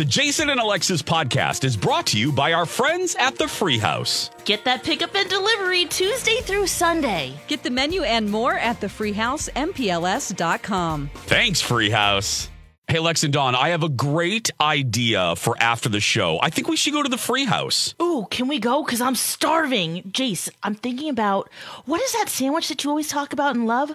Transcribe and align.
The 0.00 0.06
Jason 0.06 0.48
and 0.48 0.58
Alexis 0.58 1.02
podcast 1.02 1.62
is 1.62 1.76
brought 1.76 2.06
to 2.06 2.18
you 2.18 2.32
by 2.32 2.54
our 2.54 2.64
friends 2.64 3.14
at 3.16 3.36
the 3.36 3.46
Free 3.46 3.76
House. 3.76 4.30
Get 4.46 4.64
that 4.64 4.82
pickup 4.82 5.14
and 5.14 5.28
delivery 5.28 5.84
Tuesday 5.84 6.40
through 6.40 6.68
Sunday. 6.68 7.34
Get 7.48 7.62
the 7.62 7.68
menu 7.68 8.02
and 8.02 8.30
more 8.30 8.54
at 8.54 8.80
thefreehousempls.com. 8.80 11.10
Thanks, 11.14 11.60
Free 11.60 11.90
House. 11.90 12.48
Hey, 12.88 12.98
Lex 12.98 13.24
and 13.24 13.32
Dawn, 13.34 13.54
I 13.54 13.68
have 13.68 13.82
a 13.82 13.90
great 13.90 14.50
idea 14.58 15.36
for 15.36 15.54
after 15.60 15.90
the 15.90 16.00
show. 16.00 16.38
I 16.40 16.48
think 16.48 16.66
we 16.66 16.76
should 16.76 16.94
go 16.94 17.02
to 17.02 17.10
the 17.10 17.18
Free 17.18 17.44
House. 17.44 17.94
Ooh, 18.00 18.26
can 18.30 18.48
we 18.48 18.58
go? 18.58 18.82
Because 18.82 19.02
I'm 19.02 19.14
starving. 19.14 20.12
Jace, 20.12 20.48
I'm 20.62 20.76
thinking 20.76 21.10
about 21.10 21.50
what 21.84 22.00
is 22.00 22.14
that 22.14 22.30
sandwich 22.30 22.68
that 22.68 22.84
you 22.84 22.88
always 22.88 23.08
talk 23.08 23.34
about 23.34 23.54
and 23.54 23.66
love? 23.66 23.94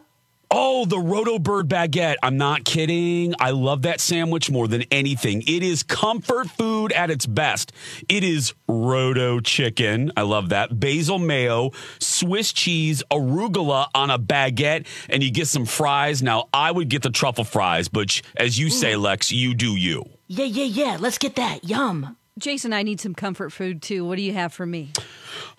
Oh, 0.52 0.86
the 0.86 1.00
Roto 1.00 1.40
Bird 1.40 1.68
baguette. 1.68 2.16
I'm 2.22 2.38
not 2.38 2.64
kidding. 2.64 3.34
I 3.40 3.52
love 3.52 3.84
that 3.84 4.00
sandwich 4.00 4.50
more 4.50 4.68
than 4.68 4.84
anything. 4.92 5.42
It 5.42 5.64
is 5.64 5.84
comfort 5.84 6.50
food 6.52 6.92
at 6.92 7.10
its 7.10 7.26
best. 7.26 7.72
It 8.08 8.24
is 8.24 8.54
Roto 8.68 9.40
chicken. 9.40 10.12
I 10.16 10.22
love 10.22 10.50
that. 10.50 10.80
Basil 10.80 11.20
mayo, 11.20 11.72
Swiss 12.00 12.54
cheese, 12.54 13.04
arugula 13.12 13.88
on 13.96 14.10
a 14.10 14.20
baguette, 14.20 14.86
and 15.10 15.24
you 15.24 15.32
get 15.32 15.48
some 15.48 15.66
fries. 15.66 16.22
Now, 16.22 16.50
I 16.54 16.72
would 16.72 16.90
get 16.90 17.02
the 17.02 17.10
truffle 17.10 17.44
fries, 17.44 17.88
but 17.88 18.22
as 18.38 18.60
you 18.60 18.70
say, 18.70 18.94
mm. 18.94 19.02
Lex, 19.02 19.32
you 19.32 19.54
do 19.54 19.76
you. 19.76 20.06
Yeah, 20.28 20.46
yeah, 20.46 20.64
yeah. 20.66 20.98
Let's 21.00 21.18
get 21.18 21.36
that. 21.36 21.64
Yum. 21.64 22.18
Jason, 22.38 22.74
I 22.74 22.84
need 22.84 23.00
some 23.00 23.16
comfort 23.16 23.52
food 23.54 23.82
too. 23.82 24.04
What 24.06 24.18
do 24.18 24.22
you 24.22 24.34
have 24.34 24.52
for 24.52 24.66
me? 24.66 24.92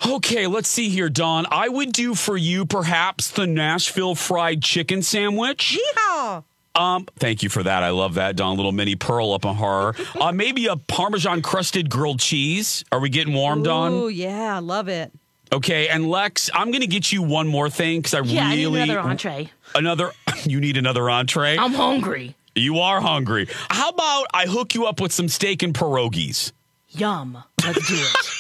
Okay, 0.07 0.47
let's 0.47 0.69
see 0.69 0.91
here, 0.91 1.09
Dawn. 1.09 1.47
I 1.51 1.71
would 1.71 1.91
do 1.93 2.15
for 2.15 2.37
you 2.37 2.67
perhaps 2.67 3.31
the 3.31 3.47
Nashville 3.47 4.15
fried 4.15 4.63
chicken 4.63 5.01
sandwich. 5.03 5.79
Yeehaw! 5.97 6.45
Um, 6.75 7.07
thank 7.19 7.43
you 7.43 7.49
for 7.49 7.63
that. 7.63 7.83
I 7.83 7.89
love 7.91 8.15
that, 8.15 8.37
Dawn. 8.37 8.57
Little 8.57 8.73
Minnie 8.73 8.95
Pearl 8.95 9.33
up 9.33 9.47
on 9.47 9.57
her. 9.57 9.95
Uh, 10.21 10.33
maybe 10.33 10.67
a 10.67 10.77
Parmesan 10.77 11.41
crusted 11.41 11.89
grilled 11.89 12.19
cheese. 12.21 12.85
Are 12.93 13.01
we 13.01 13.09
getting 13.09 13.33
warm, 13.33 13.63
Dawn? 13.63 13.93
Oh, 13.95 14.09
yeah, 14.09 14.57
I 14.57 14.59
love 14.59 14.89
it. 14.89 15.13
Okay, 15.53 15.89
and 15.89 16.09
Lex, 16.11 16.51
I'm 16.53 16.71
going 16.73 16.81
to 16.83 16.87
get 16.87 17.11
you 17.13 17.23
one 17.23 17.47
more 17.49 17.71
thing 17.71 18.01
because 18.01 18.13
I 18.15 18.21
Yeah, 18.21 18.51
really 18.51 18.83
I 18.83 18.85
need 18.85 18.91
another 18.93 19.09
entree. 19.09 19.51
Another. 19.75 20.13
You 20.45 20.61
need 20.61 20.77
another 20.77 21.09
entree. 21.11 21.57
I'm 21.57 21.73
hungry. 21.73 22.37
you 22.55 22.79
are 22.79 23.01
hungry. 23.01 23.49
How 23.71 23.89
about 23.89 24.27
I 24.35 24.45
hook 24.47 24.75
you 24.75 24.87
up 24.87 25.01
with 25.01 25.11
some 25.13 25.29
steak 25.29 25.63
and 25.63 25.73
pierogies? 25.75 26.53
Yum. 26.91 27.43
Let's 27.65 27.89
do 27.89 27.95
it. 27.97 28.33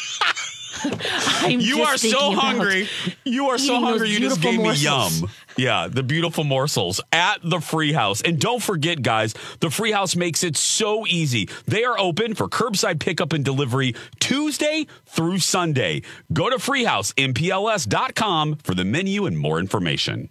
I'm 1.42 1.58
You 1.58 1.78
just 1.78 2.04
are 2.04 2.08
so 2.08 2.32
hungry. 2.32 2.86
You 3.24 3.48
are 3.48 3.56
so 3.58 3.80
hungry. 3.80 4.10
You 4.10 4.20
just 4.20 4.40
gave 4.42 4.60
morsels. 4.60 5.22
me 5.22 5.26
yum. 5.26 5.30
Yeah, 5.56 5.88
the 5.90 6.02
beautiful 6.02 6.44
morsels 6.44 7.00
at 7.12 7.38
the 7.42 7.60
Free 7.60 7.92
House. 7.94 8.20
And 8.20 8.38
don't 8.38 8.62
forget, 8.62 9.00
guys, 9.02 9.34
the 9.60 9.70
Free 9.70 9.90
House 9.90 10.14
makes 10.14 10.44
it 10.44 10.54
so 10.56 11.06
easy. 11.06 11.48
They 11.66 11.82
are 11.84 11.98
open 11.98 12.34
for 12.34 12.46
curbside 12.46 13.00
pickup 13.00 13.32
and 13.32 13.42
delivery 13.44 13.94
Tuesday 14.20 14.86
through 15.06 15.38
Sunday. 15.38 16.02
Go 16.32 16.50
to 16.50 16.56
freehousempls.com 16.56 18.56
for 18.56 18.74
the 18.74 18.84
menu 18.84 19.24
and 19.26 19.38
more 19.38 19.58
information. 19.58 20.28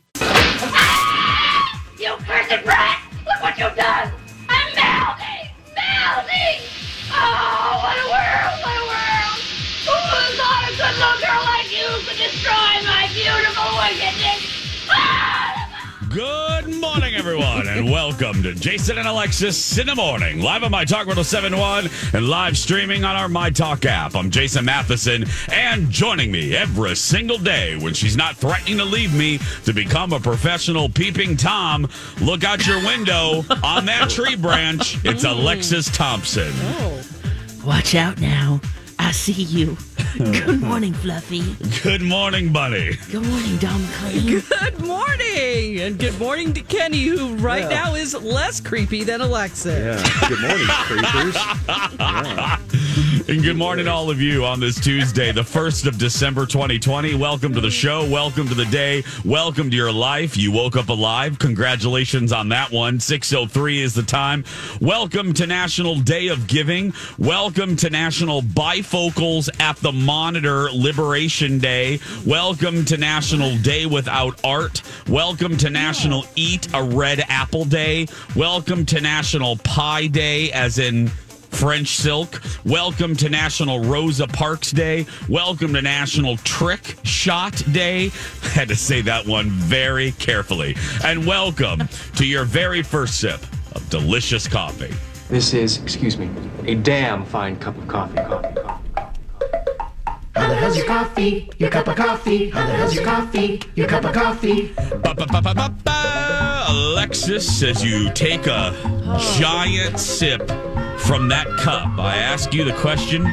You 1.98 2.14
cursed 2.20 2.64
brat! 2.64 3.02
Look 3.26 3.42
what 3.42 3.58
you've 3.58 3.76
done! 3.76 4.12
I'm 4.48 4.76
melting! 4.76 5.50
Melting! 5.76 6.62
Oh, 7.12 7.55
everyone, 17.36 17.68
and 17.68 17.92
welcome 17.92 18.42
to 18.42 18.54
Jason 18.54 18.98
and 18.98 19.06
Alexis 19.06 19.78
in 19.78 19.88
the 19.88 19.96
morning, 19.96 20.40
live 20.40 20.64
on 20.64 20.72
My 20.72 20.86
Talk 20.86 21.06
1071 21.06 21.90
and 22.14 22.30
live 22.30 22.58
streaming 22.58 23.04
on 23.04 23.18
our 23.18 23.28
My 23.28 23.50
Talk 23.50 23.84
app. 23.84 24.16
I'm 24.16 24.32
Jason 24.32 24.64
Matheson, 24.64 25.26
and 25.52 25.90
joining 25.90 26.32
me 26.32 26.56
every 26.56 26.96
single 26.96 27.38
day 27.38 27.76
when 27.76 27.94
she's 27.94 28.16
not 28.16 28.38
threatening 28.38 28.78
to 28.78 28.86
leave 28.86 29.14
me 29.14 29.40
to 29.66 29.74
become 29.74 30.14
a 30.14 30.20
professional 30.20 30.88
peeping 30.88 31.36
Tom, 31.36 31.90
look 32.22 32.46
out 32.46 32.66
your 32.66 32.80
window 32.80 33.44
on 33.64 33.86
that 33.86 34.10
tree 34.10 34.38
branch. 34.38 35.04
It's 35.04 35.26
mm. 35.26 35.32
Alexis 35.32 35.90
Thompson. 35.92 36.54
Oh. 36.54 37.02
Watch 37.66 37.96
out 37.96 38.22
now. 38.22 38.62
I 39.00 39.12
see 39.12 39.34
you. 39.34 39.78
Good 40.18 40.62
morning, 40.62 40.94
Fluffy. 40.94 41.42
Good 41.84 42.02
morning, 42.02 42.52
buddy. 42.54 42.98
Good 43.12 43.26
morning, 43.26 43.58
Dom 43.58 43.86
Clean. 44.00 44.42
Good 44.42 44.80
morning, 44.80 45.80
and 45.82 46.00
good 46.00 46.18
morning 46.20 46.54
to 46.54 46.62
Kenny, 46.62 47.04
who 47.06 47.36
right 47.36 47.64
Yeah. 47.64 47.84
now 47.84 47.96
is 47.96 48.14
less 48.14 48.62
creepy 48.62 49.04
than 49.04 49.20
Alexa. 49.22 49.70
Yeah. 49.72 50.28
Good 50.30 50.42
morning, 50.42 50.68
creepers. 50.68 51.36
Yeah. 52.00 52.55
And 53.28 53.42
good 53.44 53.58
morning, 53.58 53.88
all 53.88 54.10
of 54.10 54.22
you, 54.22 54.46
on 54.46 54.60
this 54.60 54.80
Tuesday, 54.80 55.32
the 55.32 55.42
1st 55.42 55.88
of 55.88 55.98
December 55.98 56.46
2020. 56.46 57.16
Welcome 57.16 57.54
to 57.54 57.60
the 57.60 57.72
show. 57.72 58.10
Welcome 58.10 58.48
to 58.48 58.54
the 58.54 58.66
day. 58.66 59.04
Welcome 59.26 59.70
to 59.72 59.76
your 59.76 59.92
life. 59.92 60.38
You 60.38 60.52
woke 60.52 60.78
up 60.78 60.90
alive. 60.90 61.38
Congratulations 61.40 62.32
on 62.32 62.50
that 62.50 62.72
one. 62.72 63.00
6.03 63.00 63.80
is 63.80 63.96
the 63.96 64.04
time. 64.04 64.46
Welcome 64.80 65.34
to 65.34 65.48
National 65.48 66.00
Day 66.00 66.28
of 66.28 66.48
Giving. 66.48 66.94
Welcome 67.18 67.76
to 67.78 67.90
National 67.90 68.42
Bifocals 68.42 69.50
at 69.60 69.76
the 69.78 69.92
Monitor 69.92 70.70
Liberation 70.72 71.60
Day. 71.60 72.00
Welcome 72.26 72.86
to 72.86 72.98
National 72.98 73.58
Day 73.58 73.88
Without 73.88 74.40
Art. 74.44 74.84
Welcome 75.10 75.58
to 75.58 75.70
National 75.70 76.26
Eat 76.36 76.68
a 76.74 76.84
Red 76.84 77.26
Apple 77.28 77.66
Day. 77.66 78.08
Welcome 78.36 78.86
to 78.86 79.02
National 79.02 79.58
Pie 79.58 80.08
Day, 80.08 80.52
as 80.52 80.78
in 80.80 81.12
French 81.56 81.96
Silk. 81.96 82.42
Welcome 82.66 83.16
to 83.16 83.30
National 83.30 83.80
Rosa 83.80 84.28
Parks 84.28 84.72
Day. 84.72 85.06
Welcome 85.30 85.74
to 85.74 85.82
National 85.82 86.36
Trick 86.38 86.98
Shot 87.04 87.64
Day. 87.72 88.10
Had 88.54 88.68
to 88.68 88.76
say 88.76 89.00
that 89.02 89.26
one 89.26 89.50
very 89.50 90.12
carefully. 90.14 90.76
And 91.06 91.26
welcome 91.26 91.88
to 92.18 92.26
your 92.26 92.44
very 92.44 92.84
first 92.84 93.22
sip 93.22 93.42
of 93.74 93.90
delicious 93.90 94.50
coffee. 94.50 94.94
This 95.30 95.54
is, 95.54 95.82
excuse 95.82 96.18
me, 96.18 96.30
a 96.66 96.76
damn 96.76 97.24
fine 97.24 97.56
cup 97.58 97.78
of 97.78 97.88
coffee. 97.88 98.16
Coffee, 98.16 98.44
coffee, 98.44 98.76
coffee. 98.98 99.16
How 100.36 100.48
the 100.50 100.56
hell's 100.56 100.78
your 100.78 100.86
coffee? 100.86 101.50
Your 101.58 101.70
cup 101.70 101.88
of 101.88 101.96
coffee? 101.96 102.50
How 102.50 102.66
the 102.68 102.74
hell's 102.74 102.94
your 102.94 103.06
coffee? 103.06 103.62
Your 103.76 103.88
cup 103.88 104.04
of 104.04 104.14
coffee? 104.14 104.74
Ba-ba-ba-ba-ba. 105.02 106.66
Alexis, 106.68 107.64
as 107.64 107.82
you 107.82 108.12
take 108.12 108.46
a 108.46 108.74
oh. 108.84 109.38
giant 109.40 109.98
sip 109.98 110.52
from 111.00 111.28
that 111.30 111.48
cup, 111.60 112.00
I 112.00 112.18
ask 112.18 112.54
you 112.54 112.64
the 112.64 112.74
question 112.74 113.24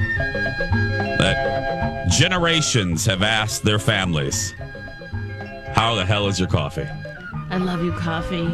that 1.18 2.08
generations 2.10 3.06
have 3.06 3.22
asked 3.22 3.62
their 3.62 3.78
families 3.78 4.54
How 5.72 5.94
the 5.94 6.04
hell 6.04 6.26
is 6.28 6.38
your 6.38 6.48
coffee? 6.48 6.88
I 7.52 7.58
love 7.58 7.84
you, 7.84 7.92
coffee. 7.92 8.48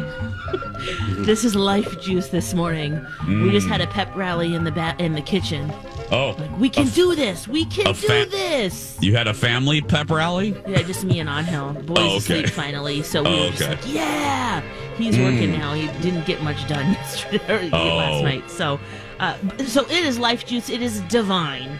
this 1.23 1.45
is 1.45 1.55
life 1.55 2.01
juice 2.01 2.27
this 2.27 2.53
morning. 2.53 2.99
We 3.27 3.49
just 3.49 3.65
had 3.67 3.79
a 3.79 3.87
pep 3.87 4.13
rally 4.13 4.53
in 4.53 4.65
the 4.65 4.71
ba- 4.71 4.95
in 4.99 5.13
the 5.13 5.21
kitchen. 5.21 5.71
Oh, 6.11 6.35
We 6.57 6.69
can 6.69 6.87
do 6.89 7.15
this. 7.15 7.47
We 7.47 7.63
can 7.65 7.87
a 7.87 7.93
do 7.93 8.07
fa- 8.07 8.27
this. 8.29 8.97
you 8.99 9.15
had 9.15 9.27
a 9.27 9.33
family 9.33 9.79
pep 9.81 10.09
rally? 10.11 10.49
Yeah, 10.67 10.81
just 10.81 11.05
me 11.05 11.19
and 11.21 11.29
Angel. 11.29 11.71
Boys 11.83 11.97
Oh, 11.97 12.07
okay. 12.07 12.17
asleep 12.17 12.49
finally, 12.49 13.01
so 13.03 13.23
we 13.23 13.29
Oh, 13.29 13.39
were 13.45 13.49
just 13.51 13.61
okay. 13.61 13.71
like, 13.75 13.93
yeah. 13.93 14.61
He's 14.97 15.17
working 15.17 15.51
now. 15.53 15.73
He 15.75 15.87
didn't 16.01 16.25
get 16.25 16.43
much 16.43 16.67
done 16.67 16.91
yesterday 16.93 17.69
or 17.69 17.75
Oh. 17.75 17.95
last 17.95 18.23
night. 18.23 18.51
So, 18.51 18.79
uh, 19.21 19.37
so 19.65 19.83
it 19.85 19.91
is 20.03 20.19
life 20.19 20.45
juice. 20.45 20.69
It 20.69 20.81
is 20.81 20.99
divine. 21.01 21.79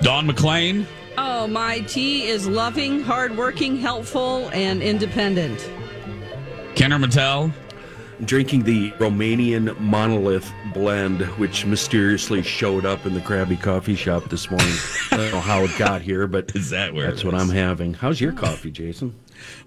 Don 0.00 0.26
McLean? 0.26 0.86
Oh, 1.18 1.46
my 1.48 1.80
tea 1.80 2.28
is 2.28 2.48
loving, 2.48 3.00
hardworking, 3.02 3.76
helpful, 3.76 4.48
and 4.54 4.82
independent. 4.82 5.68
Kenner 6.74 6.98
Mattel? 6.98 7.52
Drinking 8.24 8.62
the 8.62 8.90
Romanian 8.92 9.78
monolith 9.80 10.50
blend, 10.72 11.22
which 11.36 11.66
mysteriously 11.66 12.42
showed 12.42 12.86
up 12.86 13.06
in 13.06 13.12
the 13.14 13.20
Krabby 13.20 13.60
Coffee 13.60 13.96
Shop 13.96 14.24
this 14.30 14.48
morning. 14.50 14.72
I 15.10 15.16
don't 15.16 15.32
know 15.32 15.40
how 15.40 15.62
it 15.64 15.76
got 15.78 16.00
here, 16.00 16.26
but 16.28 16.52
Is 16.54 16.70
that 16.70 16.94
where 16.94 17.08
that's 17.08 17.22
it 17.22 17.26
what 17.26 17.34
is? 17.34 17.42
I'm 17.42 17.48
having. 17.50 17.94
How's 17.94 18.20
your 18.20 18.32
coffee, 18.32 18.70
Jason? 18.70 19.14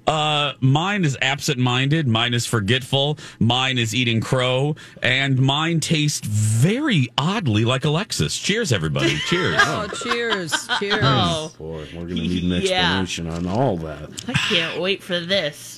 Uh, 0.08 0.54
mine 0.62 1.04
is 1.04 1.18
absent-minded. 1.22 2.08
Mine 2.08 2.34
is 2.34 2.46
forgetful. 2.46 3.20
Mine 3.40 3.78
is 3.78 3.94
eating 3.94 4.22
crow, 4.22 4.76
and 5.04 5.40
mine 5.40 5.82
tastes 5.82 6.26
very 6.26 7.10
oddly 7.18 7.66
like 7.66 7.84
Alexis. 7.84 8.38
Cheers, 8.40 8.72
everybody! 8.72 9.18
Cheers. 9.28 9.58
Oh, 9.60 9.88
cheers. 10.04 10.68
cheers. 10.80 11.00
Oh, 11.04 11.54
Boy, 11.58 11.86
we're 11.94 12.06
going 12.06 12.08
to 12.08 12.14
need 12.16 12.44
an 12.44 12.50
Yeah. 12.62 13.00
explanation 13.02 13.28
on 13.28 13.46
all 13.46 13.76
that. 13.80 14.10
I 14.30 14.34
can't 14.34 14.80
wait 14.82 15.04
for 15.04 15.20
this. 15.20 15.77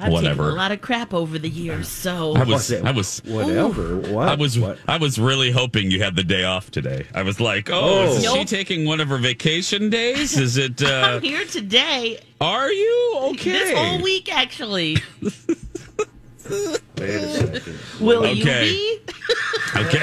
I've 0.00 0.12
Whatever. 0.12 0.42
taken 0.42 0.54
a 0.54 0.56
lot 0.56 0.72
of 0.72 0.80
crap 0.80 1.14
over 1.14 1.38
the 1.38 1.48
years, 1.48 1.88
so 1.88 2.34
I 2.34 2.44
was, 2.44 2.72
I 2.72 2.90
was, 2.90 3.20
Whatever. 3.24 3.98
What? 4.12 4.28
I 4.28 4.34
was, 4.34 4.58
What? 4.58 4.78
I 4.88 4.96
was 4.98 5.18
really 5.18 5.50
hoping 5.52 5.90
you 5.90 6.02
had 6.02 6.16
the 6.16 6.24
day 6.24 6.44
off 6.44 6.70
today. 6.70 7.06
I 7.14 7.22
was 7.22 7.40
like, 7.40 7.70
oh, 7.70 7.80
Oh. 8.08 8.16
is 8.16 8.24
she 8.30 8.44
taking 8.44 8.84
one 8.86 9.00
of 9.00 9.08
her 9.08 9.18
vacation 9.18 9.90
days? 9.90 10.36
Is 10.36 10.56
it? 10.56 10.82
Uh, 10.84 11.16
I'm 11.16 11.22
here 11.22 11.44
today. 11.44 12.18
are 12.40 12.70
you 12.70 13.12
okay? 13.32 13.52
This 13.52 13.72
whole 13.78 14.02
week, 14.02 14.34
actually. 14.34 14.96
Wait 16.50 16.80
a 17.00 17.28
second. 17.60 17.78
Will 18.00 18.24
Okay. 18.26 18.34
you 18.34 18.44
be? 18.44 19.00
Okay. 19.76 19.98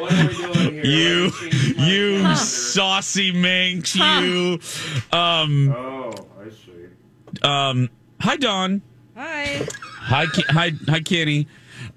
What 0.00 0.12
are 0.12 0.28
we 0.28 0.34
doing 0.34 0.72
here? 0.74 0.84
You, 0.84 1.32
you 1.78 2.34
saucy 2.36 3.32
minx, 3.32 3.94
you. 3.96 4.58
Um, 5.12 5.72
Oh, 5.76 6.10
I 6.10 6.14
see. 6.16 6.22
Um, 7.44 7.90
hi, 8.20 8.36
Dawn. 8.36 8.82
Hi. 9.16 9.66
Hi, 9.98 10.26
Ki- 10.26 10.44
hi, 10.48 10.72
hi, 10.88 11.00
Kenny. 11.00 11.46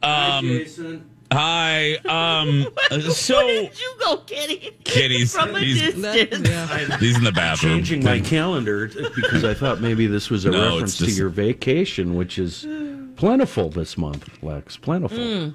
Um, 0.01 0.45
Jason. 0.45 1.09
hi. 1.31 1.95
Um, 2.05 2.67
so 3.11 3.37
Where 3.37 3.63
did 3.63 3.79
you 3.79 3.93
go, 3.99 4.17
Kitty? 4.17 4.71
Kitty's 4.83 5.33
From 5.35 5.55
a 5.55 5.59
he's, 5.59 5.79
distance. 5.93 6.47
Yeah. 6.49 6.97
he's 6.99 7.17
in 7.17 7.23
the 7.23 7.31
bathroom. 7.31 7.73
I'm 7.73 7.77
changing 7.79 8.03
my 8.03 8.19
calendar 8.19 8.87
because 9.15 9.43
I 9.43 9.53
thought 9.53 9.81
maybe 9.81 10.07
this 10.07 10.29
was 10.29 10.45
a 10.45 10.49
No, 10.51 10.73
reference 10.73 10.97
just- 10.97 11.11
to 11.11 11.15
your 11.17 11.29
vacation, 11.29 12.15
which 12.15 12.37
is 12.39 12.67
plentiful 13.15 13.69
this 13.69 13.97
month, 13.97 14.27
Lex. 14.43 14.77
Plentiful. 14.77 15.17
Hmm. 15.17 15.49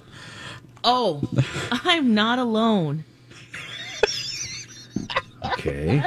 Oh, 0.83 1.23
I'm 1.71 2.15
not 2.15 2.39
alone. 2.39 3.05
Okay. 5.53 6.03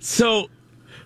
So 0.00 0.48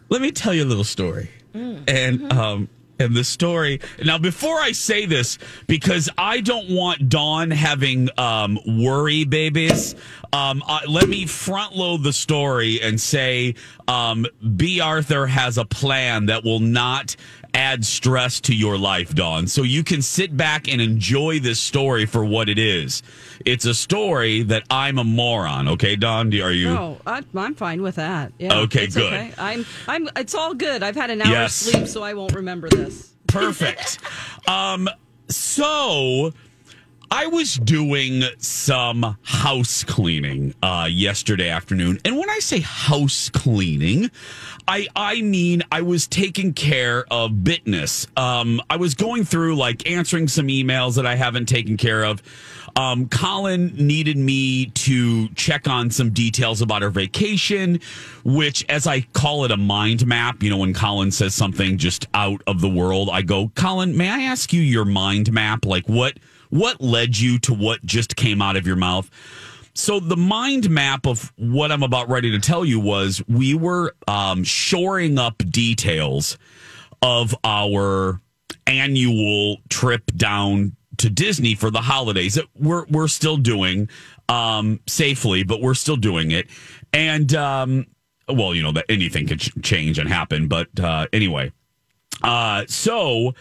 let 0.08 0.22
me 0.22 0.30
tell 0.30 0.54
you 0.54 0.64
a 0.64 0.66
little 0.66 0.84
story. 0.84 1.28
And 1.54 2.32
um 2.32 2.68
and 2.98 3.16
the 3.16 3.24
story 3.24 3.80
now 4.04 4.18
before 4.18 4.58
I 4.60 4.72
say 4.72 5.06
this, 5.06 5.38
because 5.66 6.08
I 6.16 6.40
don't 6.40 6.68
want 6.70 7.08
Dawn 7.08 7.50
having 7.50 8.08
um 8.18 8.58
worry 8.66 9.24
babies, 9.24 9.94
um 10.32 10.62
uh, 10.66 10.80
let 10.88 11.08
me 11.08 11.26
front 11.26 11.74
load 11.74 12.02
the 12.02 12.12
story 12.12 12.80
and 12.80 13.00
say 13.00 13.54
um 13.88 14.26
B. 14.56 14.80
Arthur 14.80 15.26
has 15.26 15.58
a 15.58 15.64
plan 15.64 16.26
that 16.26 16.44
will 16.44 16.60
not 16.60 17.16
add 17.54 17.84
stress 17.84 18.40
to 18.40 18.54
your 18.54 18.78
life, 18.78 19.14
Dawn. 19.14 19.46
So 19.46 19.62
you 19.62 19.84
can 19.84 20.00
sit 20.02 20.36
back 20.36 20.68
and 20.68 20.80
enjoy 20.80 21.38
this 21.40 21.60
story 21.60 22.06
for 22.06 22.24
what 22.24 22.48
it 22.48 22.58
is. 22.58 23.02
It's 23.44 23.64
a 23.66 23.74
story 23.74 24.42
that 24.44 24.62
I'm 24.70 24.98
a 24.98 25.04
moron, 25.04 25.68
okay, 25.68 25.96
Dawn? 25.96 26.30
Do- 26.30 26.42
Are 26.42 26.52
you 26.52 26.68
No, 26.72 26.98
I, 27.06 27.22
I'm 27.34 27.54
fine 27.54 27.82
with 27.82 27.96
that. 27.96 28.32
Yeah, 28.38 28.58
Okay, 28.60 28.86
good. 28.86 29.12
Okay. 29.12 29.32
I'm. 29.38 29.66
I'm. 29.86 30.08
It's 30.16 30.34
all 30.34 30.54
good. 30.54 30.82
I've 30.82 30.96
had 30.96 31.10
an 31.10 31.20
hour 31.22 31.30
Yes. 31.32 31.54
sleep, 31.54 31.86
so 31.86 32.02
I 32.02 32.14
won't 32.14 32.34
remember 32.34 32.68
this. 32.70 33.12
Perfect. 33.26 33.98
um, 34.48 34.88
so 35.28 36.32
I 37.14 37.26
was 37.26 37.56
doing 37.56 38.22
some 38.38 39.18
house 39.22 39.84
cleaning 39.84 40.54
uh, 40.62 40.88
yesterday 40.90 41.50
afternoon, 41.50 41.98
and 42.06 42.16
when 42.16 42.30
I 42.30 42.38
say 42.38 42.60
house 42.60 43.28
cleaning, 43.28 44.10
I 44.66 44.88
I 44.96 45.20
mean 45.20 45.62
I 45.70 45.82
was 45.82 46.06
taking 46.06 46.54
care 46.54 47.04
of 47.10 47.44
business. 47.44 48.06
Um, 48.16 48.62
I 48.70 48.76
was 48.76 48.94
going 48.94 49.24
through 49.24 49.56
like 49.56 49.86
answering 49.86 50.26
some 50.26 50.46
emails 50.46 50.96
that 50.96 51.04
I 51.04 51.14
haven't 51.16 51.50
taken 51.50 51.76
care 51.76 52.02
of. 52.02 52.22
Um, 52.76 53.10
Colin 53.10 53.74
needed 53.76 54.16
me 54.16 54.66
to 54.66 55.28
check 55.34 55.68
on 55.68 55.90
some 55.90 56.12
details 56.12 56.62
about 56.62 56.80
her 56.80 56.88
vacation, 56.88 57.80
which, 58.24 58.64
as 58.70 58.86
I 58.86 59.02
call 59.12 59.44
it, 59.44 59.50
a 59.50 59.58
mind 59.58 60.06
map. 60.06 60.42
You 60.42 60.48
know, 60.48 60.56
when 60.56 60.72
Colin 60.72 61.10
says 61.10 61.34
something 61.34 61.76
just 61.76 62.08
out 62.14 62.40
of 62.46 62.62
the 62.62 62.70
world, 62.70 63.10
I 63.12 63.20
go, 63.20 63.52
Colin, 63.54 63.94
may 63.98 64.08
I 64.08 64.22
ask 64.22 64.54
you 64.54 64.62
your 64.62 64.86
mind 64.86 65.30
map? 65.30 65.66
Like, 65.66 65.86
what 65.86 66.16
what 66.52 66.82
led 66.82 67.18
you 67.18 67.38
to 67.38 67.54
what 67.54 67.82
just 67.82 68.14
came 68.14 68.42
out 68.42 68.56
of 68.56 68.66
your 68.66 68.76
mouth? 68.76 69.10
So 69.74 70.00
the 70.00 70.18
mind 70.18 70.68
map 70.68 71.06
of 71.06 71.32
what 71.36 71.72
I'm 71.72 71.82
about 71.82 72.10
ready 72.10 72.30
to 72.32 72.38
tell 72.38 72.62
you 72.62 72.78
was 72.78 73.22
we 73.26 73.54
were 73.54 73.94
um, 74.06 74.44
shoring 74.44 75.18
up 75.18 75.38
details 75.38 76.36
of 77.00 77.34
our 77.42 78.20
annual 78.66 79.56
trip 79.70 80.04
down 80.14 80.76
to 80.98 81.08
Disney 81.08 81.54
for 81.54 81.70
the 81.70 81.80
holidays 81.80 82.34
that 82.34 82.44
we're 82.54 82.84
we're 82.90 83.08
still 83.08 83.38
doing 83.38 83.88
um, 84.28 84.78
safely, 84.86 85.44
but 85.44 85.62
we're 85.62 85.72
still 85.72 85.96
doing 85.96 86.32
it. 86.32 86.48
And 86.92 87.34
um, 87.34 87.86
well, 88.28 88.54
you 88.54 88.62
know 88.62 88.72
that 88.72 88.84
anything 88.90 89.26
could 89.26 89.40
ch- 89.40 89.52
change 89.62 89.98
and 89.98 90.06
happen, 90.06 90.48
but 90.48 90.68
uh, 90.78 91.06
anyway, 91.14 91.50
uh, 92.22 92.66
so 92.68 93.32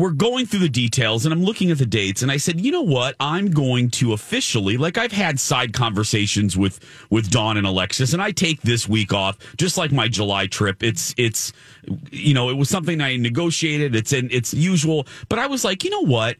we're 0.00 0.10
going 0.10 0.46
through 0.46 0.60
the 0.60 0.68
details 0.68 1.24
and 1.26 1.32
I'm 1.32 1.42
looking 1.44 1.70
at 1.70 1.78
the 1.78 1.86
dates 1.86 2.22
and 2.22 2.32
I 2.32 2.38
said, 2.38 2.60
you 2.60 2.72
know 2.72 2.82
what? 2.82 3.14
I'm 3.20 3.50
going 3.50 3.90
to 3.90 4.12
officially, 4.12 4.76
like 4.76 4.96
I've 4.96 5.12
had 5.12 5.38
side 5.38 5.72
conversations 5.72 6.56
with, 6.56 6.80
with 7.10 7.30
Dawn 7.30 7.56
and 7.56 7.66
Alexis 7.66 8.12
and 8.12 8.22
I 8.22 8.30
take 8.30 8.62
this 8.62 8.88
week 8.88 9.12
off, 9.12 9.38
just 9.56 9.76
like 9.76 9.92
my 9.92 10.08
July 10.08 10.46
trip. 10.46 10.82
It's, 10.82 11.14
it's, 11.18 11.52
you 12.10 12.34
know, 12.34 12.48
it 12.48 12.54
was 12.54 12.68
something 12.68 13.00
I 13.00 13.16
negotiated. 13.16 13.94
It's 13.94 14.12
in, 14.12 14.30
it's 14.32 14.54
usual, 14.54 15.06
but 15.28 15.38
I 15.38 15.46
was 15.46 15.64
like, 15.64 15.84
you 15.84 15.90
know 15.90 16.06
what? 16.10 16.36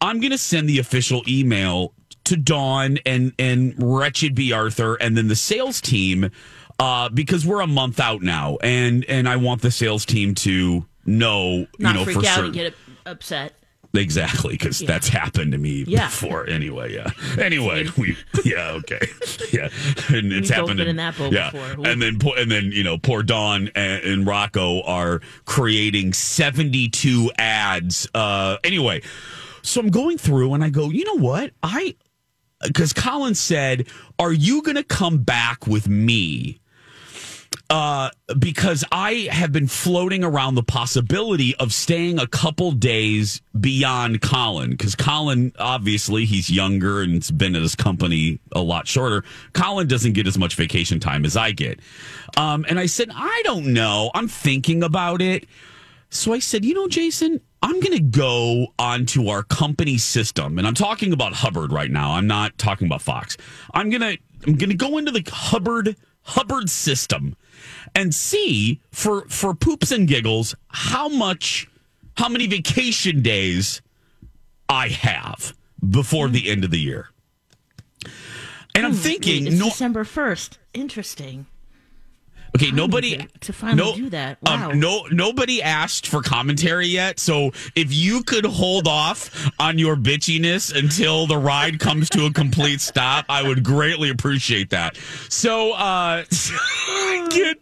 I'm 0.00 0.20
going 0.20 0.30
to 0.30 0.38
send 0.38 0.68
the 0.68 0.78
official 0.78 1.22
email 1.28 1.92
to 2.24 2.36
Dawn 2.36 2.98
and, 3.04 3.32
and 3.38 3.74
Wretched 3.76 4.34
B. 4.34 4.52
Arthur 4.52 4.94
and 4.94 5.16
then 5.16 5.28
the 5.28 5.36
sales 5.36 5.80
team, 5.80 6.30
uh, 6.78 7.08
because 7.08 7.44
we're 7.44 7.60
a 7.60 7.66
month 7.66 7.98
out 7.98 8.22
now 8.22 8.56
and, 8.62 9.04
and 9.06 9.28
I 9.28 9.36
want 9.36 9.62
the 9.62 9.70
sales 9.70 10.06
team 10.06 10.34
to 10.36 10.86
know, 11.04 11.66
Not 11.78 11.94
you 11.94 11.98
know, 11.98 12.04
freak 12.04 12.18
for 12.18 12.26
out 12.26 12.34
certain. 12.36 12.44
and 12.46 12.54
get 12.54 12.74
upset. 13.10 13.54
Exactly, 13.92 14.52
because 14.54 14.78
that's 14.78 15.08
happened 15.08 15.50
to 15.50 15.58
me 15.58 15.84
Yeah. 15.84 16.06
before. 16.06 16.48
Anyway, 16.48 16.94
yeah. 16.94 17.10
Anyway, 17.38 17.86
we 17.98 18.16
yeah 18.44 18.70
okay 18.72 19.00
yeah, 19.52 19.68
and 20.10 20.32
it's 20.32 20.48
both 20.48 20.56
happened. 20.58 20.78
to- 20.78 20.88
in 20.88 20.94
that 20.96 21.18
boat 21.18 21.32
yeah, 21.32 21.50
before. 21.50 21.86
and 21.88 22.00
then 22.00 22.18
poor- 22.20 22.38
and 22.38 22.48
then 22.50 22.70
you 22.70 22.84
know 22.84 22.98
poor 22.98 23.24
Dawn 23.24 23.68
and, 23.74 24.02
and 24.04 24.26
Rocco 24.26 24.82
are 24.82 25.20
creating 25.44 26.12
seventy 26.12 26.88
two 26.88 27.32
ads. 27.36 28.06
Uh, 28.14 28.58
anyway, 28.62 29.02
so 29.62 29.80
I'm 29.80 29.90
going 29.90 30.18
through 30.18 30.54
and 30.54 30.62
I 30.62 30.70
go, 30.70 30.90
you 30.90 31.04
know 31.04 31.18
what 31.18 31.50
I 31.64 31.96
because 32.62 32.92
Colin 32.92 33.34
said, 33.34 33.86
"Are 34.20 34.32
you 34.32 34.62
going 34.62 34.76
to 34.76 34.84
come 34.84 35.18
back 35.18 35.66
with 35.66 35.88
me?" 35.88 36.60
Uh, 37.70 38.10
because 38.36 38.84
I 38.90 39.28
have 39.30 39.52
been 39.52 39.68
floating 39.68 40.24
around 40.24 40.56
the 40.56 40.62
possibility 40.64 41.54
of 41.54 41.72
staying 41.72 42.18
a 42.18 42.26
couple 42.26 42.72
days 42.72 43.42
beyond 43.60 44.22
Colin. 44.22 44.70
Because 44.70 44.96
Colin, 44.96 45.52
obviously, 45.56 46.24
he's 46.24 46.50
younger 46.50 47.00
and 47.00 47.14
has 47.14 47.30
been 47.30 47.54
at 47.54 47.62
his 47.62 47.76
company 47.76 48.40
a 48.50 48.60
lot 48.60 48.88
shorter. 48.88 49.22
Colin 49.52 49.86
doesn't 49.86 50.14
get 50.14 50.26
as 50.26 50.36
much 50.36 50.56
vacation 50.56 50.98
time 50.98 51.24
as 51.24 51.36
I 51.36 51.52
get. 51.52 51.78
Um, 52.36 52.66
and 52.68 52.80
I 52.80 52.86
said, 52.86 53.08
I 53.14 53.40
don't 53.44 53.72
know. 53.72 54.10
I'm 54.14 54.26
thinking 54.26 54.82
about 54.82 55.22
it. 55.22 55.46
So 56.08 56.32
I 56.32 56.40
said, 56.40 56.64
you 56.64 56.74
know, 56.74 56.88
Jason, 56.88 57.40
I'm 57.62 57.78
going 57.78 57.96
to 57.96 58.00
go 58.00 58.66
onto 58.80 59.28
our 59.28 59.44
company 59.44 59.96
system, 59.96 60.58
and 60.58 60.66
I'm 60.66 60.74
talking 60.74 61.12
about 61.12 61.34
Hubbard 61.34 61.70
right 61.70 61.90
now. 61.90 62.12
I'm 62.14 62.26
not 62.26 62.58
talking 62.58 62.88
about 62.88 63.00
Fox. 63.00 63.36
I'm 63.74 63.90
gonna 63.90 64.16
I'm 64.44 64.56
gonna 64.56 64.74
go 64.74 64.98
into 64.98 65.12
the 65.12 65.22
Hubbard 65.30 65.94
Hubbard 66.22 66.68
system 66.68 67.36
and 67.94 68.14
see 68.14 68.80
for 68.90 69.22
for 69.28 69.54
poops 69.54 69.90
and 69.92 70.08
giggles 70.08 70.54
how 70.68 71.08
much 71.08 71.68
how 72.16 72.28
many 72.28 72.46
vacation 72.46 73.22
days 73.22 73.82
I 74.68 74.88
have 74.88 75.54
before 75.88 76.28
the 76.28 76.50
end 76.50 76.64
of 76.64 76.70
the 76.70 76.78
year. 76.78 77.10
And 78.74 78.86
I'm 78.86 78.92
hmm. 78.92 78.98
thinking, 78.98 79.46
It's 79.46 79.56
no, 79.56 79.66
December 79.66 80.04
1st. 80.04 80.58
Interesting. 80.74 81.46
Okay, 82.56 82.70
nobody 82.72 83.26
to- 83.40 83.52
finally 83.52 83.92
do 83.94 84.10
that. 84.10 84.38
Wow. 84.42 84.70
Um, 84.70 84.80
no, 84.80 85.06
nobody 85.10 85.62
asked 85.62 86.06
for 86.06 86.20
commentary 86.22 86.86
yet. 86.88 87.20
So 87.20 87.52
if 87.76 87.92
you 87.94 88.22
could 88.24 88.44
hold 88.44 88.88
off 88.88 89.50
on 89.60 89.78
your 89.78 89.96
bitchiness 89.96 90.74
until 90.76 91.26
the 91.26 91.38
ride 91.38 91.78
comes 91.78 92.10
to 92.10 92.26
a 92.26 92.32
complete 92.32 92.80
stop, 92.80 93.24
I 93.28 93.42
would 93.46 93.62
greatly 93.62 94.10
appreciate 94.10 94.70
that. 94.70 94.96
So, 95.28 95.72
uh, 95.72 96.24
get- 97.30 97.60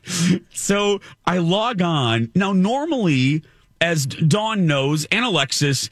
so 0.54 1.00
I 1.26 1.38
log 1.38 1.83
on 1.83 2.30
now. 2.35 2.52
Normally, 2.52 3.42
as 3.80 4.07
Dawn 4.07 4.66
knows, 4.66 5.04
and 5.12 5.25
Alexis. 5.25 5.88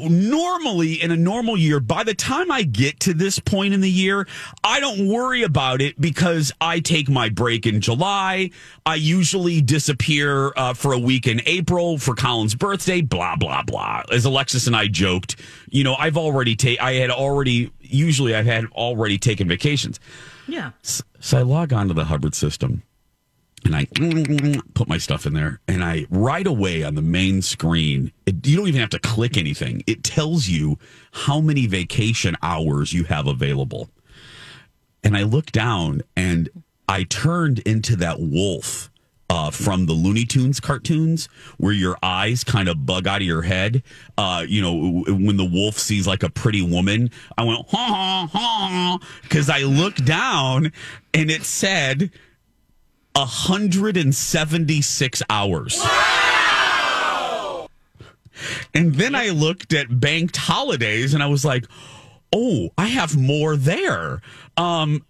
Normally 0.00 0.94
in 1.02 1.10
a 1.10 1.16
normal 1.16 1.56
year 1.56 1.80
by 1.80 2.04
the 2.04 2.14
time 2.14 2.50
i 2.50 2.62
get 2.62 3.00
to 3.00 3.12
this 3.12 3.38
point 3.38 3.74
in 3.74 3.80
the 3.80 3.90
year 3.90 4.26
i 4.64 4.80
don't 4.80 5.08
worry 5.08 5.42
about 5.42 5.82
it 5.82 6.00
because 6.00 6.52
i 6.60 6.80
take 6.80 7.08
my 7.08 7.28
break 7.28 7.66
in 7.66 7.80
july. 7.80 8.50
I 8.86 8.94
usually 8.94 9.60
disappear 9.60 10.52
uh, 10.56 10.72
for 10.74 10.92
a 10.92 10.98
week 10.98 11.26
in 11.26 11.42
april 11.46 11.98
for 11.98 12.14
colin's 12.14 12.54
birthday 12.54 13.00
blah 13.00 13.36
blah 13.36 13.62
blah. 13.62 14.02
As 14.12 14.24
alexis 14.24 14.66
and 14.66 14.76
i 14.76 14.86
joked 14.86 15.36
you 15.68 15.84
know 15.84 15.94
i've 15.96 16.16
already 16.16 16.54
ta- 16.56 16.80
i 16.80 16.94
had 16.94 17.10
already 17.10 17.70
usually 17.80 18.34
i've 18.34 18.46
had 18.46 18.66
already 18.72 19.18
taken 19.18 19.48
vacations. 19.48 19.98
Yeah. 20.46 20.70
so 20.82 21.38
I 21.38 21.42
log 21.42 21.74
on 21.74 21.88
to 21.88 21.94
the 21.94 22.06
Hubbard 22.06 22.34
system 22.34 22.82
and 23.64 23.74
I 23.74 23.86
put 24.74 24.88
my 24.88 24.98
stuff 24.98 25.26
in 25.26 25.34
there. 25.34 25.60
And 25.68 25.84
I 25.84 26.06
right 26.10 26.46
away 26.46 26.82
on 26.82 26.94
the 26.94 27.02
main 27.02 27.42
screen, 27.42 28.12
it, 28.26 28.46
you 28.46 28.56
don't 28.56 28.68
even 28.68 28.80
have 28.80 28.90
to 28.90 28.98
click 28.98 29.36
anything. 29.36 29.82
It 29.86 30.04
tells 30.04 30.48
you 30.48 30.78
how 31.12 31.40
many 31.40 31.66
vacation 31.66 32.36
hours 32.42 32.92
you 32.92 33.04
have 33.04 33.26
available. 33.26 33.90
And 35.02 35.16
I 35.16 35.22
look 35.22 35.52
down 35.52 36.02
and 36.16 36.48
I 36.88 37.04
turned 37.04 37.60
into 37.60 37.96
that 37.96 38.20
wolf 38.20 38.90
uh, 39.30 39.50
from 39.50 39.86
the 39.86 39.92
Looney 39.92 40.24
Tunes 40.24 40.58
cartoons, 40.58 41.28
where 41.58 41.72
your 41.72 41.98
eyes 42.02 42.44
kind 42.44 42.68
of 42.68 42.86
bug 42.86 43.06
out 43.06 43.20
of 43.20 43.26
your 43.26 43.42
head. 43.42 43.82
Uh, 44.16 44.44
you 44.48 44.62
know, 44.62 45.04
when 45.06 45.36
the 45.36 45.44
wolf 45.44 45.78
sees 45.78 46.06
like 46.06 46.22
a 46.22 46.30
pretty 46.30 46.62
woman, 46.62 47.10
I 47.36 47.44
went 47.44 47.68
ha 47.68 47.76
ha 47.76 48.28
ha 48.32 48.98
because 49.22 49.50
I 49.50 49.60
looked 49.60 50.04
down 50.04 50.72
and 51.12 51.30
it 51.30 51.42
said 51.42 52.10
176 53.18 55.22
hours. 55.28 55.80
Wow! 55.82 57.68
And 58.74 58.94
then 58.94 59.14
I 59.14 59.30
looked 59.30 59.72
at 59.72 60.00
banked 60.00 60.36
holidays 60.36 61.14
and 61.14 61.22
I 61.22 61.26
was 61.26 61.44
like, 61.44 61.66
oh, 62.32 62.70
I 62.78 62.86
have 62.86 63.16
more 63.16 63.56
there. 63.56 64.20
Um, 64.56 65.04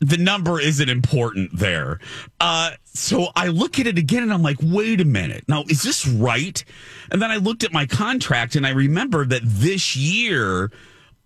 the 0.00 0.18
number 0.18 0.60
isn't 0.60 0.88
important 0.88 1.58
there. 1.58 1.98
Uh, 2.40 2.72
so 2.84 3.28
I 3.34 3.48
look 3.48 3.78
at 3.78 3.86
it 3.86 3.98
again 3.98 4.22
and 4.22 4.32
I'm 4.32 4.42
like, 4.42 4.58
wait 4.60 5.00
a 5.00 5.04
minute. 5.04 5.44
Now, 5.48 5.64
is 5.68 5.82
this 5.82 6.06
right? 6.06 6.62
And 7.10 7.22
then 7.22 7.30
I 7.30 7.36
looked 7.36 7.64
at 7.64 7.72
my 7.72 7.86
contract 7.86 8.54
and 8.54 8.66
I 8.66 8.70
remember 8.70 9.24
that 9.24 9.42
this 9.44 9.96
year 9.96 10.70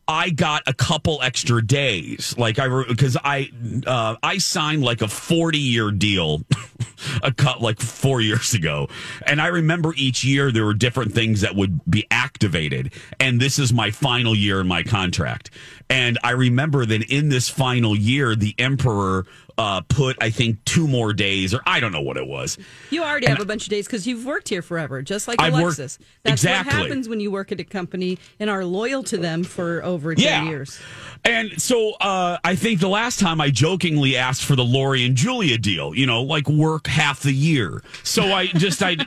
I 0.09 0.31
got 0.31 0.63
a 0.67 0.73
couple 0.73 1.21
extra 1.23 1.65
days. 1.65 2.35
Like 2.39 2.59
I, 2.59 2.85
because 2.89 3.17
I, 3.23 3.51
uh, 3.87 4.17
I 4.23 4.39
signed 4.39 4.83
like 4.83 5.03
a 5.03 5.09
40 5.09 5.59
year 5.59 5.91
deal 5.91 6.41
a 7.23 7.31
cut 7.31 7.61
like 7.61 7.79
four 7.79 8.23
years 8.23 8.55
ago. 8.55 8.89
And 9.27 9.41
I 9.41 9.49
remember 9.49 9.93
each 9.97 10.25
year 10.25 10.51
there 10.51 10.65
were 10.65 10.75
different 10.75 11.13
things 11.13 11.43
that 11.43 11.55
would 11.55 11.81
be 11.85 12.07
activated. 12.11 12.95
And 13.21 13.39
this 13.39 13.59
is 13.59 13.73
my 13.73 13.91
final 13.91 14.35
year 14.35 14.61
in 14.63 14.67
my 14.67 14.83
contract. 14.83 15.51
And 15.91 16.19
I 16.25 16.31
remember 16.31 16.87
that 16.87 17.03
in 17.11 17.29
this 17.29 17.51
final 17.51 17.95
year, 17.95 18.35
the 18.35 18.55
emperor 18.59 19.27
uh, 19.59 19.81
put, 19.89 20.17
I 20.23 20.31
think, 20.31 20.65
two 20.65 20.87
more 20.87 21.13
days, 21.13 21.53
or 21.53 21.61
I 21.67 21.81
don't 21.81 21.93
know 21.93 22.01
what 22.01 22.17
it 22.17 22.27
was. 22.27 22.57
You 22.91 23.03
already 23.03 23.27
have 23.27 23.41
a 23.41 23.45
bunch 23.45 23.65
of 23.65 23.71
days 23.71 23.87
because 23.87 24.07
you've 24.07 24.25
worked 24.25 24.49
here 24.49 24.63
forever, 24.63 25.03
just 25.03 25.27
like 25.29 25.41
I've 25.41 25.53
worked- 25.53 25.65
Alexis. 25.79 25.99
That's 26.23 26.43
exactly. 26.45 26.73
what 26.75 26.83
happens 26.87 27.09
when 27.09 27.21
you 27.21 27.31
work 27.31 27.51
at 27.53 27.59
a 27.61 27.65
company 27.65 28.19
and 28.39 28.49
are 28.49 28.65
loyal 28.65 29.03
to 29.05 29.19
them 29.19 29.43
for 29.45 29.83
over 29.85 30.15
10 30.15 30.25
Yeah. 30.25 30.49
years. 30.49 30.81
And 31.25 31.61
so 31.61 31.95
uh, 32.01 32.39
I 32.45 32.55
think 32.55 32.79
the 32.81 32.89
last 32.89 33.19
time 33.19 33.41
I 33.41 33.51
jokingly 33.51 34.17
asked 34.17 34.45
for 34.45 34.55
the 34.55 34.65
Lori 34.65 35.05
and 35.05 35.17
Julia 35.17 35.59
deal, 35.59 35.93
you 35.95 36.07
know, 36.07 36.23
like 36.23 36.49
work 36.49 36.87
half 36.87 37.21
the 37.21 37.33
year. 37.33 37.83
So 38.05 38.33
I 38.33 38.47
just 38.47 38.81
I 38.83 38.97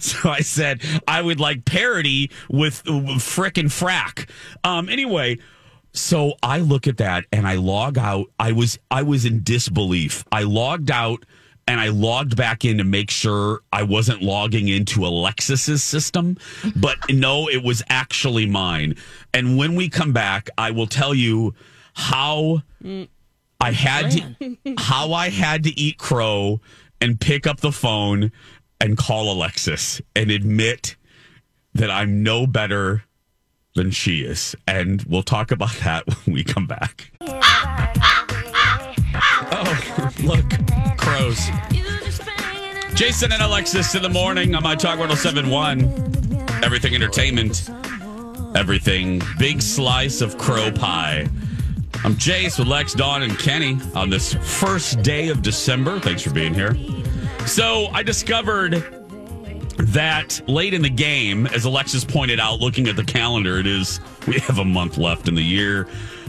So 0.00 0.28
I 0.30 0.40
said 0.40 0.82
I 1.06 1.22
would 1.22 1.38
like 1.40 1.64
parody 1.64 2.30
with, 2.50 2.82
with 2.86 3.22
frick 3.22 3.58
and 3.58 3.68
frack. 3.68 4.28
Um 4.64 4.88
anyway, 4.88 5.38
so 5.96 6.34
I 6.42 6.58
look 6.58 6.86
at 6.86 6.98
that 6.98 7.24
and 7.32 7.46
I 7.46 7.54
log 7.54 7.98
out. 7.98 8.26
I 8.38 8.52
was 8.52 8.78
I 8.90 9.02
was 9.02 9.24
in 9.24 9.42
disbelief. 9.42 10.24
I 10.30 10.42
logged 10.42 10.90
out 10.90 11.24
and 11.66 11.80
I 11.80 11.88
logged 11.88 12.36
back 12.36 12.64
in 12.64 12.78
to 12.78 12.84
make 12.84 13.10
sure 13.10 13.60
I 13.72 13.82
wasn't 13.82 14.22
logging 14.22 14.68
into 14.68 15.04
Alexis's 15.04 15.82
system, 15.82 16.36
but 16.76 16.98
no, 17.10 17.48
it 17.48 17.62
was 17.62 17.82
actually 17.88 18.46
mine. 18.46 18.96
And 19.34 19.58
when 19.58 19.74
we 19.74 19.88
come 19.88 20.12
back, 20.12 20.48
I 20.56 20.70
will 20.70 20.86
tell 20.86 21.14
you 21.14 21.54
how 21.94 22.62
I 23.60 23.72
had 23.72 24.10
to 24.12 24.56
how 24.78 25.12
I 25.12 25.30
had 25.30 25.64
to 25.64 25.78
eat 25.78 25.98
crow 25.98 26.60
and 27.00 27.20
pick 27.20 27.46
up 27.46 27.60
the 27.60 27.72
phone 27.72 28.32
and 28.80 28.96
call 28.96 29.32
Alexis 29.32 30.00
and 30.14 30.30
admit 30.30 30.96
that 31.74 31.90
I'm 31.90 32.22
no 32.22 32.46
better 32.46 33.05
than 33.76 33.92
she 33.92 34.22
is. 34.22 34.56
And 34.66 35.02
we'll 35.04 35.22
talk 35.22 35.52
about 35.52 35.74
that 35.84 36.04
when 36.24 36.34
we 36.34 36.42
come 36.42 36.66
back. 36.66 37.12
Oh, 39.52 40.10
look, 40.24 40.44
crows. 40.98 41.40
Jason 42.94 43.30
and 43.30 43.42
Alexis 43.42 43.94
in 43.94 44.02
the 44.02 44.08
morning 44.08 44.54
on 44.54 44.62
my 44.62 44.74
Talk 44.74 44.98
1071. 44.98 45.82
Everything 46.64 46.94
entertainment, 46.94 47.70
everything 48.56 49.20
big 49.38 49.60
slice 49.60 50.22
of 50.22 50.38
crow 50.38 50.72
pie. 50.72 51.28
I'm 52.04 52.14
Jace 52.14 52.58
with 52.58 52.68
Lex, 52.68 52.94
Dawn, 52.94 53.22
and 53.22 53.38
Kenny 53.38 53.78
on 53.94 54.10
this 54.10 54.34
first 54.34 55.02
day 55.02 55.28
of 55.28 55.42
December. 55.42 56.00
Thanks 56.00 56.22
for 56.22 56.30
being 56.30 56.54
here. 56.54 56.76
So 57.46 57.88
I 57.92 58.02
discovered 58.02 59.05
that 59.78 60.40
late 60.48 60.74
in 60.74 60.82
the 60.82 60.90
game, 60.90 61.46
as 61.48 61.64
Alexis 61.64 62.04
pointed 62.04 62.40
out, 62.40 62.60
looking 62.60 62.88
at 62.88 62.96
the 62.96 63.04
calendar, 63.04 63.58
it 63.58 63.66
is 63.66 64.00
we 64.26 64.38
have 64.40 64.58
a 64.58 64.64
month 64.64 64.98
left 64.98 65.28
in 65.28 65.34
the 65.34 65.42
year. 65.42 65.86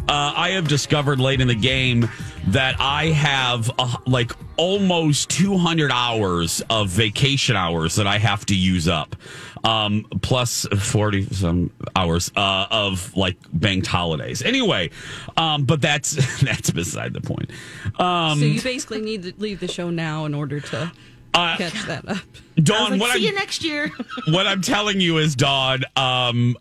Uh, 0.10 0.32
I 0.38 0.50
have 0.52 0.70
discovered 0.70 1.20
late 1.20 1.42
in 1.42 1.50
the 1.50 1.56
game 1.56 2.08
that 2.48 2.76
I 2.80 3.08
have 3.08 3.70
uh, 3.78 3.98
like 4.06 4.32
almost 4.56 5.30
200 5.32 5.92
hours 5.92 6.62
of 6.70 6.88
vacation 6.88 7.58
hours 7.58 7.96
that 7.96 8.08
I 8.08 8.18
have 8.18 8.46
to 8.46 8.56
use 8.56 8.88
up, 8.88 9.18
um, 9.66 10.06
plus 10.22 10.66
40 10.66 11.26
some 11.34 11.72
hours 11.94 12.32
uh, 12.38 12.68
of 12.72 13.14
like 13.18 13.36
banked 13.52 13.88
holidays. 13.88 14.42
Anyway, 14.42 14.92
um, 15.36 15.66
but 15.66 15.82
that's 15.82 16.12
that's 16.42 16.70
beside 16.72 17.12
the 17.12 17.22
point. 17.22 17.52
Um, 18.00 18.40
So 18.40 18.46
you 18.46 18.62
basically 18.62 19.02
need 19.02 19.24
to 19.24 19.34
leave 19.38 19.60
the 19.60 19.68
show 19.68 19.90
now 19.90 20.24
in 20.24 20.34
order 20.34 20.62
to 20.62 20.90
Uh, 21.34 21.58
catch 21.58 21.86
that 21.86 22.08
up. 22.08 22.18
I 22.58 22.62
Dawn, 22.62 22.92
was 22.92 22.92
like, 22.92 23.00
what 23.02 23.12
see 23.14 23.28
I'm 23.28 23.34
you 23.34 23.40
next 23.40 23.64
year. 23.64 23.92
what 24.28 24.48
I'm 24.48 24.62
telling 24.62 25.00
you 25.00 25.18
is, 25.20 25.36
Dawn, 25.36 25.84
um, 25.96 26.58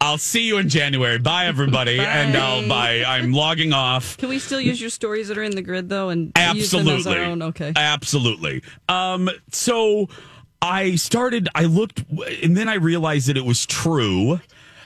I'll 0.00 0.18
see 0.18 0.46
you 0.46 0.58
in 0.58 0.68
January. 0.68 1.18
Bye, 1.18 1.46
everybody. 1.46 1.98
And 2.12 2.36
I'll 2.36 2.66
bye. 2.68 3.04
I'm 3.06 3.32
logging 3.32 3.72
off. 3.72 4.16
Can 4.18 4.28
we 4.28 4.38
still 4.38 4.60
use 4.60 4.80
your 4.80 4.90
stories 4.90 5.28
that 5.28 5.38
are 5.38 5.42
in 5.42 5.54
the 5.54 5.62
grid 5.62 5.88
though 5.88 6.08
and 6.08 6.32
use 6.54 6.70
them 6.70 6.88
as 6.88 7.06
Absolutely. 7.06 7.18
our 7.18 7.24
own? 7.24 7.42
Okay. 7.42 7.72
Absolutely. 7.74 8.62
Um, 8.88 9.30
so 9.50 10.08
I 10.60 10.96
started, 10.96 11.48
I 11.54 11.64
looked, 11.64 12.04
and 12.42 12.56
then 12.56 12.68
I 12.68 12.74
realized 12.74 13.28
that 13.28 13.36
it 13.36 13.44
was 13.44 13.64
true. 13.66 14.34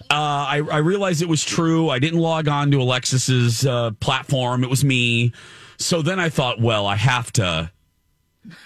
Uh, 0.09 0.13
I, 0.13 0.63
I 0.71 0.79
realized 0.79 1.21
it 1.21 1.29
was 1.29 1.45
true. 1.45 1.89
I 1.91 1.99
didn't 1.99 2.21
log 2.21 2.49
on 2.49 2.71
to 2.71 2.81
Alexis's 2.81 3.67
uh, 3.67 3.91
platform. 4.01 4.65
It 4.65 4.71
was 4.71 4.85
me. 4.85 5.33
So 5.79 6.01
then 6.01 6.21
I 6.21 6.29
thought, 6.29 6.61
well, 6.61 6.87
I 6.87 6.97
have 6.97 7.33
to. 7.33 7.71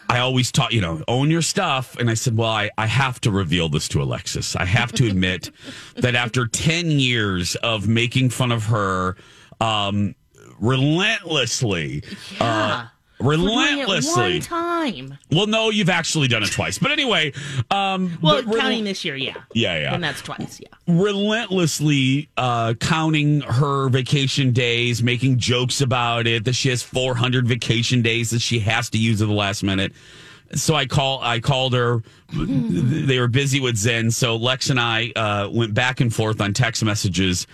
I 0.09 0.19
always 0.19 0.53
taught, 0.53 0.73
you 0.73 0.81
know, 0.81 1.03
own 1.09 1.31
your 1.31 1.43
stuff. 1.43 1.97
And 1.99 2.11
I 2.11 2.15
said, 2.15 2.37
well, 2.37 2.51
I, 2.51 2.71
I 2.77 2.87
have 2.87 3.21
to 3.23 3.31
reveal 3.31 3.69
this 3.69 3.89
to 3.89 4.03
Alexis. 4.03 4.57
I 4.57 4.65
have 4.65 4.93
to 4.93 5.07
admit 5.07 5.51
that 5.97 6.15
after 6.15 6.47
10 6.47 6.91
years 6.91 7.57
of 7.57 7.89
making 7.89 8.31
fun 8.31 8.53
of 8.53 8.65
her 8.67 9.17
um, 9.61 10.15
relentlessly, 10.59 12.03
uh, 12.39 12.45
doing 12.47 12.81
it 12.81 12.87
relentlessly. 13.21 14.33
one 14.35 14.41
time. 14.41 15.19
Well, 15.31 15.47
no, 15.47 15.71
you've 15.71 15.89
actually 15.91 16.29
done 16.29 16.43
it 16.43 16.51
twice. 16.51 16.79
But 16.79 16.91
anyway, 16.91 17.33
um, 17.71 18.19
Well, 18.23 18.43
but 18.43 18.47
rel- 18.47 18.61
counting 18.61 18.85
this 18.85 19.05
year, 19.05 19.17
yeah. 19.17 19.35
Yeah, 19.55 19.79
yeah. 19.79 19.95
And 19.95 20.03
that's 20.03 20.23
twice, 20.23 20.61
yeah. 20.61 20.69
relentlessly 20.87 22.29
uh, 22.37 22.75
counting 22.81 23.41
her 23.43 23.89
vacation 23.89 24.53
days, 24.53 25.03
making 25.03 25.39
jokes 25.39 25.81
about 25.81 26.27
it 26.27 26.45
that 26.45 26.55
she 26.55 26.69
has 26.71 26.83
400 26.83 27.47
vacation 27.47 28.03
days 28.03 28.31
that 28.31 28.41
she 28.41 28.59
has 28.61 28.91
to 28.91 28.99
use 28.99 29.21
at 29.23 29.29
the 29.29 29.35
last 29.35 29.63
minute. 29.63 29.93
So 30.53 30.75
I 30.75 30.87
call 30.87 31.21
I 31.23 31.39
called 31.39 31.75
her. 31.75 32.03
They 32.33 33.21
were 33.21 33.29
busy 33.29 33.61
with 33.61 33.77
Zen, 33.77 34.11
so 34.11 34.35
Lex 34.35 34.69
and 34.69 34.81
I 34.81 35.13
uh, 35.15 35.49
went 35.53 35.75
back 35.75 36.01
and 36.01 36.13
forth 36.13 36.41
on 36.41 36.55
text 36.55 36.83
messages, 36.83 37.47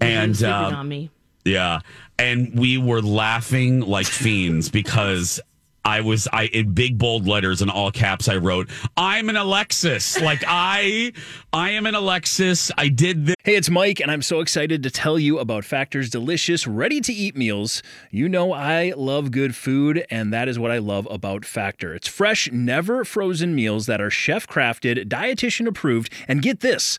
and 0.00 0.42
um, 0.42 0.74
on 0.74 0.88
me. 0.88 1.10
Yeah, 1.44 1.80
and 2.18 2.58
we 2.58 2.78
were 2.78 3.02
laughing 3.02 3.80
like 3.80 4.06
fiends 4.06 4.68
because 4.68 5.40
I 5.84 6.00
was 6.00 6.28
I 6.32 6.44
in 6.44 6.72
big 6.72 6.96
bold 6.96 7.26
letters 7.26 7.60
in 7.60 7.68
all 7.68 7.90
caps 7.90 8.28
I 8.28 8.36
wrote, 8.36 8.70
I'm 8.96 9.28
an 9.28 9.36
Alexis. 9.36 10.20
Like 10.20 10.44
I 10.46 11.12
I 11.52 11.70
am 11.70 11.86
an 11.86 11.94
Alexis. 11.94 12.70
I 12.78 12.88
did 12.88 13.26
this. 13.26 13.34
Hey, 13.42 13.56
it's 13.56 13.68
Mike, 13.68 13.98
and 13.98 14.10
I'm 14.10 14.22
so 14.22 14.38
excited 14.38 14.84
to 14.84 14.90
tell 14.90 15.18
you 15.18 15.40
about 15.40 15.64
Factor's 15.64 16.08
delicious, 16.08 16.66
ready 16.66 17.00
to 17.00 17.12
eat 17.12 17.36
meals. 17.36 17.82
You 18.10 18.28
know, 18.28 18.52
I 18.52 18.92
love 18.96 19.32
good 19.32 19.56
food, 19.56 20.06
and 20.10 20.32
that 20.32 20.48
is 20.48 20.58
what 20.58 20.70
I 20.70 20.78
love 20.78 21.08
about 21.10 21.44
Factor. 21.44 21.92
It's 21.94 22.06
fresh, 22.06 22.50
never 22.52 23.04
frozen 23.04 23.54
meals 23.54 23.86
that 23.86 24.00
are 24.00 24.10
chef 24.10 24.46
crafted, 24.46 25.08
dietitian 25.08 25.66
approved, 25.66 26.12
and 26.28 26.40
get 26.42 26.60
this 26.60 26.98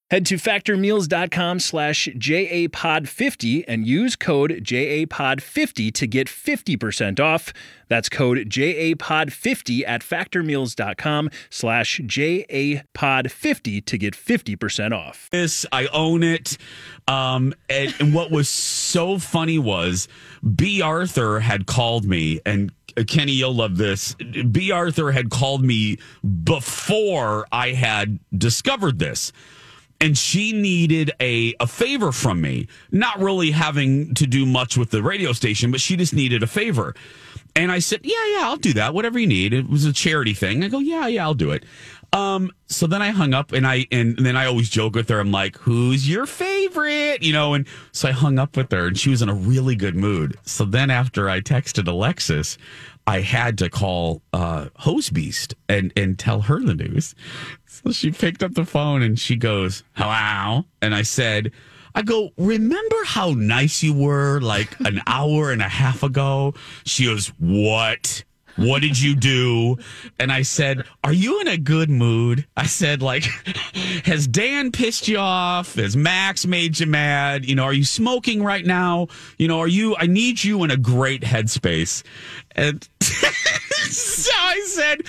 Head 0.11 0.25
to 0.25 0.35
factormeals.com 0.35 1.59
slash 1.61 2.09
JAPOD50 2.09 3.63
and 3.65 3.87
use 3.87 4.17
code 4.17 4.51
JAPOD50 4.61 5.93
to 5.93 6.05
get 6.05 6.27
50% 6.27 7.21
off. 7.21 7.53
That's 7.87 8.09
code 8.09 8.39
JAPOD50 8.39 9.83
at 9.87 10.01
factormeals.com 10.01 11.29
slash 11.49 12.01
JAPOD50 12.01 13.85
to 13.85 13.97
get 13.97 14.13
50% 14.13 14.91
off. 14.91 15.29
this. 15.31 15.65
I 15.71 15.87
own 15.93 16.23
it. 16.23 16.57
Um, 17.07 17.53
and, 17.69 17.95
and 18.01 18.13
what 18.13 18.31
was 18.31 18.49
so 18.49 19.17
funny 19.17 19.59
was 19.59 20.09
B. 20.57 20.81
Arthur 20.81 21.39
had 21.39 21.67
called 21.67 22.03
me, 22.03 22.41
and 22.45 22.73
uh, 22.97 23.03
Kenny, 23.07 23.31
you'll 23.31 23.55
love 23.55 23.77
this. 23.77 24.13
B. 24.15 24.71
Arthur 24.71 25.13
had 25.13 25.29
called 25.29 25.63
me 25.63 25.99
before 26.43 27.47
I 27.53 27.69
had 27.69 28.19
discovered 28.37 28.99
this. 28.99 29.31
And 30.01 30.17
she 30.17 30.51
needed 30.51 31.11
a, 31.21 31.53
a 31.59 31.67
favor 31.67 32.11
from 32.11 32.41
me, 32.41 32.67
not 32.91 33.19
really 33.19 33.51
having 33.51 34.13
to 34.15 34.25
do 34.25 34.45
much 34.45 34.75
with 34.75 34.89
the 34.89 35.03
radio 35.03 35.31
station, 35.31 35.71
but 35.71 35.79
she 35.79 35.95
just 35.95 36.13
needed 36.13 36.41
a 36.41 36.47
favor. 36.47 36.95
And 37.55 37.71
I 37.71 37.79
said, 37.79 38.01
Yeah, 38.03 38.25
yeah, 38.33 38.41
I'll 38.45 38.57
do 38.57 38.73
that. 38.73 38.93
Whatever 38.93 39.19
you 39.19 39.27
need. 39.27 39.53
It 39.53 39.69
was 39.69 39.85
a 39.85 39.93
charity 39.93 40.33
thing. 40.33 40.63
I 40.63 40.69
go, 40.69 40.79
Yeah, 40.79 41.07
yeah, 41.07 41.23
I'll 41.23 41.33
do 41.33 41.51
it. 41.51 41.63
Um, 42.13 42.51
so 42.67 42.87
then 42.87 43.01
I 43.01 43.11
hung 43.11 43.33
up 43.33 43.53
and 43.53 43.65
I 43.65 43.85
and 43.89 44.17
then 44.17 44.35
I 44.35 44.45
always 44.45 44.69
joke 44.69 44.95
with 44.95 45.07
her. 45.07 45.19
I'm 45.19 45.31
like, 45.31 45.55
"Who's 45.59 46.09
your 46.09 46.25
favorite?" 46.25 47.23
You 47.23 47.31
know, 47.31 47.53
and 47.53 47.65
so 47.93 48.09
I 48.09 48.11
hung 48.11 48.37
up 48.37 48.57
with 48.57 48.69
her, 48.73 48.87
and 48.87 48.99
she 48.99 49.09
was 49.09 49.21
in 49.21 49.29
a 49.29 49.33
really 49.33 49.77
good 49.77 49.95
mood. 49.95 50.37
So 50.43 50.65
then 50.65 50.89
after 50.89 51.29
I 51.29 51.39
texted 51.39 51.87
Alexis, 51.87 52.57
I 53.07 53.21
had 53.21 53.57
to 53.59 53.69
call 53.69 54.21
uh, 54.33 54.67
Hose 54.77 55.09
Beast 55.09 55.55
and 55.67 55.91
and 55.95 56.17
tell 56.17 56.41
her 56.41 56.59
the 56.59 56.75
news. 56.75 57.15
So 57.65 57.91
she 57.91 58.11
picked 58.11 58.43
up 58.43 58.53
the 58.53 58.65
phone 58.65 59.01
and 59.01 59.19
she 59.19 59.35
goes, 59.35 59.83
"Hello," 59.93 60.65
and 60.81 60.95
I 60.95 61.01
said. 61.03 61.51
I 61.93 62.03
go, 62.03 62.29
remember 62.37 62.95
how 63.05 63.31
nice 63.31 63.83
you 63.83 63.93
were 63.93 64.39
like 64.39 64.79
an 64.79 65.01
hour 65.07 65.51
and 65.51 65.61
a 65.61 65.67
half 65.67 66.03
ago? 66.03 66.53
She 66.85 67.03
goes, 67.03 67.27
what? 67.37 68.23
What 68.55 68.81
did 68.81 68.99
you 68.99 69.15
do? 69.15 69.77
And 70.19 70.31
I 70.31 70.41
said, 70.41 70.83
Are 71.03 71.13
you 71.13 71.39
in 71.41 71.47
a 71.47 71.57
good 71.57 71.89
mood? 71.89 72.45
I 72.57 72.65
said, 72.65 73.01
like, 73.01 73.23
has 74.05 74.27
Dan 74.27 74.71
pissed 74.71 75.07
you 75.07 75.17
off? 75.17 75.75
Has 75.75 75.95
Max 75.95 76.45
made 76.45 76.79
you 76.79 76.87
mad? 76.87 77.45
You 77.45 77.55
know, 77.55 77.63
are 77.63 77.73
you 77.73 77.85
smoking 77.85 78.43
right 78.43 78.65
now? 78.65 79.07
You 79.37 79.47
know, 79.47 79.59
are 79.59 79.67
you 79.67 79.95
I 79.97 80.07
need 80.07 80.43
you 80.43 80.63
in 80.63 80.71
a 80.71 80.77
great 80.77 81.21
headspace. 81.21 82.03
And 82.55 82.87
so 83.01 84.31
I 84.33 84.61
said, 84.67 85.01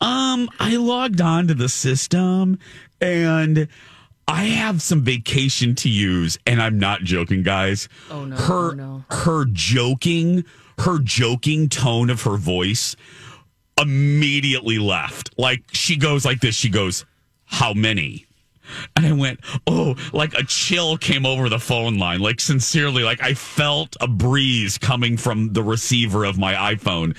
um, 0.00 0.48
I 0.58 0.76
logged 0.76 1.20
on 1.20 1.48
to 1.48 1.54
the 1.54 1.68
system 1.68 2.58
and 3.00 3.68
I 4.28 4.44
have 4.44 4.82
some 4.82 5.02
vacation 5.02 5.76
to 5.76 5.88
use, 5.88 6.36
and 6.46 6.60
I'm 6.60 6.80
not 6.80 7.02
joking, 7.02 7.44
guys. 7.44 7.88
Oh, 8.10 8.24
no, 8.24 8.34
Her 8.34 8.72
oh, 8.72 8.74
no. 8.74 9.04
her 9.08 9.44
joking, 9.44 10.44
her 10.78 10.98
joking 10.98 11.68
tone 11.68 12.10
of 12.10 12.22
her 12.22 12.36
voice 12.36 12.96
immediately 13.80 14.78
left. 14.78 15.30
Like 15.38 15.64
she 15.72 15.96
goes 15.96 16.24
like 16.24 16.40
this. 16.40 16.54
She 16.54 16.68
goes, 16.68 17.04
"How 17.44 17.72
many?" 17.72 18.26
And 18.96 19.06
I 19.06 19.12
went, 19.12 19.40
"Oh!" 19.66 19.96
Like 20.12 20.34
a 20.34 20.44
chill 20.44 20.96
came 20.96 21.24
over 21.24 21.48
the 21.48 21.58
phone 21.58 21.98
line. 21.98 22.20
Like 22.20 22.40
sincerely, 22.40 23.02
like 23.02 23.22
I 23.22 23.34
felt 23.34 23.96
a 24.00 24.08
breeze 24.08 24.78
coming 24.78 25.16
from 25.16 25.52
the 25.52 25.62
receiver 25.62 26.24
of 26.24 26.38
my 26.38 26.54
iPhone, 26.74 27.16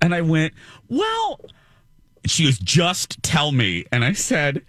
and 0.00 0.14
I 0.14 0.22
went, 0.22 0.54
"Well." 0.88 1.40
She 2.26 2.44
goes, 2.44 2.58
"Just 2.58 3.22
tell 3.22 3.52
me," 3.52 3.84
and 3.92 4.04
I 4.04 4.12
said. 4.12 4.64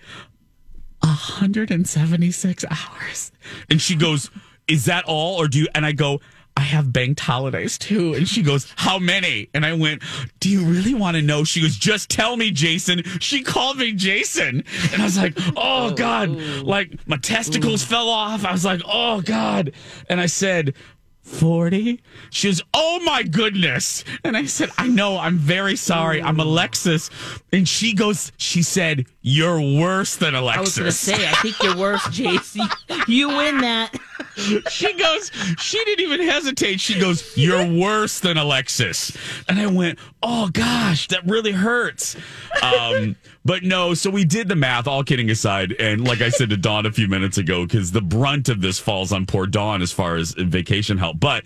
176 1.01 2.65
hours. 2.69 3.31
And 3.69 3.81
she 3.81 3.95
goes, 3.95 4.29
Is 4.67 4.85
that 4.85 5.05
all? 5.05 5.37
Or 5.37 5.47
do 5.47 5.59
you? 5.59 5.67
And 5.73 5.85
I 5.85 5.93
go, 5.93 6.19
I 6.59 6.63
have 6.63 6.91
banked 6.91 7.21
holidays 7.21 7.77
too. 7.77 8.13
And 8.15 8.27
she 8.27 8.41
goes, 8.41 8.67
How 8.75 8.99
many? 8.99 9.49
And 9.53 9.65
I 9.65 9.71
went, 9.73 10.03
Do 10.41 10.49
you 10.49 10.65
really 10.65 10.93
want 10.93 11.15
to 11.15 11.21
know? 11.21 11.45
She 11.45 11.61
goes, 11.61 11.77
Just 11.77 12.09
tell 12.09 12.35
me, 12.35 12.51
Jason. 12.51 13.03
She 13.21 13.43
called 13.43 13.77
me 13.77 13.93
Jason. 13.93 14.65
And 14.91 15.01
I 15.01 15.05
was 15.05 15.17
like, 15.17 15.37
Oh, 15.55 15.91
God. 15.93 16.29
Like 16.29 17.07
my 17.07 17.15
testicles 17.15 17.81
fell 17.81 18.09
off. 18.09 18.43
I 18.43 18.51
was 18.51 18.65
like, 18.65 18.81
Oh, 18.85 19.21
God. 19.21 19.71
And 20.09 20.19
I 20.19 20.25
said, 20.25 20.73
40? 21.21 22.01
She 22.29 22.47
was, 22.49 22.61
Oh 22.73 22.99
my 23.05 23.23
goodness. 23.23 24.03
And 24.25 24.35
I 24.35 24.45
said, 24.45 24.69
I 24.77 24.87
know, 24.89 25.17
I'm 25.17 25.37
very 25.37 25.77
sorry. 25.77 26.21
I'm 26.21 26.41
Alexis. 26.41 27.09
And 27.53 27.69
she 27.69 27.93
goes, 27.93 28.33
She 28.35 28.63
said, 28.63 29.05
You're 29.21 29.61
worse 29.61 30.17
than 30.17 30.35
Alexis. 30.35 30.57
I 30.57 30.61
was 30.61 30.77
going 30.77 30.85
to 30.85 31.21
say, 31.21 31.25
I 31.25 31.31
think 31.35 31.63
you're 31.63 31.77
worse, 31.77 32.01
JC. 32.07 32.59
You 33.07 33.29
win 33.29 33.59
that. 33.59 33.95
she 34.69 34.93
goes, 34.93 35.31
she 35.59 35.83
didn't 35.85 36.05
even 36.05 36.21
hesitate. 36.27 36.79
She 36.79 36.99
goes, 36.99 37.35
You're 37.37 37.65
worse 37.65 38.19
than 38.19 38.37
Alexis. 38.37 39.15
And 39.47 39.59
I 39.59 39.67
went, 39.67 39.99
Oh 40.21 40.49
gosh, 40.49 41.07
that 41.09 41.25
really 41.25 41.51
hurts. 41.51 42.15
Um, 42.61 43.15
but 43.45 43.63
no, 43.63 43.93
so 43.93 44.09
we 44.09 44.25
did 44.25 44.47
the 44.47 44.55
math, 44.55 44.87
all 44.87 45.03
kidding 45.03 45.29
aside. 45.29 45.73
And 45.79 46.05
like 46.05 46.21
I 46.21 46.29
said 46.29 46.49
to 46.49 46.57
Dawn 46.57 46.85
a 46.85 46.91
few 46.91 47.07
minutes 47.07 47.37
ago, 47.37 47.65
because 47.65 47.91
the 47.91 48.01
brunt 48.01 48.49
of 48.49 48.61
this 48.61 48.79
falls 48.79 49.11
on 49.11 49.25
poor 49.25 49.45
Dawn 49.45 49.81
as 49.81 49.91
far 49.91 50.15
as 50.15 50.31
vacation 50.33 50.97
help. 50.97 51.19
But 51.19 51.45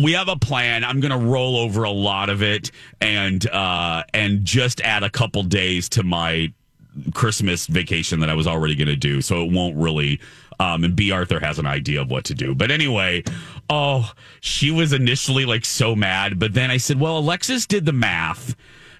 we 0.00 0.12
have 0.12 0.28
a 0.28 0.36
plan. 0.36 0.84
I'm 0.84 1.00
gonna 1.00 1.18
roll 1.18 1.56
over 1.56 1.84
a 1.84 1.90
lot 1.90 2.30
of 2.30 2.42
it 2.42 2.70
and 3.00 3.48
uh 3.50 4.02
and 4.12 4.44
just 4.44 4.80
add 4.80 5.02
a 5.02 5.10
couple 5.10 5.42
days 5.42 5.88
to 5.90 6.02
my 6.02 6.52
Christmas 7.14 7.66
vacation 7.66 8.20
that 8.20 8.30
I 8.30 8.34
was 8.34 8.46
already 8.46 8.74
going 8.74 8.88
to 8.88 8.96
do. 8.96 9.20
So 9.20 9.44
it 9.44 9.52
won't 9.52 9.76
really. 9.76 10.20
Um, 10.60 10.84
and 10.84 10.94
B. 10.94 11.10
Arthur 11.10 11.40
has 11.40 11.58
an 11.58 11.64
idea 11.64 12.02
of 12.02 12.10
what 12.10 12.24
to 12.24 12.34
do. 12.34 12.54
But 12.54 12.70
anyway, 12.70 13.24
oh, 13.70 14.12
she 14.40 14.70
was 14.70 14.92
initially 14.92 15.46
like 15.46 15.64
so 15.64 15.96
mad. 15.96 16.38
But 16.38 16.52
then 16.52 16.70
I 16.70 16.76
said, 16.76 17.00
well, 17.00 17.16
Alexis 17.16 17.66
did 17.66 17.86
the 17.86 17.94
math. 17.94 18.54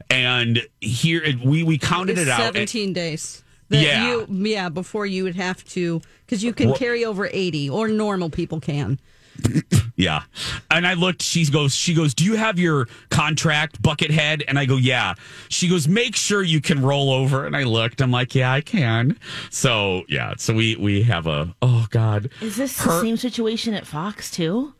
And 0.08 0.66
here 0.80 1.22
we, 1.44 1.62
we 1.62 1.76
counted 1.76 2.12
It's 2.12 2.22
it 2.22 2.28
out. 2.28 2.40
17 2.54 2.94
days. 2.94 3.44
That 3.68 3.82
Yeah. 3.82 4.08
You, 4.08 4.26
yeah, 4.30 4.70
before 4.70 5.04
you 5.04 5.22
would 5.24 5.36
have 5.36 5.62
to, 5.70 6.00
because 6.24 6.42
you 6.42 6.54
can 6.54 6.72
carry 6.74 7.04
over 7.04 7.28
80, 7.30 7.68
or 7.68 7.88
normal 7.88 8.30
people 8.30 8.58
can. 8.58 8.98
Yeah. 9.96 10.22
And 10.70 10.86
I 10.86 10.94
looked, 10.94 11.20
she 11.20 11.44
goes, 11.50 11.74
she 11.74 11.92
goes, 11.92 12.14
Do 12.14 12.24
you 12.24 12.34
have 12.34 12.58
your 12.58 12.88
contract, 13.10 13.82
Buckethead? 13.82 14.42
And 14.48 14.58
I 14.58 14.64
go, 14.64 14.76
Yeah. 14.76 15.12
She 15.50 15.68
goes, 15.68 15.86
Make 15.88 16.16
sure 16.16 16.42
you 16.42 16.62
can 16.62 16.80
roll 16.80 17.10
over. 17.12 17.44
And 17.44 17.54
I 17.54 17.64
looked, 17.64 18.00
I'm 18.00 18.10
like, 18.10 18.34
Yeah, 18.34 18.50
I 18.50 18.62
can. 18.62 19.18
So 19.50 20.04
yeah, 20.08 20.32
so 20.38 20.54
we 20.54 20.76
we 20.76 21.02
have 21.02 21.26
a 21.26 21.54
oh 21.60 21.86
God. 21.90 22.30
Is 22.40 22.56
this 22.56 22.78
Her- 22.80 22.92
the 22.92 23.00
same 23.02 23.16
situation 23.18 23.74
at 23.74 23.86
Fox, 23.86 24.30
too? 24.30 24.72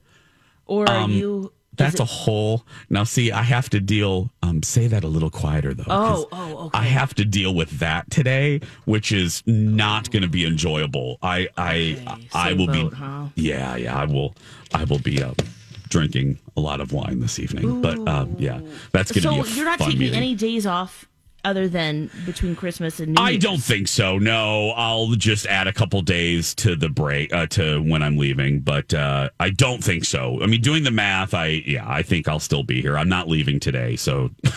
Or 0.65 0.89
are 0.89 1.01
Um, 1.01 1.13
you. 1.13 1.53
That's 1.81 1.95
it- 1.97 2.01
a 2.01 2.05
whole. 2.05 2.65
Now, 2.89 3.05
see, 3.05 3.33
I 3.33 3.43
have 3.43 3.69
to 3.71 3.81
deal. 3.81 4.31
Um, 4.43 4.63
say 4.63 4.87
that 4.87 5.05
a 5.05 5.09
little 5.09 5.31
quieter 5.31 5.75
though. 5.75 5.85
Oh, 5.89 6.29
oh, 6.33 6.67
okay. 6.67 6.79
I 6.79 6.85
have 6.85 7.15
to 7.15 7.25
deal 7.25 7.55
with 7.55 7.79
that 7.81 8.11
today, 8.11 8.61
which 8.85 9.13
is 9.13 9.43
not 9.47 10.11
going 10.11 10.23
to 10.23 10.29
be 10.29 10.45
enjoyable. 10.47 11.19
I, 11.23 11.49
I, 11.57 11.97
Okay, 12.07 12.29
I 12.35 12.49
same 12.51 12.59
will 12.59 12.67
boat, 12.67 12.91
be. 12.93 12.97
huh? 12.97 13.25
Yeah, 13.35 13.77
yeah, 13.77 13.97
I 13.99 14.05
will. 14.05 14.35
I 14.75 14.85
will 14.85 14.99
be 15.01 15.23
up 15.23 15.43
drinking 15.89 16.39
a 16.57 16.61
lot 16.61 16.81
of 16.81 16.93
wine 16.93 17.19
this 17.21 17.39
evening. 17.41 17.83
But 17.83 17.99
um, 18.07 18.37
yeah, 18.39 18.61
that's 18.93 19.11
going 19.11 19.23
to 19.23 19.29
So 19.29 19.43
be. 19.43 19.51
A 19.51 19.55
you're 19.57 19.65
not 19.65 19.79
fun 19.81 19.89
taking 19.89 20.01
meeting. 20.01 20.17
any 20.17 20.35
days 20.37 20.67
off 20.67 21.09
other 21.45 21.69
than 21.69 22.11
between 22.27 22.55
Christmas 22.57 23.01
and 23.01 23.15
New 23.15 23.23
I 23.23 23.31
Year's? 23.31 23.43
don't 23.43 23.63
think 23.63 23.89
so. 23.89 24.19
No, 24.19 24.71
I'll 24.71 25.09
just 25.13 25.47
add 25.47 25.67
a 25.67 25.73
couple 25.73 26.01
days 26.03 26.55
to 26.57 26.77
the 26.77 26.89
break 26.89 27.33
uh, 27.33 27.47
to 27.49 27.81
when 27.83 28.03
I'm 28.03 28.17
leaving, 28.17 28.61
but 28.61 28.93
uh, 28.95 29.31
I 29.41 29.51
don't 29.51 29.83
think 29.83 30.05
so. 30.05 30.43
I 30.43 30.47
mean, 30.47 30.61
doing 30.61 30.85
the 30.85 30.91
math, 30.91 31.35
I 31.35 31.63
yeah, 31.67 31.85
I 31.89 32.03
think 32.03 32.29
I'll 32.29 32.41
still 32.41 32.63
be 32.63 32.81
here. 32.83 32.97
I'm 32.99 33.09
not 33.09 33.29
leaving 33.29 33.61
today, 33.61 33.97
so 33.97 34.31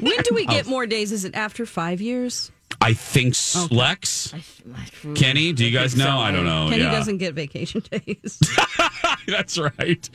When 0.00 0.16
do 0.22 0.34
we 0.34 0.44
Oh. 0.46 0.50
get 0.50 0.66
more 0.66 0.86
days? 0.86 1.12
Is 1.12 1.24
it 1.24 1.34
after 1.34 1.66
five 1.66 2.00
years? 2.00 2.50
I 2.80 2.92
think 2.92 3.30
s 3.34 3.70
Lex, 3.70 4.34
I, 4.34 4.42
I, 4.74 5.14
Kenny. 5.14 5.52
Do 5.52 5.64
you 5.64 5.70
guys 5.70 5.96
know? 5.96 6.18
I 6.18 6.30
don't 6.30 6.44
know. 6.44 6.68
Kenny 6.68 6.82
Oh, 6.82 6.86
yeah, 6.86 6.92
doesn't 6.92 7.18
get 7.18 7.34
vacation 7.34 7.82
days. 7.90 8.38
that's 9.28 9.56
right. 9.58 10.08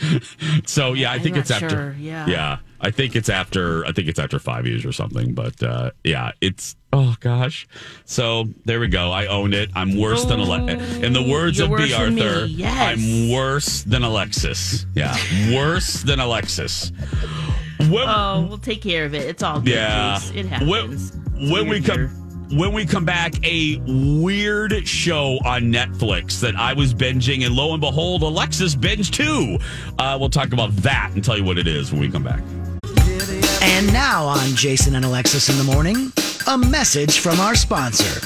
So 0.66 0.94
yeah, 0.94 1.12
I 1.12 1.16
I'm 1.16 1.22
think 1.22 1.38
it's 1.38 1.50
after. 1.52 1.70
sure, 1.70 1.96
yeah. 2.00 2.28
yeah, 2.28 2.58
I 2.84 2.90
think 2.92 3.16
it's 3.16 3.30
after. 3.30 3.86
I 3.86 3.92
think 3.92 4.08
it's 4.08 4.20
after 4.20 4.40
five 4.40 4.66
years 4.66 4.86
or 4.86 4.92
something. 4.92 5.34
But 5.34 5.62
uh, 5.62 5.92
yeah, 6.04 6.32
it's 6.42 6.76
oh 6.92 7.16
gosh. 7.20 7.68
So 8.06 8.46
there 8.66 8.80
we 8.80 8.88
go. 8.88 9.12
I 9.12 9.28
own 9.28 9.54
it. 9.54 9.70
I'm 9.76 9.98
worse 9.98 10.26
than 10.26 10.40
Ale- 10.40 10.70
In 11.04 11.14
the 11.14 11.22
words 11.22 11.60
of 11.60 11.68
B. 11.70 11.74
worse 11.74 11.92
than 11.98 12.16
me, 12.16 12.22
Arthur, 12.28 12.46
yes. 12.46 12.98
I'm 12.98 13.32
worse 13.32 13.84
than 13.84 14.04
Alexis. 14.04 14.86
Yeah, 14.96 15.16
worse 15.56 16.02
than 16.04 16.20
Alexis. 16.20 16.92
When, 17.80 18.08
Oh, 18.08 18.46
we'll 18.48 18.58
take 18.58 18.82
care 18.82 19.06
of 19.06 19.14
it. 19.16 19.28
It's 19.28 19.42
all 19.44 19.60
good. 19.60 19.74
yeah. 19.74 20.20
It 20.34 20.46
happens. 20.46 21.12
When, 21.40 21.50
when 21.52 21.68
we 21.70 21.82
come 21.82 22.08
when 22.58 22.74
we 22.74 22.86
come 22.86 23.06
back, 23.06 23.34
a 23.46 23.78
weird 23.88 24.86
show 24.88 25.38
on 25.46 25.72
Netflix 25.72 26.40
that 26.42 26.56
I 26.58 26.74
was 26.74 26.94
binging, 26.94 27.46
and 27.46 27.56
lo 27.56 27.72
and 27.74 27.80
behold, 27.80 28.24
Alexis 28.24 28.76
binged 28.76 29.12
too. 29.14 29.58
Uh, 29.98 30.18
we'll 30.20 30.30
talk 30.30 30.52
about 30.52 30.76
that 30.78 31.12
and 31.14 31.24
tell 31.24 31.38
you 31.38 31.44
what 31.46 31.58
it 31.58 31.68
is 31.68 31.92
when 31.92 32.02
we 32.02 32.10
come 32.10 32.24
back. 32.24 32.42
And 33.62 33.94
now 33.94 34.26
on 34.26 34.56
Jason 34.56 34.96
and 34.96 35.06
Alexis 35.06 35.50
in 35.50 35.58
the 35.58 35.64
morning, 35.64 36.12
a 36.48 36.58
message 36.58 37.20
from 37.20 37.40
our 37.40 37.56
sponsor 37.56 38.20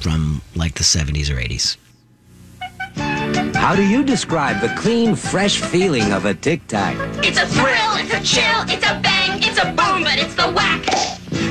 from 0.00 0.42
like 0.54 0.74
the 0.74 0.84
70s 0.84 1.30
or 1.30 1.36
80s. 1.36 1.76
How 3.56 3.74
do 3.74 3.86
you 3.86 4.02
describe 4.04 4.60
the 4.60 4.74
clean, 4.76 5.14
fresh 5.14 5.60
feeling 5.60 6.12
of 6.12 6.24
a 6.24 6.34
Tic 6.34 6.66
Tac? 6.66 6.96
It's 7.24 7.38
a 7.38 7.46
thrill, 7.46 7.96
it's 7.96 8.12
a 8.12 8.22
chill, 8.22 8.62
it's 8.68 8.84
a 8.84 9.00
bang, 9.00 9.42
it's 9.42 9.58
a 9.58 9.66
boom, 9.66 10.02
but 10.02 10.18
it's 10.18 10.34
the 10.34 10.50
whack 10.50 10.84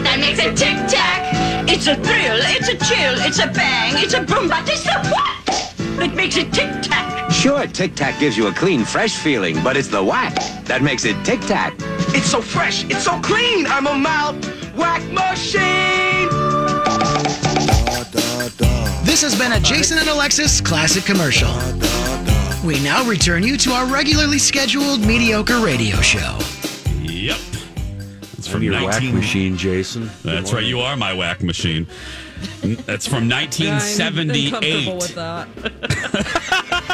that 0.03 0.19
makes 0.19 0.39
it 0.39 0.55
tic 0.57 0.75
tac. 0.87 1.69
It's 1.69 1.87
a 1.87 1.95
thrill, 1.95 2.37
it's 2.41 2.67
a 2.67 2.77
chill, 2.77 3.15
it's 3.25 3.39
a 3.39 3.47
bang, 3.47 3.93
it's 3.97 4.13
a 4.13 4.21
boom, 4.21 4.49
but 4.49 4.67
it's 4.69 4.83
the 4.83 4.99
what 5.09 5.40
that 5.97 6.13
makes 6.15 6.37
it 6.37 6.53
tic 6.53 6.69
tac. 6.81 7.31
Sure, 7.31 7.65
Tic 7.65 7.95
Tac 7.95 8.19
gives 8.19 8.37
you 8.37 8.47
a 8.47 8.51
clean, 8.51 8.83
fresh 8.83 9.15
feeling, 9.15 9.63
but 9.63 9.77
it's 9.77 9.87
the 9.87 10.03
whack 10.03 10.35
that 10.65 10.81
makes 10.81 11.05
it 11.05 11.15
Tic 11.25 11.39
Tac. 11.41 11.73
It's 12.13 12.29
so 12.29 12.41
fresh, 12.41 12.83
it's 12.83 13.03
so 13.03 13.19
clean. 13.21 13.65
I'm 13.65 13.87
a 13.87 13.95
mouth 13.95 14.35
whack 14.75 15.01
machine. 15.11 16.29
This 19.05 19.21
has 19.21 19.37
been 19.37 19.53
a 19.53 19.59
Jason 19.59 19.97
and 19.97 20.09
Alexis 20.09 20.61
classic 20.61 21.05
commercial. 21.05 21.51
We 22.65 22.79
now 22.83 23.03
return 23.05 23.43
you 23.43 23.57
to 23.57 23.71
our 23.71 23.85
regularly 23.85 24.37
scheduled 24.37 25.01
mediocre 25.01 25.59
radio 25.59 25.95
show. 25.97 26.37
Yep. 27.01 27.39
It's 28.37 28.47
from 28.47 28.61
your 28.61 28.73
19... 28.73 28.85
whack 28.85 29.03
machine, 29.15 29.57
Jason. 29.57 30.11
That's 30.23 30.53
right. 30.53 30.63
You 30.63 30.81
are 30.81 30.95
my 30.95 31.13
whack 31.13 31.41
machine. 31.41 31.87
That's 32.85 33.07
from 33.07 33.23
I'm 33.23 33.29
1978. 33.29 34.95
with 34.95 35.15
that. 35.15 35.47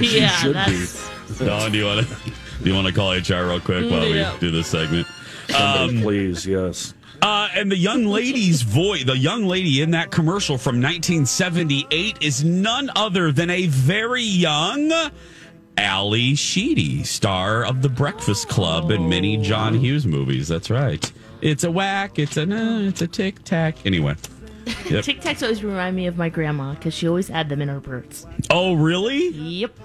Yeah, 0.00 0.28
should 0.28 0.56
that's 0.56 1.38
Dawn, 1.38 1.70
do 1.72 1.78
you 1.78 1.84
want 1.84 2.06
to 2.06 2.14
do 2.62 2.70
you 2.70 2.74
want 2.74 2.86
to 2.88 2.92
call 2.92 3.12
HR 3.12 3.48
real 3.48 3.60
quick 3.60 3.88
while 3.90 4.04
Yeah. 4.06 4.32
we 4.34 4.38
do 4.40 4.50
this 4.50 4.66
segment? 4.66 5.06
be. 5.46 5.52
Somebody 5.54 6.02
please, 6.02 6.46
yes. 6.46 6.94
Uh, 7.22 7.48
and 7.54 7.70
the 7.70 7.76
young 7.76 8.04
lady's 8.06 8.62
voice, 8.62 9.04
the 9.04 9.16
young 9.16 9.44
lady 9.44 9.80
in 9.82 9.92
that 9.92 10.10
commercial 10.10 10.58
from 10.58 10.76
1978 10.82 12.18
is 12.20 12.42
none 12.44 12.90
other 12.96 13.30
than 13.32 13.50
a 13.50 13.66
very 13.66 14.22
young 14.22 14.92
Ally 15.78 16.34
Sheedy, 16.34 17.02
star 17.04 17.64
of 17.64 17.82
The 17.82 17.88
Breakfast 17.88 18.48
Club 18.48 18.90
and 18.90 19.08
many 19.08 19.36
John 19.36 19.74
Hughes 19.74 20.06
movies. 20.06 20.48
That's 20.48 20.70
right. 20.70 21.10
It's 21.40 21.62
a 21.64 21.70
whack. 21.70 22.18
It's 22.18 22.36
a 22.36 22.46
no. 22.46 22.80
It's 22.80 23.00
a 23.02 23.06
tic 23.06 23.44
tac. 23.44 23.84
Anyway. 23.86 24.16
Yep. 24.90 25.04
Tic 25.04 25.20
Tacs 25.20 25.42
always 25.42 25.64
remind 25.64 25.96
me 25.96 26.06
of 26.06 26.16
my 26.16 26.28
grandma 26.28 26.74
because 26.74 26.92
she 26.94 27.08
always 27.08 27.28
had 27.28 27.48
them 27.48 27.62
in 27.62 27.68
her 27.68 27.80
purse. 27.80 28.26
Oh, 28.50 28.74
really? 28.74 29.28
Yep. 29.30 29.78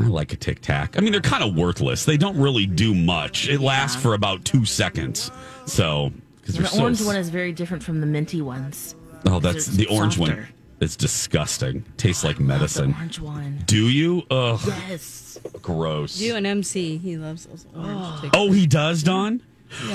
I 0.00 0.04
like 0.04 0.32
a 0.32 0.36
tic 0.36 0.60
tac. 0.60 0.96
I 0.96 1.00
mean, 1.00 1.12
they're 1.12 1.20
kind 1.20 1.44
of 1.44 1.54
worthless. 1.54 2.04
They 2.04 2.16
don't 2.16 2.36
really 2.36 2.66
do 2.66 2.94
much. 2.94 3.48
It 3.48 3.60
lasts 3.60 4.00
for 4.00 4.14
about 4.14 4.44
two 4.44 4.64
seconds. 4.64 5.30
So, 5.66 6.10
because 6.40 6.56
And 6.56 6.64
the 6.64 6.68
so. 6.70 6.82
orange 6.82 7.02
one 7.02 7.16
is 7.16 7.28
very 7.28 7.52
different 7.52 7.82
from 7.82 8.00
the 8.00 8.06
minty 8.06 8.42
ones. 8.42 8.96
oh, 9.26 9.38
that's 9.40 9.68
It's 9.68 9.76
the 9.76 9.86
orange 9.86 10.18
one. 10.18 10.46
It's 10.80 10.96
disgusting. 10.96 11.84
Tastes 11.96 12.24
like 12.24 12.36
The 12.38 12.42
medicine. 12.42 12.92
orange 12.94 13.20
one. 13.20 13.62
Do 13.66 13.88
you? 13.88 14.24
Ugh, 14.30 14.60
Yes. 14.88 15.38
gross. 15.62 16.18
You 16.18 16.34
and 16.34 16.46
MC, 16.46 16.98
he 16.98 17.16
loves 17.16 17.46
those 17.46 17.66
orange 17.76 17.90
oh. 18.02 18.18
tic 18.22 18.30
Oh, 18.34 18.50
he 18.50 18.66
does, 18.66 19.02
Dawn? 19.04 19.40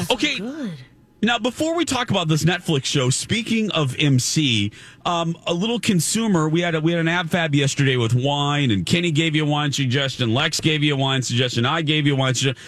Okay. 0.10 0.38
Good. 0.38 0.72
Now, 1.22 1.38
before 1.38 1.76
we 1.76 1.84
talk 1.84 2.12
about 2.12 2.30
this 2.30 2.46
Netflix 2.46 2.86
show, 2.86 3.10
speaking 3.10 3.70
of 3.72 3.94
MC, 4.00 4.72
um, 5.06 5.38
a 5.48 5.54
little 5.54 5.78
consumer, 5.78 6.48
we 6.48 6.62
had 6.62 6.76
a, 6.76 6.80
we 6.80 6.94
had 6.94 7.02
an 7.02 7.10
ab 7.10 7.30
fab 7.30 7.54
yesterday 7.54 7.98
with 7.98 8.14
wine, 8.14 8.72
and 8.72 8.86
Kenny 8.86 9.12
gave 9.12 9.36
you 9.36 9.44
a 9.44 9.50
wine 9.50 9.74
suggestion, 9.74 10.34
Lex 10.34 10.62
gave 10.62 10.82
you 10.82 10.94
a 10.94 10.98
wine 10.98 11.22
suggestion, 11.22 11.66
I 11.66 11.82
gave 11.82 12.08
you 12.08 12.14
a 12.14 12.18
wine 12.18 12.36
suggestion. 12.36 12.64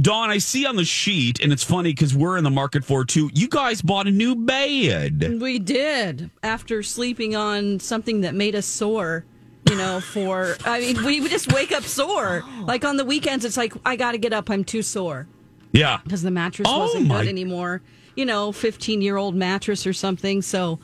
Dawn, 0.00 0.30
I 0.30 0.38
see 0.38 0.64
on 0.64 0.76
the 0.76 0.84
sheet, 0.84 1.40
and 1.40 1.52
it's 1.52 1.62
funny 1.62 1.90
because 1.92 2.14
we're 2.14 2.38
in 2.38 2.44
the 2.44 2.50
market 2.50 2.86
for 2.86 3.02
it 3.02 3.08
too. 3.08 3.28
You 3.34 3.48
guys 3.48 3.82
bought 3.82 4.06
a 4.06 4.10
new 4.10 4.34
bed. 4.34 5.38
We 5.38 5.58
did 5.58 6.30
after 6.42 6.82
sleeping 6.82 7.36
on 7.36 7.80
something 7.80 8.22
that 8.22 8.34
made 8.34 8.54
us 8.54 8.66
sore. 8.66 9.26
You 9.68 9.76
know, 9.76 10.00
for 10.00 10.56
I 10.64 10.80
mean, 10.80 11.04
we 11.04 11.20
would 11.20 11.30
just 11.30 11.52
wake 11.52 11.70
up 11.72 11.82
sore. 11.82 12.44
Like 12.60 12.84
on 12.84 12.96
the 12.96 13.04
weekends, 13.04 13.44
it's 13.44 13.56
like 13.56 13.74
I 13.84 13.96
got 13.96 14.12
to 14.12 14.18
get 14.18 14.32
up. 14.32 14.48
I'm 14.48 14.64
too 14.64 14.80
sore 14.82 15.26
Yeah. 15.72 15.98
because 16.04 16.22
the 16.22 16.30
mattress 16.30 16.68
Oh, 16.70 16.80
wasn't 16.80 17.06
my- 17.06 17.20
good 17.22 17.28
anymore. 17.28 17.82
You 18.16 18.26
know, 18.26 18.52
15 18.52 19.02
year 19.02 19.16
old 19.16 19.34
mattress 19.34 19.86
or 19.86 19.92
something. 19.92 20.42
So. 20.42 20.78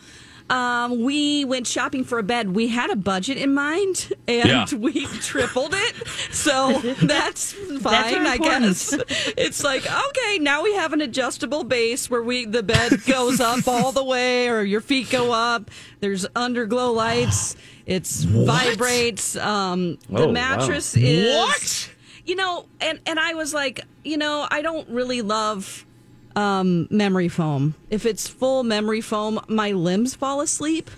Um, 0.49 1.03
we 1.03 1.45
went 1.45 1.67
shopping 1.67 2.05
for 2.05 2.21
a 2.21 2.23
bed. 2.23 2.55
We 2.55 2.69
had 2.69 2.89
a 2.91 2.95
budget 2.95 3.37
in 3.37 3.53
mind, 3.53 4.13
and 4.29 4.49
Yeah. 4.49 4.65
we 4.79 5.05
tripled 5.07 5.75
it. 5.75 6.07
So 6.31 6.79
that's 7.03 7.53
fine, 7.53 7.81
That's 7.83 8.15
I 8.31 8.37
guess. 8.39 8.93
It's 9.37 9.65
like 9.65 9.85
okay, 9.91 10.39
now 10.39 10.63
we 10.63 10.73
have 10.77 10.93
an 10.93 11.01
adjustable 11.01 11.65
base 11.65 12.09
where 12.09 12.23
we 12.23 12.45
the 12.47 12.63
bed 12.63 13.05
goes 13.07 13.41
up 13.41 13.67
all 13.67 13.91
the 13.91 14.05
way, 14.05 14.49
or 14.49 14.63
your 14.63 14.81
feet 14.81 15.11
go 15.11 15.33
up. 15.33 15.69
There's 15.99 16.25
underglow 16.29 16.95
lights. 16.95 17.57
It's 17.85 18.23
vibrates. 18.23 19.35
Um, 19.35 19.99
the 20.09 20.23
Oh, 20.23 20.27
wow. 20.27 20.31
mattress 20.33 20.97
is 20.97 21.35
What? 21.35 21.91
You 22.27 22.37
know, 22.37 22.67
and 22.81 23.01
and 23.07 23.19
I 23.19 23.35
was 23.35 23.55
like, 23.55 23.81
you 24.05 24.17
know, 24.17 24.47
I 24.51 24.63
don't 24.63 24.89
really 24.89 25.23
love 25.23 25.87
um, 26.35 26.87
memory 26.91 27.29
foam. 27.29 27.75
If 27.91 28.05
it's 28.05 28.29
full 28.29 28.63
memory 28.63 29.01
foam, 29.01 29.41
my 29.49 29.73
limbs 29.73 30.15
fall 30.15 30.41
asleep. 30.41 30.91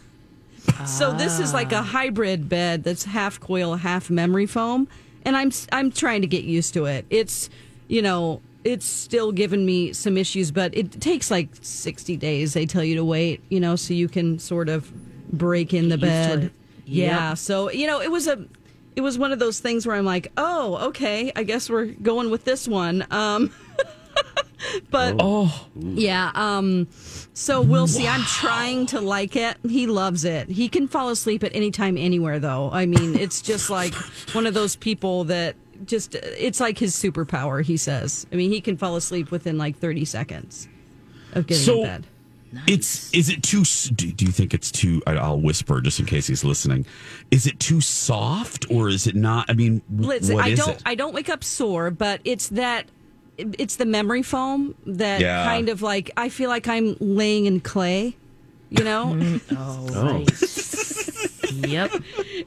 So 0.86 1.12
this 1.12 1.38
is 1.38 1.54
like 1.54 1.72
a 1.72 1.82
hybrid 1.82 2.48
bed 2.48 2.84
that's 2.84 3.04
half 3.04 3.40
coil, 3.40 3.76
half 3.76 4.10
memory 4.10 4.46
foam, 4.46 4.86
and 5.24 5.36
I'm 5.36 5.50
I'm 5.72 5.90
trying 5.90 6.20
to 6.22 6.26
get 6.26 6.44
used 6.44 6.74
to 6.74 6.86
it. 6.86 7.06
It's 7.10 7.48
you 7.88 8.02
know 8.02 8.40
it's 8.64 8.86
still 8.86 9.32
giving 9.32 9.64
me 9.64 9.92
some 9.92 10.16
issues, 10.16 10.50
but 10.50 10.76
it 10.76 11.00
takes 11.00 11.30
like 11.30 11.48
60 11.62 12.16
days. 12.16 12.52
They 12.52 12.66
tell 12.66 12.84
you 12.84 12.96
to 12.96 13.04
wait, 13.04 13.40
you 13.48 13.60
know, 13.60 13.76
so 13.76 13.94
you 13.94 14.08
can 14.08 14.38
sort 14.38 14.68
of 14.68 14.92
break 15.32 15.72
in 15.72 15.88
the 15.88 15.96
Get 15.96 16.06
used 16.06 16.30
to 16.30 16.38
bed. 16.38 16.52
Yeah. 16.84 17.28
Yep. 17.30 17.38
So 17.38 17.70
you 17.70 17.86
know, 17.86 18.00
it 18.00 18.10
was 18.10 18.26
a 18.26 18.44
it 18.96 19.00
was 19.00 19.18
one 19.18 19.32
of 19.32 19.38
those 19.38 19.60
things 19.60 19.86
where 19.86 19.96
I'm 19.96 20.04
like, 20.04 20.32
oh, 20.36 20.88
okay, 20.88 21.30
I 21.36 21.42
guess 21.44 21.70
we're 21.70 21.86
going 21.86 22.30
with 22.30 22.44
this 22.44 22.66
one. 22.66 23.06
Um, 23.10 23.52
but 24.90 25.16
Oh. 25.20 25.66
yeah, 25.76 26.32
um, 26.34 26.88
so 27.32 27.60
we'll 27.60 27.86
see. 27.86 28.08
I'm 28.08 28.22
trying 28.22 28.86
to 28.86 29.00
like 29.00 29.36
it. 29.36 29.56
He 29.68 29.86
loves 29.86 30.24
it. 30.24 30.48
He 30.48 30.68
can 30.68 30.88
fall 30.88 31.10
asleep 31.10 31.44
at 31.44 31.54
any 31.54 31.70
time, 31.70 31.96
anywhere, 31.96 32.38
though. 32.40 32.70
I 32.72 32.86
mean, 32.86 33.14
it's 33.16 33.40
just 33.40 33.70
like 33.70 33.94
one 34.32 34.46
of 34.46 34.54
those 34.54 34.74
people 34.76 35.24
that 35.24 35.54
just, 35.84 36.16
it's 36.16 36.58
like 36.58 36.76
his 36.78 36.94
superpower, 36.96 37.62
he 37.64 37.76
says. 37.76 38.26
I 38.32 38.36
mean, 38.36 38.50
he 38.50 38.60
can 38.60 38.76
fall 38.76 38.96
asleep 38.96 39.30
within 39.30 39.58
like 39.58 39.76
30 39.78 40.04
seconds 40.04 40.66
of 41.34 41.46
getting 41.46 41.64
So- 41.64 41.76
in 41.78 41.82
bed. 41.84 42.06
It's 42.66 43.12
is 43.12 43.28
it 43.28 43.42
too? 43.42 43.64
Do, 43.94 44.10
do 44.12 44.24
you 44.24 44.32
think 44.32 44.54
it's 44.54 44.70
too? 44.70 45.02
I- 45.06 45.16
I'll 45.16 45.40
whisper 45.40 45.80
just 45.80 46.00
in 46.00 46.06
case 46.06 46.26
he's 46.26 46.44
listening. 46.44 46.86
Is 47.30 47.46
it 47.46 47.60
too 47.60 47.80
soft 47.80 48.70
or 48.70 48.88
is 48.88 49.06
it 49.06 49.14
not? 49.14 49.46
I 49.48 49.52
mean, 49.54 49.82
Listen, 49.94 50.34
what 50.36 50.44
I 50.44 50.48
is 50.48 50.58
don't. 50.58 50.70
it? 50.76 50.82
I 50.86 50.94
don't 50.94 51.14
wake 51.14 51.28
up 51.28 51.44
sore, 51.44 51.90
but 51.90 52.20
it's 52.24 52.48
that. 52.50 52.86
It's 53.36 53.76
the 53.76 53.84
memory 53.86 54.22
foam 54.22 54.74
that 54.86 55.20
Yeah. 55.20 55.44
kind 55.44 55.68
of 55.68 55.80
like 55.82 56.10
I 56.16 56.28
feel 56.28 56.48
like 56.50 56.66
I'm 56.68 56.96
laying 57.00 57.46
in 57.46 57.60
clay. 57.60 58.16
You 58.70 58.84
know, 58.84 59.38
Oh, 59.52 59.86
Oh. 59.94 60.18
yep. 61.66 61.90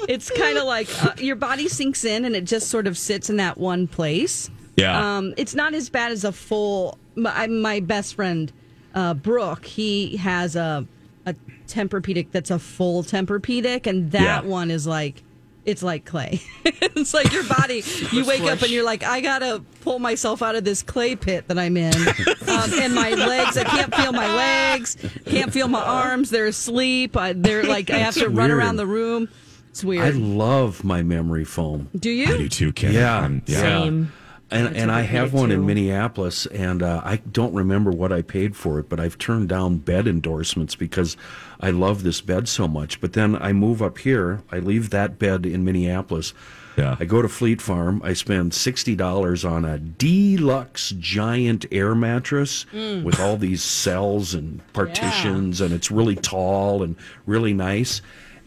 it's 0.07 0.29
kind 0.31 0.57
of 0.57 0.65
like 0.65 0.87
uh, 1.03 1.13
your 1.17 1.35
body 1.35 1.67
sinks 1.67 2.05
in 2.05 2.25
and 2.25 2.35
it 2.35 2.43
just 2.45 2.69
sort 2.69 2.87
of 2.87 2.97
sits 2.97 3.29
in 3.29 3.37
that 3.37 3.57
one 3.57 3.87
place. 3.87 4.49
Yeah. 4.77 5.17
Um, 5.17 5.33
it's 5.37 5.55
not 5.55 5.73
as 5.73 5.89
bad 5.89 6.11
as 6.11 6.23
a 6.23 6.31
full. 6.31 6.97
My, 7.15 7.47
my 7.47 7.79
best 7.81 8.15
friend, 8.15 8.51
uh, 8.95 9.13
Brooke, 9.13 9.65
he 9.65 10.17
has 10.17 10.55
a 10.55 10.85
a 11.25 11.35
Tempur-Pedic 11.67 12.31
that's 12.31 12.49
a 12.51 12.57
full 12.59 13.03
Tempur-Pedic, 13.03 13.85
and 13.87 14.11
that 14.11 14.43
Yeah. 14.43 14.49
one 14.49 14.71
is 14.71 14.87
like. 14.87 15.23
It's 15.63 15.83
like 15.83 16.05
clay. 16.05 16.41
it's 16.65 17.13
like 17.13 17.31
your 17.31 17.43
body. 17.43 17.83
You 18.11 18.25
wake 18.25 18.41
up 18.41 18.63
and 18.63 18.71
you're 18.71 18.83
like, 18.83 19.03
I 19.03 19.21
gotta 19.21 19.63
pull 19.81 19.99
myself 19.99 20.41
out 20.41 20.55
of 20.55 20.63
this 20.63 20.81
clay 20.81 21.15
pit 21.15 21.47
that 21.49 21.59
I'm 21.59 21.77
in. 21.77 21.93
Um, 22.47 22.73
and 22.73 22.95
my 22.95 23.11
legs, 23.11 23.57
I 23.57 23.63
can't 23.65 23.93
feel 23.95 24.11
my 24.11 24.35
legs, 24.35 24.97
can't 25.27 25.53
feel 25.53 25.67
my 25.67 25.81
arms. 25.83 26.31
They're 26.31 26.47
asleep. 26.47 27.15
I, 27.15 27.33
they're 27.33 27.61
like, 27.63 27.91
I 27.91 27.99
have 27.99 28.15
to 28.15 28.21
That's 28.21 28.33
run 28.33 28.49
around 28.49 28.77
the 28.77 28.87
room. 28.87 29.29
It's 29.69 29.83
weird. 29.83 30.03
I 30.03 30.09
love 30.09 30.83
my 30.83 31.03
memory 31.03 31.45
foam. 31.45 31.89
Do 31.95 32.09
you? 32.09 32.25
I 32.25 32.31
you? 32.31 32.37
do 32.39 32.49
too, 32.49 32.73
Ken. 32.73 32.91
Yeah, 32.91 33.29
yeah. 33.45 33.61
Same. 33.61 34.11
And 34.51 34.75
and 34.75 34.91
I 34.91 35.01
have 35.01 35.33
one 35.33 35.49
in. 35.51 35.65
Minneapolis, 35.65 36.45
and 36.47 36.83
uh, 36.83 37.01
I 37.05 37.17
don't 37.17 37.53
remember 37.53 37.89
what 37.91 38.11
I 38.11 38.21
paid 38.21 38.55
for 38.55 38.79
it, 38.79 38.89
but 38.89 38.99
I've 38.99 39.17
turned 39.17 39.47
down 39.49 39.77
bed 39.77 40.07
endorsements 40.07 40.75
because 40.75 41.15
I 41.61 41.69
love 41.71 42.03
this 42.03 42.19
bed 42.19 42.49
so 42.49 42.67
much. 42.67 42.99
But 42.99 43.13
then 43.13 43.35
I 43.41 43.53
move 43.53 43.81
up 43.81 43.99
here, 43.99 44.41
I 44.51 44.59
leave 44.59 44.89
that 44.89 45.17
bed 45.17 45.45
in 45.45 45.63
Minneapolis. 45.63 46.33
Yeah. 46.77 46.95
I 46.99 47.05
go 47.05 47.21
to 47.21 47.27
Fleet 47.27 47.61
Farm. 47.61 48.01
I 48.03 48.13
spend 48.13 48.53
sixty 48.53 48.95
dollars 48.95 49.43
on 49.45 49.65
a 49.65 49.77
deluxe 49.77 50.91
giant 50.99 51.65
air 51.71 51.93
mattress 51.95 52.65
Mm. 52.73 53.03
with 53.03 53.19
all 53.19 53.37
these 53.37 53.61
cells 53.63 54.33
and 54.33 54.61
partitions, 54.73 55.61
and 55.61 55.73
it's 55.73 55.91
really 55.91 56.15
tall 56.15 56.81
and 56.83 56.95
really 57.25 57.53
nice. 57.53 58.01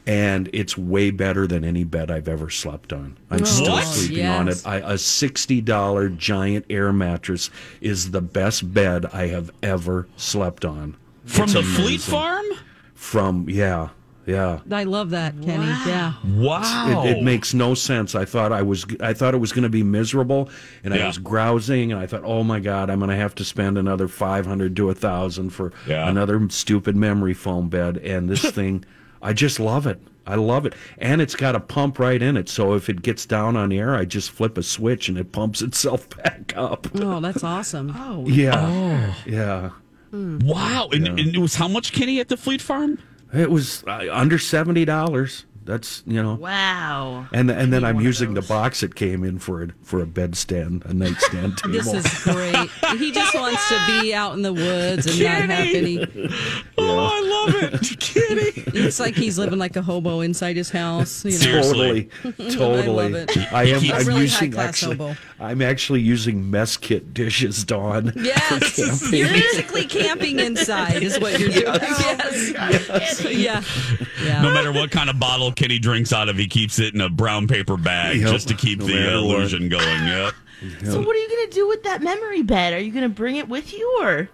And 0.07 0.51
it's 0.53 0.77
way 0.77 1.11
better 1.11 1.47
than 1.47 1.65
any 1.65 1.83
bed 1.85 2.11
I've 2.11 2.29
ever 2.29 2.51
slept 2.51 2.93
on. 2.93 3.17
I'm 3.31 3.45
still 3.47 3.73
What? 3.73 3.85
sleeping 3.85 4.27
on 4.27 4.49
it. 4.49 4.57
Yes. 4.57 4.67
I, 4.67 4.77
a 4.77 4.99
sixty 4.99 5.61
dollar 5.63 6.11
giant 6.11 6.67
air 6.69 6.93
mattress 6.93 7.49
is 7.81 8.11
the 8.11 8.21
best 8.21 8.75
bed 8.75 9.07
I 9.07 9.29
have 9.29 9.51
ever 9.63 10.07
slept 10.17 10.65
on. 10.67 10.97
From 11.25 11.45
It's 11.45 11.55
the 11.55 11.63
Fleet. 11.63 12.03
Farm. 12.03 12.45
From 12.95 13.47
yeah, 13.49 13.89
Yeah. 14.27 14.61
I 14.71 14.85
love 14.85 15.09
that, 15.11 15.41
Kenny. 15.43 15.65
Yeah. 15.87 16.15
Wow. 16.35 17.05
It, 17.07 17.17
it 17.19 17.23
makes 17.23 17.55
no 17.55 17.73
sense. 17.75 18.15
I 18.15 18.27
thought 18.27 18.53
I 18.53 18.61
was 18.61 18.85
I 19.01 19.15
thought 19.15 19.33
it 19.35 19.39
was 19.39 19.53
going 19.53 19.63
to 19.65 19.69
be 19.71 19.83
miserable, 19.83 20.51
and 20.83 20.93
I 20.93 21.07
was 21.07 21.17
grousing, 21.17 21.93
and 21.93 22.01
I 22.01 22.07
thought, 22.07 22.23
oh 22.25 22.43
my 22.45 22.61
god, 22.61 22.91
I'm 22.91 22.99
going 22.99 23.09
to 23.11 23.17
have 23.17 23.35
to 23.37 23.45
spend 23.45 23.79
another 23.79 24.07
five 24.09 24.45
hundred 24.45 24.77
to 24.77 24.91
a 24.91 24.95
thousand 24.95 25.49
for 25.51 25.73
Yeah. 25.87 26.09
another 26.11 26.47
stupid 26.51 26.95
memory 26.95 27.33
foam 27.35 27.71
bed. 27.71 27.97
And 27.99 28.29
this 28.29 28.43
thing, 28.51 28.85
I 29.25 29.33
just 29.33 29.59
love 29.59 29.87
it. 29.89 30.01
I 30.27 30.37
love 30.37 30.65
it, 30.65 30.75
and 30.97 31.21
it's 31.21 31.35
got 31.35 31.55
a 31.55 31.61
pump 31.61 31.99
right 31.99 32.23
in 32.23 32.37
it. 32.39 32.49
So 32.49 32.73
if 32.75 32.89
it 32.89 33.03
gets 33.03 33.27
down 33.27 33.57
on 33.57 33.73
air, 33.73 33.95
I 33.95 34.05
just 34.07 34.31
flip 34.31 34.57
a 34.57 34.63
switch 34.63 35.09
and 35.11 35.19
it 35.19 35.33
pumps 35.33 35.61
itself 35.61 36.09
back 36.17 36.53
up. 36.57 36.87
Oh, 36.95 37.21
that's 37.21 37.45
awesome. 37.45 37.91
Oh, 37.99 38.27
Yeah, 38.27 39.13
yeah. 39.27 39.71
Wow. 40.13 40.89
And, 40.93 41.09
and 41.09 41.35
it 41.35 41.39
was 41.39 41.57
how 41.57 41.67
much, 41.69 41.93
Kenny, 41.93 42.21
at 42.21 42.29
the 42.29 42.37
Fleet 42.37 42.63
Farm? 42.63 42.99
It 43.35 43.51
was 43.51 43.83
uh, 43.87 44.07
under 44.13 44.39
seventy 44.39 44.85
dollars. 44.85 45.45
That's 45.65 46.03
you 46.07 46.23
know. 46.23 46.35
wow. 46.35 47.27
And 47.33 47.51
and 47.51 47.73
then 47.73 47.85
I'm 47.85 48.01
using 48.01 48.35
the 48.35 48.43
box 48.43 48.83
it 48.83 48.95
came 48.95 49.25
in 49.25 49.39
for 49.39 49.63
a 49.63 49.69
for 49.83 50.01
a 50.01 50.07
bedstand, 50.07 50.85
a 50.85 50.93
nightstand 50.93 51.57
table. 51.59 51.73
This 51.73 51.93
is 51.95 52.25
great. 52.25 52.71
He 52.99 53.13
just 53.13 53.35
wants 53.41 53.67
to 53.71 54.01
be 54.01 54.15
out 54.15 54.35
in 54.35 54.43
the 54.43 54.53
woods 54.53 55.07
and 55.07 55.19
not 55.21 55.57
have 55.57 55.75
any. 55.75 56.31
Oh, 56.77 56.99
I 56.99 57.21
love 57.21 57.63
it. 57.73 58.01
Kenny. 58.01 58.51
It's 58.85 58.99
like 59.01 59.15
he's 59.15 59.39
living 59.39 59.59
like 59.59 59.77
a 59.77 59.83
hobo 59.83 60.21
inside 60.21 60.57
his 60.57 60.71
house. 60.71 61.25
You 61.25 61.39
know? 61.39 61.63
Totally, 61.63 62.09
totally. 62.51 62.83
I 62.83 62.87
love 62.87 63.15
it. 63.15 63.53
I 63.53 63.65
am. 63.65 63.81
He's 63.81 63.93
I'm 63.93 64.07
really 64.07 64.23
using 64.23 64.55
actually. 64.57 64.97
hobo. 64.97 65.17
I'm 65.41 65.63
actually 65.63 66.01
using 66.01 66.51
mess 66.51 66.77
kit 66.77 67.15
dishes, 67.15 67.65
Dawn. 67.65 68.13
Yes, 68.17 68.79
you're 69.13 69.29
basically 69.29 69.87
camping 69.87 70.41
inside 70.41 71.03
is 71.03 71.19
what 71.19 71.39
you're 71.39 71.49
doing. 71.51 71.65
Yes, 71.65 73.25
yeah, 73.25 73.63
yeah. 74.23 74.43
No 74.43 74.53
matter 74.53 74.73
what 74.73 74.91
kind 74.91 75.09
of 75.09 75.19
bottle 75.19 75.53
Kenny 75.57 75.79
drinks 75.79 76.13
out 76.13 76.29
of, 76.29 76.37
he 76.37 76.47
keeps 76.47 76.79
it 76.79 76.95
in 76.95 77.01
a 77.01 77.09
brown 77.09 77.47
paper 77.47 77.77
bag 77.77 78.21
Yep. 78.21 78.31
just 78.31 78.49
to 78.49 78.55
keep 78.55 78.79
No 78.81 78.87
the 78.87 78.95
matter 78.95 79.17
what. 79.27 79.37
illusion 79.37 79.69
going. 79.69 79.83
Yep. 80.07 80.35
So 80.85 80.99
what 81.01 81.15
are 81.15 81.19
you 81.19 81.29
gonna 81.29 81.51
do 81.51 81.69
with 81.69 81.83
that 81.83 82.03
memory 82.03 82.41
bed? 82.43 82.73
Are 82.73 82.79
you 82.81 82.91
gonna 82.91 83.09
bring 83.09 83.37
it 83.37 83.49
with 83.49 83.73
you, 83.75 83.99
or 84.01 84.29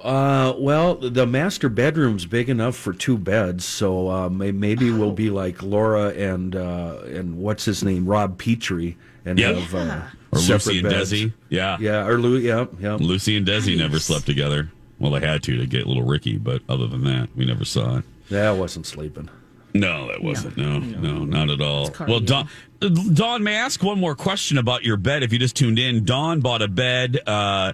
Uh, 0.00 0.52
well, 0.58 0.94
the 0.96 1.26
master 1.26 1.68
bedroom's 1.70 2.26
big 2.26 2.48
enough 2.50 2.76
for 2.76 2.92
two 2.92 3.16
beds, 3.16 3.64
so 3.64 4.08
uh, 4.10 4.28
may- 4.28 4.52
maybe 4.52 4.90
we'll 4.90 5.12
be 5.12 5.30
like 5.30 5.62
Laura 5.62 6.08
and 6.10 6.54
uh, 6.54 6.98
and 7.06 7.36
what's 7.38 7.64
his 7.64 7.82
name, 7.82 8.04
Rob 8.06 8.36
Petrie, 8.38 8.96
and 9.24 9.38
Yeah. 9.38 9.54
have 9.54 9.74
uh, 9.74 10.00
Or 10.32 10.38
Lucy 10.38 10.78
and 10.80 10.88
beds. 10.90 11.12
Desi. 11.12 11.32
Yeah. 11.48 11.78
Yeah, 11.80 12.06
or 12.06 12.18
Lou. 12.18 12.36
Yeah, 12.36 12.66
yeah. 12.78 12.94
Lucy 13.00 13.36
and 13.36 13.46
Desi 13.46 13.76
never 13.76 13.98
slept 13.98 14.26
together. 14.26 14.70
Well, 14.98 15.12
they 15.12 15.20
had 15.26 15.42
to 15.44 15.56
to 15.56 15.66
get 15.66 15.86
little 15.86 16.02
Ricky, 16.04 16.36
but 16.36 16.60
other 16.68 16.86
than 16.86 17.04
that, 17.04 17.30
we 17.34 17.44
never 17.46 17.64
saw 17.64 17.98
it. 17.98 18.04
That 18.30 18.56
wasn't 18.56 18.84
sleeping. 18.86 19.30
No, 19.78 20.08
that 20.08 20.22
wasn't. 20.22 20.56
No, 20.56 20.78
no, 20.78 21.24
not 21.24 21.50
at 21.50 21.60
all. 21.60 21.90
Well, 22.06 22.20
Dawn, 22.20 22.48
Dawn, 22.80 23.42
may 23.42 23.56
I 23.56 23.60
ask 23.60 23.82
one 23.82 23.98
more 23.98 24.14
question 24.14 24.58
about 24.58 24.82
your 24.84 24.96
bed? 24.96 25.22
If 25.22 25.32
you 25.32 25.38
just 25.38 25.56
tuned 25.56 25.78
in, 25.78 26.04
Dawn 26.04 26.40
bought 26.40 26.62
a 26.62 26.68
bed. 26.68 27.18
Uh, 27.26 27.72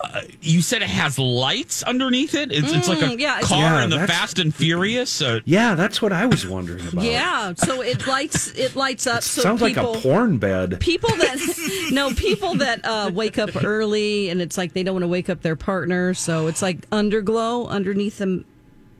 uh, 0.00 0.20
you 0.40 0.62
said 0.62 0.80
it 0.80 0.88
has 0.88 1.18
lights 1.18 1.82
underneath 1.82 2.32
it. 2.36 2.52
It's, 2.52 2.72
it's 2.72 2.88
like 2.88 3.02
a 3.02 3.06
Mm, 3.06 3.18
yeah, 3.18 3.38
it's- 3.38 3.48
car 3.48 3.58
Yeah, 3.58 3.82
in 3.84 3.90
the 3.90 3.96
that's- 3.96 4.16
Fast 4.16 4.38
and 4.38 4.54
Furious. 4.54 5.20
Uh, 5.20 5.40
Yeah, 5.44 5.74
that's 5.74 6.00
what 6.00 6.12
I 6.12 6.24
was 6.26 6.46
wondering 6.46 6.86
about. 6.86 7.04
Yeah, 7.04 7.52
so 7.56 7.80
it 7.82 8.06
lights 8.06 8.52
it 8.56 8.76
lights 8.76 9.08
up. 9.08 9.18
It 9.18 9.22
so 9.24 9.42
sounds 9.42 9.60
people, 9.60 9.88
like 9.94 9.98
a 9.98 10.00
porn 10.00 10.38
bed. 10.38 10.78
People 10.78 11.10
that 11.16 11.88
no 11.92 12.10
people 12.14 12.54
that 12.56 12.84
uh, 12.84 13.10
wake 13.12 13.38
up 13.38 13.50
early 13.64 14.28
and 14.28 14.40
it's 14.40 14.56
like 14.56 14.72
they 14.72 14.84
don't 14.84 14.94
want 14.94 15.02
to 15.02 15.08
wake 15.08 15.28
up 15.28 15.42
their 15.42 15.56
partner, 15.56 16.14
so 16.14 16.46
it's 16.46 16.62
like 16.62 16.88
underglow 16.90 17.66
underneath 17.68 18.18
the 18.18 18.44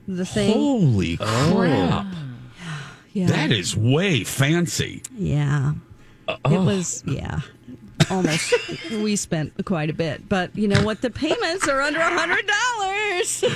the 0.05 0.25
thing. 0.25 0.51
holy 0.51 1.15
crap! 1.15 2.07
Yeah, 3.13 3.27
That 3.27 3.51
is 3.51 3.75
way 3.75 4.23
fancy. 4.23 5.01
yeah. 5.15 5.73
It 6.45 6.59
was 6.59 7.03
yeah. 7.07 7.39
Almost, 8.11 8.53
we 8.91 9.15
spent 9.15 9.65
quite 9.65 9.89
a 9.89 9.93
bit, 9.93 10.29
but 10.29 10.55
you 10.55 10.67
know 10.67 10.81
what? 10.83 11.01
The 11.01 11.09
payments 11.09 11.67
are 11.67 11.81
under 11.81 11.99
a 11.99 12.09
hundred 12.09 12.45
dollars. 12.47 13.43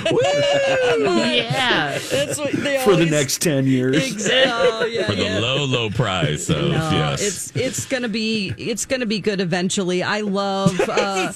yeah? 0.68 1.98
That's 2.10 2.38
what 2.38 2.52
they 2.52 2.76
are. 2.76 2.84
for 2.84 2.96
the 2.96 3.06
next 3.06 3.40
10 3.42 3.66
years. 3.66 3.96
Exactly. 3.96 4.52
Oh, 4.52 4.84
yeah, 4.86 5.06
For 5.06 5.14
the 5.14 5.24
yeah. 5.24 5.38
low, 5.38 5.64
low 5.64 5.90
price 5.90 6.50
of 6.50 6.68
No, 6.68 6.90
yes. 6.90 7.22
it's 7.22 7.56
it's 7.56 7.86
gonna 7.86 8.08
be 8.08 8.52
it's 8.58 8.86
gonna 8.86 9.06
be 9.06 9.20
good 9.20 9.40
eventually. 9.40 10.02
I 10.02 10.20
love 10.20 10.78
uh, 10.80 11.32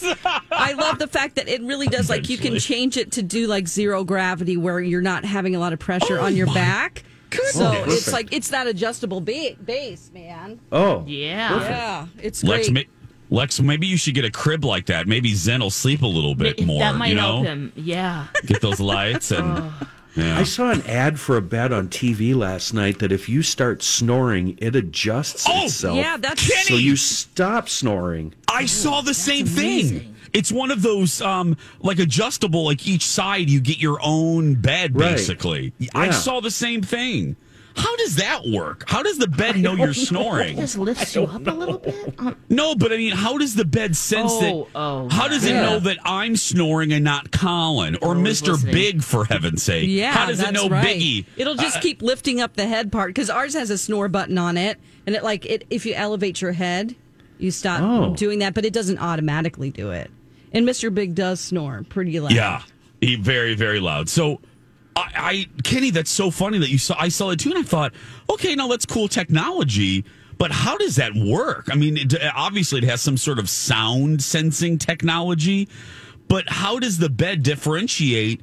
I 0.50 0.72
love 0.72 0.98
the 0.98 1.09
fact 1.09 1.37
that 1.37 1.48
it 1.48 1.62
really 1.62 1.87
does 1.87 2.11
like 2.11 2.28
you 2.28 2.37
can 2.38 2.59
change 2.59 2.96
it 2.96 3.12
to 3.12 3.22
do 3.22 3.46
like 3.46 3.68
zero 3.68 4.04
gravity 4.04 4.57
where 4.57 4.81
you're 4.81 5.00
not 5.02 5.24
having 5.24 5.54
a 5.54 5.59
lot 5.59 5.72
of 5.72 5.78
pressure 5.78 6.18
Oh 6.18 6.24
on 6.24 6.37
your 6.37 6.46
my 6.48 6.54
back. 6.54 7.04
So 7.50 7.70
goodness. 7.72 7.98
it's 7.98 8.12
like 8.12 8.32
it's 8.32 8.48
that 8.48 8.66
adjustable 8.66 9.20
ba- 9.20 9.56
base, 9.64 10.10
man. 10.12 10.60
Oh, 10.72 11.04
Yeah. 11.06 11.60
Yeah, 11.60 12.06
it's 12.20 12.42
Lex, 12.44 12.68
great. 12.70 12.88
ma- 13.30 13.36
Lex, 13.36 13.60
maybe 13.60 13.86
you 13.86 13.96
should 13.98 14.14
get 14.14 14.24
a 14.24 14.30
crib 14.30 14.64
like 14.64 14.86
that. 14.86 15.06
Maybe 15.06 15.34
Zen 15.34 15.60
will 15.60 15.70
sleep 15.70 16.02
a 16.02 16.06
little 16.06 16.34
bit 16.34 16.64
more. 16.64 16.80
that 16.80 16.94
might 16.96 17.08
you 17.08 17.14
know, 17.16 17.34
help 17.42 17.44
him. 17.46 17.72
Yeah. 17.76 18.26
get 18.46 18.60
those 18.60 18.80
lights 18.80 19.30
and. 19.30 19.72
Oh. 20.16 20.24
Yeah. 20.24 20.36
I 20.36 20.42
saw 20.42 20.72
an 20.72 20.82
ad 20.82 21.20
for 21.20 21.36
a 21.36 21.40
bed 21.42 21.72
on 21.72 21.86
TV 21.86 22.34
last 22.34 22.74
night 22.74 22.98
that 22.98 23.12
if 23.12 23.28
you 23.28 23.40
start 23.40 23.84
snoring, 23.84 24.58
it 24.60 24.74
adjusts 24.74 25.46
Oh, 25.48 25.66
itself. 25.66 25.96
yeah, 25.96 26.16
that's 26.16 26.44
Kenny. 26.50 26.64
so 26.64 26.74
you 26.74 26.96
stop 26.96 27.68
snoring. 27.68 28.34
I 28.48 28.66
saw 28.66 29.00
the 29.00 29.14
same 29.14 29.46
thing. 29.46 30.07
It's 30.32 30.50
one 30.52 30.70
of 30.70 30.82
those 30.82 31.20
um 31.20 31.56
like 31.80 31.98
adjustable, 31.98 32.64
like 32.64 32.86
each 32.86 33.06
side 33.06 33.48
you 33.50 33.60
get 33.60 33.78
your 33.78 33.98
own 34.02 34.54
bed 34.54 34.94
Right. 34.98 35.12
basically. 35.16 35.72
I 35.94 36.10
saw 36.10 36.40
the 36.40 36.50
same 36.50 36.82
thing. 36.82 37.36
How 37.76 37.94
does 37.96 38.16
that 38.16 38.44
work? 38.44 38.82
How 38.88 39.04
does 39.04 39.18
the 39.18 39.28
bed 39.28 39.56
know 39.56 39.74
you're 39.74 39.90
It 39.90 39.94
snoring? 39.94 40.56
just 40.56 40.76
lifts 40.76 41.14
you 41.14 41.22
up 41.22 41.46
a 41.46 41.50
little 41.52 41.78
bit. 41.78 42.12
Um, 42.18 42.34
No, 42.48 42.74
but 42.74 42.92
I 42.92 42.96
mean, 42.96 43.12
how 43.12 43.38
does 43.38 43.54
the 43.54 43.64
bed 43.64 43.94
sense 43.94 44.32
Oh, 44.34 44.40
that? 44.40 44.66
oh, 44.74 45.08
how 45.10 45.28
does 45.28 45.44
it 45.44 45.52
know 45.54 45.78
that 45.78 45.98
I'm 46.04 46.34
snoring 46.34 46.92
and 46.92 47.04
not 47.04 47.30
Colin 47.30 47.94
or 48.02 48.16
Always 48.16 48.42
Mr. 48.42 48.48
listening. 48.48 48.74
Big 48.74 49.02
for 49.04 49.26
heaven's 49.26 49.62
sake? 49.62 49.88
Yeah, 49.88 50.10
how 50.10 50.26
does 50.26 50.40
it 50.40 50.50
know 50.52 50.68
right. 50.68 50.84
Biggie? 50.98 51.26
It'll 51.36 51.54
just 51.54 51.80
keep 51.80 52.02
lifting 52.02 52.40
up 52.40 52.54
the 52.56 52.66
head 52.66 52.90
part 52.90 53.10
because 53.10 53.30
ours 53.30 53.54
has 53.54 53.70
a 53.70 53.78
snore 53.78 54.08
button 54.08 54.38
on 54.38 54.56
it, 54.56 54.80
and 55.06 55.14
it 55.14 55.22
like 55.22 55.46
it 55.46 55.64
if 55.70 55.86
you 55.86 55.94
elevate 55.94 56.40
your 56.42 56.52
head, 56.52 56.96
you 57.38 57.52
stop 57.52 57.80
Oh. 57.80 58.16
doing 58.16 58.40
that, 58.40 58.54
but 58.54 58.64
it 58.64 58.72
doesn't 58.72 58.98
automatically 58.98 59.70
do 59.70 59.92
it. 59.92 60.10
And 60.52 60.66
Mr. 60.66 60.92
Big 60.92 61.14
does 61.14 61.40
snore 61.40 61.84
pretty 61.88 62.18
loud. 62.20 62.32
Yeah, 62.32 62.62
he 63.00 63.16
very 63.16 63.54
very 63.54 63.80
loud. 63.80 64.08
So, 64.08 64.40
I, 64.96 65.11
I 65.16 65.46
Kenny, 65.62 65.90
that's 65.90 66.11
so 66.11 66.30
funny 66.30 66.58
that 66.58 66.70
you 66.70 66.78
saw. 66.78 66.96
I 66.98 67.08
saw 67.08 67.30
it 67.30 67.40
too, 67.40 67.50
and 67.50 67.58
I 67.58 67.62
thought, 67.62 67.92
okay, 68.30 68.54
now 68.54 68.68
that's 68.68 68.87
cool 68.87 69.08
technology. 69.08 70.04
But 70.38 70.52
how 70.52 70.76
does 70.76 70.96
that 70.96 71.14
work? 71.14 71.68
I 71.70 71.74
mean, 71.74 71.96
it, 71.96 72.14
obviously, 72.34 72.78
it 72.78 72.84
has 72.84 73.02
some 73.02 73.16
sort 73.16 73.40
of 73.40 73.50
sound 73.50 74.22
sensing 74.22 74.78
technology. 74.78 75.68
But 76.28 76.48
how 76.48 76.78
does 76.78 76.98
the 76.98 77.08
bed 77.08 77.42
differentiate 77.42 78.40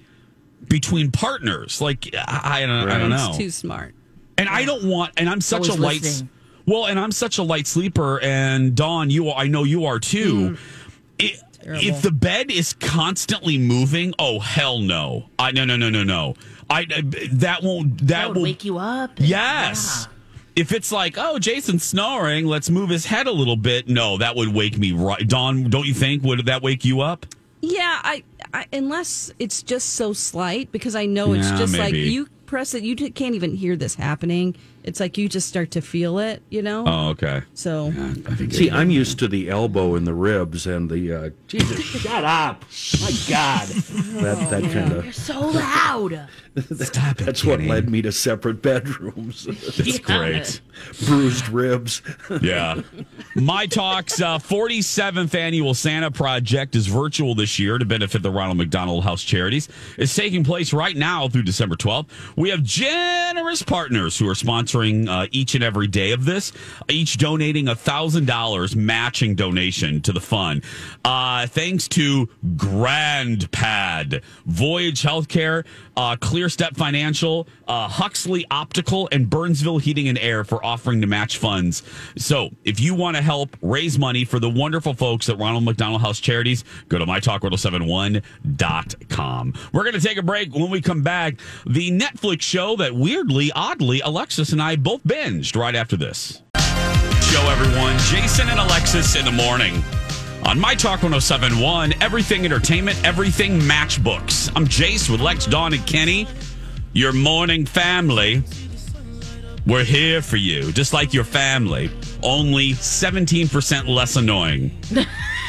between 0.67 1.11
partners? 1.11 1.79
Like, 1.79 2.13
I, 2.13 2.63
I 2.63 2.65
don't, 2.65 2.89
I 2.89 2.97
don't 2.97 3.09
know. 3.09 3.29
It's 3.29 3.37
too 3.37 3.49
smart. 3.49 3.95
And 4.37 4.49
I 4.49 4.65
don't 4.65 4.89
want, 4.89 5.13
and 5.15 5.29
I'm 5.29 5.39
such 5.39 5.69
a 5.69 5.73
light, 5.73 6.01
listening. 6.01 6.29
well, 6.65 6.87
and 6.87 6.99
I'm 6.99 7.13
such 7.13 7.37
a 7.37 7.43
light 7.43 7.67
sleeper. 7.67 8.19
And 8.19 8.75
Dawn, 8.75 9.09
you, 9.09 9.31
I 9.31 9.47
know 9.47 9.63
you 9.63 9.85
are 9.85 9.99
too. 9.99 10.33
Mm. 10.33 10.59
It, 11.19 11.41
if 11.65 12.01
the 12.01 12.11
bed 12.11 12.51
is 12.51 12.73
constantly 12.73 13.57
moving, 13.57 14.13
oh 14.19 14.39
hell 14.39 14.79
no! 14.79 15.29
I 15.39 15.51
no 15.51 15.65
no 15.65 15.75
no 15.75 15.89
no 15.89 16.03
no. 16.03 16.35
I, 16.69 16.85
I 16.89 17.01
that 17.33 17.63
won't 17.63 17.97
that, 17.99 18.07
that 18.07 18.27
would 18.29 18.37
will 18.37 18.43
wake 18.43 18.63
you 18.65 18.77
up. 18.77 19.11
yes. 19.17 20.07
If 20.55 20.71
it's 20.71 20.89
like, 20.89 21.15
oh, 21.17 21.37
Jason's 21.37 21.83
snoring, 21.83 22.45
let's 22.45 22.69
move 22.69 22.89
his 22.89 23.05
head 23.05 23.27
a 23.27 23.31
little 23.31 23.57
bit. 23.57 23.89
No, 23.89 24.17
that 24.19 24.37
would 24.37 24.53
wake 24.53 24.77
me 24.77 24.93
right. 24.93 25.27
Dawn, 25.27 25.69
don't 25.69 25.85
you 25.85 25.93
think? 25.93 26.23
Would 26.23 26.45
that 26.45 26.61
wake 26.61 26.85
you 26.85 27.01
up? 27.01 27.25
Yeah, 27.59 27.99
I, 28.03 28.23
I 28.53 28.65
unless 28.71 29.33
it's 29.37 29.61
just 29.61 29.95
so 29.95 30.13
slight 30.13 30.71
because 30.71 30.95
I 30.95 31.07
know 31.07 31.33
it's 31.33 31.49
Yeah, 31.49 31.57
just 31.57 31.77
like 31.77 31.93
you 31.93 32.27
press 32.45 32.73
it, 32.73 32.83
you 32.83 32.95
t- 32.95 33.09
can't 33.09 33.35
even 33.35 33.53
hear 33.55 33.75
this 33.75 33.95
happening. 33.95 34.55
It's 34.85 34.99
like 34.99 35.17
you 35.17 35.27
just 35.27 35.49
start 35.49 35.71
to 35.71 35.81
feel 35.81 36.19
it, 36.19 36.43
you 36.51 36.61
know. 36.61 36.83
Oh, 36.85 37.09
okay. 37.09 37.41
so 37.55 37.91
See, 38.51 38.69
I'm 38.69 38.91
used 38.91 39.17
to 39.17 39.27
the 39.27 39.49
elbow 39.49 39.95
and 39.95 40.05
the 40.05 40.13
ribs 40.13 40.67
and 40.67 40.87
the 40.91 41.11
uh, 41.11 41.29
Jesus. 41.47 41.79
shut 41.83 42.23
up! 42.23 42.61
My 43.01 43.11
God, 43.27 43.67
that 43.67 44.49
that 44.51 44.71
kind 44.71 45.03
You're 45.03 45.11
so 45.11 45.39
loud. 45.39 46.27
Stop 46.75 47.19
it. 47.19 47.25
that's 47.25 47.43
what 47.43 47.59
led 47.59 47.89
me 47.89 48.01
to 48.03 48.11
separate 48.13 48.61
bedrooms. 48.61 49.43
That's 49.75 49.99
great. 49.99 50.61
Bruised 51.05 51.49
ribs. 51.49 52.01
Yeah. 52.41 52.81
My 53.35 53.65
Talk's 53.65 54.21
uh, 54.21 54.37
47th 54.37 55.35
annual 55.35 55.73
Santa 55.73 56.11
Project 56.11 56.77
is 56.77 56.87
virtual 56.87 57.35
this 57.35 57.59
year 57.59 57.77
to 57.77 57.83
benefit 57.83 58.21
the 58.21 58.31
Ronald 58.31 58.57
McDonald 58.57 59.03
House 59.03 59.21
Charities. 59.21 59.67
It's 59.97 60.15
taking 60.15 60.45
place 60.45 60.71
right 60.71 60.95
now 60.95 61.27
through 61.27 61.43
December 61.43 61.75
12th. 61.75 62.07
We 62.37 62.51
have 62.51 62.63
generous 62.63 63.61
partners 63.61 64.17
who 64.17 64.29
are 64.29 64.33
sponsoring 64.33 64.74
uh, 64.75 65.27
each 65.31 65.55
and 65.55 65.63
every 65.63 65.87
day 65.87 66.11
of 66.11 66.25
this, 66.25 66.51
each 66.89 67.17
donating 67.17 67.67
a 67.67 67.75
$1,000 67.75 68.75
matching 68.75 69.35
donation 69.35 70.01
to 70.01 70.11
the 70.11 70.19
fund. 70.19 70.63
Uh, 71.03 71.47
thanks 71.47 71.87
to 71.87 72.27
GrandPad, 72.55 74.21
Voyage 74.45 75.01
Healthcare, 75.01 75.65
uh, 75.97 76.15
Clear 76.19 76.49
Step 76.49 76.75
Financial, 76.75 77.47
uh, 77.67 77.87
Huxley 77.87 78.45
Optical, 78.51 79.09
and 79.11 79.27
Burnsville 79.29 79.77
Heating 79.79 80.07
and 80.07 80.17
Air 80.17 80.43
for 80.43 80.65
offering 80.65 81.01
to 81.01 81.07
match 81.07 81.37
funds. 81.37 81.83
So 82.17 82.49
if 82.63 82.79
you 82.79 82.95
want 82.95 83.17
to 83.17 83.23
help 83.23 83.55
raise 83.61 83.99
money 83.99 84.25
for 84.25 84.39
the 84.39 84.49
wonderful 84.49 84.93
folks 84.93 85.29
at 85.29 85.37
Ronald 85.37 85.63
McDonald 85.63 86.01
House 86.01 86.19
Charities, 86.19 86.63
go 86.89 86.97
to 86.97 87.05
mytalk1071.com. 87.05 89.53
We're 89.73 89.83
going 89.83 89.93
to 89.93 90.01
take 90.01 90.17
a 90.17 90.23
break. 90.23 90.53
When 90.53 90.69
we 90.69 90.81
come 90.81 91.01
back, 91.01 91.39
the 91.65 91.91
Netflix 91.91 92.41
show 92.41 92.75
that 92.77 92.95
weirdly, 92.95 93.51
oddly, 93.53 94.01
Alexis 94.01 94.51
and 94.51 94.61
I 94.61 94.75
both 94.75 95.03
binged 95.03 95.55
right 95.55 95.75
after 95.75 95.95
this. 95.97 96.41
Show 96.57 97.41
everyone, 97.49 97.97
Jason 97.99 98.49
and 98.49 98.59
Alexis 98.59 99.15
in 99.15 99.23
the 99.25 99.31
morning 99.31 99.83
on 100.45 100.59
My 100.59 100.75
Talk 100.75 101.01
1071, 101.01 101.93
everything 102.01 102.45
entertainment, 102.45 103.03
everything 103.03 103.59
matchbooks. 103.59 104.51
I'm 104.55 104.67
Jace 104.67 105.09
with 105.09 105.19
Lex, 105.19 105.47
Dawn, 105.47 105.73
and 105.73 105.85
Kenny, 105.87 106.27
your 106.93 107.11
morning 107.13 107.65
family. 107.65 108.43
We're 109.65 109.83
here 109.83 110.21
for 110.21 110.37
you, 110.37 110.71
just 110.71 110.93
like 110.93 111.13
your 111.13 111.23
family, 111.23 111.89
only 112.21 112.73
17% 112.73 113.87
less 113.87 114.15
annoying. 114.15 114.77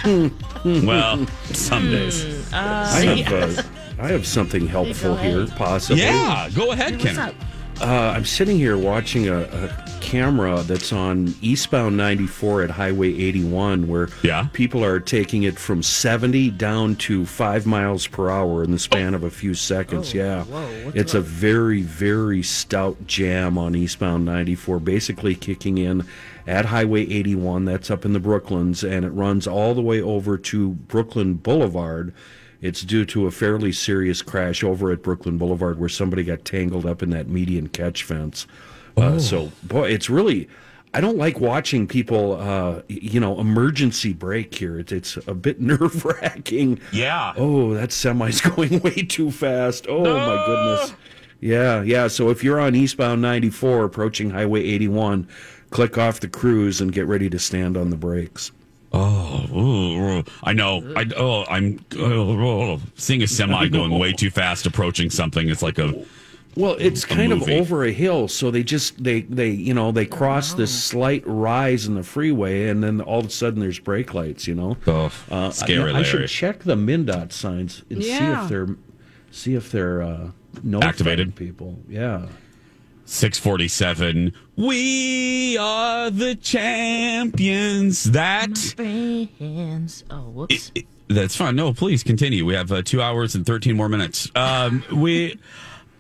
well, 0.65 1.27
some 1.53 1.91
days. 1.91 2.51
I 2.55 3.23
have, 3.23 3.59
uh, 3.59 3.63
I 3.99 4.09
have 4.09 4.27
something 4.27 4.67
helpful 4.67 5.15
here, 5.17 5.47
possibly. 5.47 6.03
Yeah, 6.03 6.49
go 6.55 6.73
ahead, 6.73 6.93
What's 6.93 7.05
Kenny. 7.05 7.35
Up? 7.81 7.87
Uh, 7.89 8.13
I'm 8.17 8.25
sitting 8.25 8.57
here 8.59 8.77
watching 8.79 9.29
a, 9.29 9.43
a 9.43 9.87
camera 10.01 10.63
that's 10.63 10.93
on 10.93 11.35
eastbound 11.43 11.97
94 11.97 12.63
at 12.63 12.71
Highway 12.71 13.09
81, 13.09 13.89
where 13.89 14.09
Yeah. 14.23 14.47
people 14.53 14.85
are 14.85 15.01
taking 15.01 15.43
it 15.43 15.59
from 15.59 15.83
70 15.83 16.51
down 16.51 16.95
to 16.97 17.27
five 17.27 17.67
miles 17.67 18.07
per 18.07 18.31
hour 18.31 18.63
in 18.63 18.71
the 18.71 18.79
span 18.79 19.15
of 19.15 19.25
a 19.25 19.31
few 19.31 19.53
seconds. 19.55 20.15
yeah, 20.15 20.45
it's 20.95 21.15
a 21.15 21.21
very, 21.21 21.83
very 21.83 22.43
stout 22.43 23.07
jam 23.07 23.59
on 23.59 23.75
eastbound 23.75 24.25
94, 24.25 24.79
basically 24.81 25.35
kicking 25.35 25.77
in 25.79 26.05
at 26.47 26.67
Highway 26.67 27.03
81. 27.03 27.65
That's 27.65 27.91
up 27.91 28.05
in 28.05 28.13
the 28.13 28.21
Brooklyns, 28.21 28.89
and 28.89 29.05
it 29.05 29.11
runs 29.11 29.47
all 29.49 29.75
the 29.75 29.83
way 29.83 30.01
over 30.01 30.39
to 30.39 30.71
Brooklyn 30.71 31.35
Boulevard. 31.35 32.15
It's 32.61 32.83
due 32.83 33.05
to 33.07 33.27
a 33.27 33.31
fairly 33.31 33.73
serious 33.73 34.23
crash 34.23 34.65
over 34.65 34.91
at 34.91 35.03
Brooklyn 35.03 35.39
Boulevard 35.39 35.79
where 35.79 35.89
somebody 35.89 36.25
got 36.25 36.45
tangled 36.45 36.87
up 36.87 37.03
in 37.03 37.11
that 37.11 37.29
median 37.29 37.69
catch 37.69 38.03
fence. 38.03 38.47
Uh, 38.97 39.19
so, 39.19 39.53
boy, 39.63 39.91
it's 39.91 40.09
really. 40.09 40.49
I 40.95 41.01
don't 41.03 41.19
like 41.19 41.41
watching 41.41 41.87
people, 41.87 42.41
uh, 42.41 42.81
you 42.89 43.21
know, 43.21 43.39
emergency 43.39 44.15
brake 44.15 44.55
here. 44.55 44.79
It's, 44.79 44.93
it's 44.93 45.17
a 45.27 45.35
bit 45.35 45.61
nerve 45.61 46.03
wracking. 46.05 46.81
Yeah. 46.91 47.35
Oh, 47.37 47.75
that 47.75 47.93
semi's 47.93 48.41
going 48.55 48.81
way 48.81 48.95
too 49.03 49.31
fast. 49.31 49.87
Oh, 49.89 50.05
my 50.05 50.47
goodness. 50.47 50.95
Yeah, 51.41 51.83
yeah. 51.83 52.09
So 52.09 52.31
if 52.31 52.43
you're 52.43 52.59
on 52.59 52.75
eastbound 52.75 53.21
94 53.21 53.85
approaching 53.85 54.31
Highway 54.31 54.63
81, 54.65 55.29
click 55.69 55.99
off 55.99 56.21
the 56.21 56.29
cruise 56.29 56.81
and 56.81 56.93
get 56.93 57.07
ready 57.07 57.29
to 57.29 57.39
stand 57.39 57.77
on 57.77 57.91
the 57.91 57.97
brakes. 57.97 58.53
Oh, 58.97 59.47
ooh, 59.55 60.25
I 60.43 60.53
know. 60.53 60.83
I 60.97 61.05
oh, 61.17 61.45
I'm 61.49 61.85
oh, 61.99 62.41
oh, 62.41 62.81
seeing 62.95 63.23
a 63.23 63.27
semi 63.27 63.69
going 63.77 63.99
way 63.99 64.13
too 64.13 64.31
fast, 64.31 64.67
approaching 64.67 65.11
something. 65.11 65.49
It's 65.49 65.63
like 65.63 65.79
a 65.79 65.93
Well, 66.57 66.77
it's 66.79 67.05
kind 67.05 67.33
of 67.33 67.49
over 67.49 67.85
a 67.85 67.93
hill, 67.93 68.29
so 68.29 68.51
they 68.51 68.63
just 68.63 69.03
they 69.03 69.21
they 69.23 69.51
you 69.51 69.75
know 69.75 69.93
they 69.93 70.07
cross 70.07 70.55
this 70.55 70.73
slight 70.85 71.23
rise 71.27 71.87
in 71.87 71.95
the 71.95 72.03
freeway, 72.03 72.69
and 72.69 72.83
then 72.83 73.01
all 73.01 73.21
of 73.21 73.27
a 73.27 73.31
sudden 73.31 73.61
there's 73.61 73.79
brake 73.79 74.15
lights. 74.15 74.47
You 74.47 74.55
know, 74.55 74.77
oh, 74.87 75.13
Uh, 75.31 75.51
scary. 75.51 75.93
I, 75.93 75.99
I 75.99 76.03
should 76.03 76.29
check 76.29 76.61
the 76.61 76.77
MnDOT 76.77 77.33
signs 77.33 77.83
and 77.91 78.03
see 78.03 78.15
if 78.15 78.49
they're 78.49 78.69
see 79.31 79.55
if 79.55 79.71
they're 79.71 80.01
uh, 80.03 80.31
Activated. 80.81 81.35
people. 81.37 81.79
Yeah. 81.89 82.27
647. 83.07 84.33
We 84.57 85.57
are 85.59 86.11
the 86.11 86.35
champions. 86.37 88.05
That. 88.05 88.75
Oh, 90.11 90.23
whoops. 90.31 90.73
That's 91.09 91.37
fine. 91.37 91.55
No, 91.57 91.73
please 91.73 92.03
continue. 92.03 92.45
We 92.45 92.55
have 92.55 92.73
uh, 92.73 92.83
two 92.83 93.01
hours 93.01 93.35
and 93.37 93.47
13 93.47 93.77
more 93.77 93.89
minutes. 93.89 94.31
Um, 94.35 94.85
we. 94.93 95.39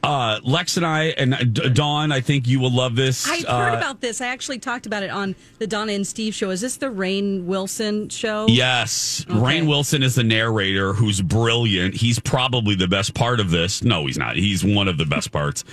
Uh, 0.03 0.38
Lex 0.45 0.77
and 0.77 0.87
I 0.87 1.05
and 1.19 1.35
uh, 1.35 1.38
D- 1.38 1.69
Dawn, 1.71 2.12
I 2.12 2.21
think 2.21 2.47
you 2.47 2.61
will 2.61 2.71
love 2.71 2.95
this. 2.95 3.29
I've 3.29 3.45
heard 3.45 3.75
Uh, 3.75 3.77
about 3.79 4.01
this. 4.01 4.21
I 4.21 4.29
actually 4.29 4.61
talked 4.61 4.87
about 4.87 5.03
it 5.03 5.11
on 5.11 5.35
the 5.59 5.66
Donna 5.66 5.92
and 5.95 6.07
Steve 6.07 6.33
show. 6.33 6.51
Is 6.51 6.61
this 6.61 6.77
the 6.77 6.87
Rainn 6.87 7.42
Wilson 7.45 8.09
show? 8.09 8.47
Yes. 8.47 9.25
Okay. 9.29 9.37
Rainn 9.40 9.66
Wilson 9.66 10.05
is 10.05 10.14
the 10.14 10.23
narrator 10.23 10.92
who's 10.92 11.21
brilliant. 11.21 11.95
He's 11.95 12.21
probably 12.21 12.77
the 12.77 12.87
best 12.87 13.14
part 13.14 13.40
of 13.40 13.51
this. 13.51 13.83
No, 13.83 14.07
he's 14.07 14.16
not. 14.19 14.37
He's 14.37 14.62
one 14.64 14.87
of 14.87 14.97
the 14.97 15.07
best 15.07 15.33
parts. 15.33 15.64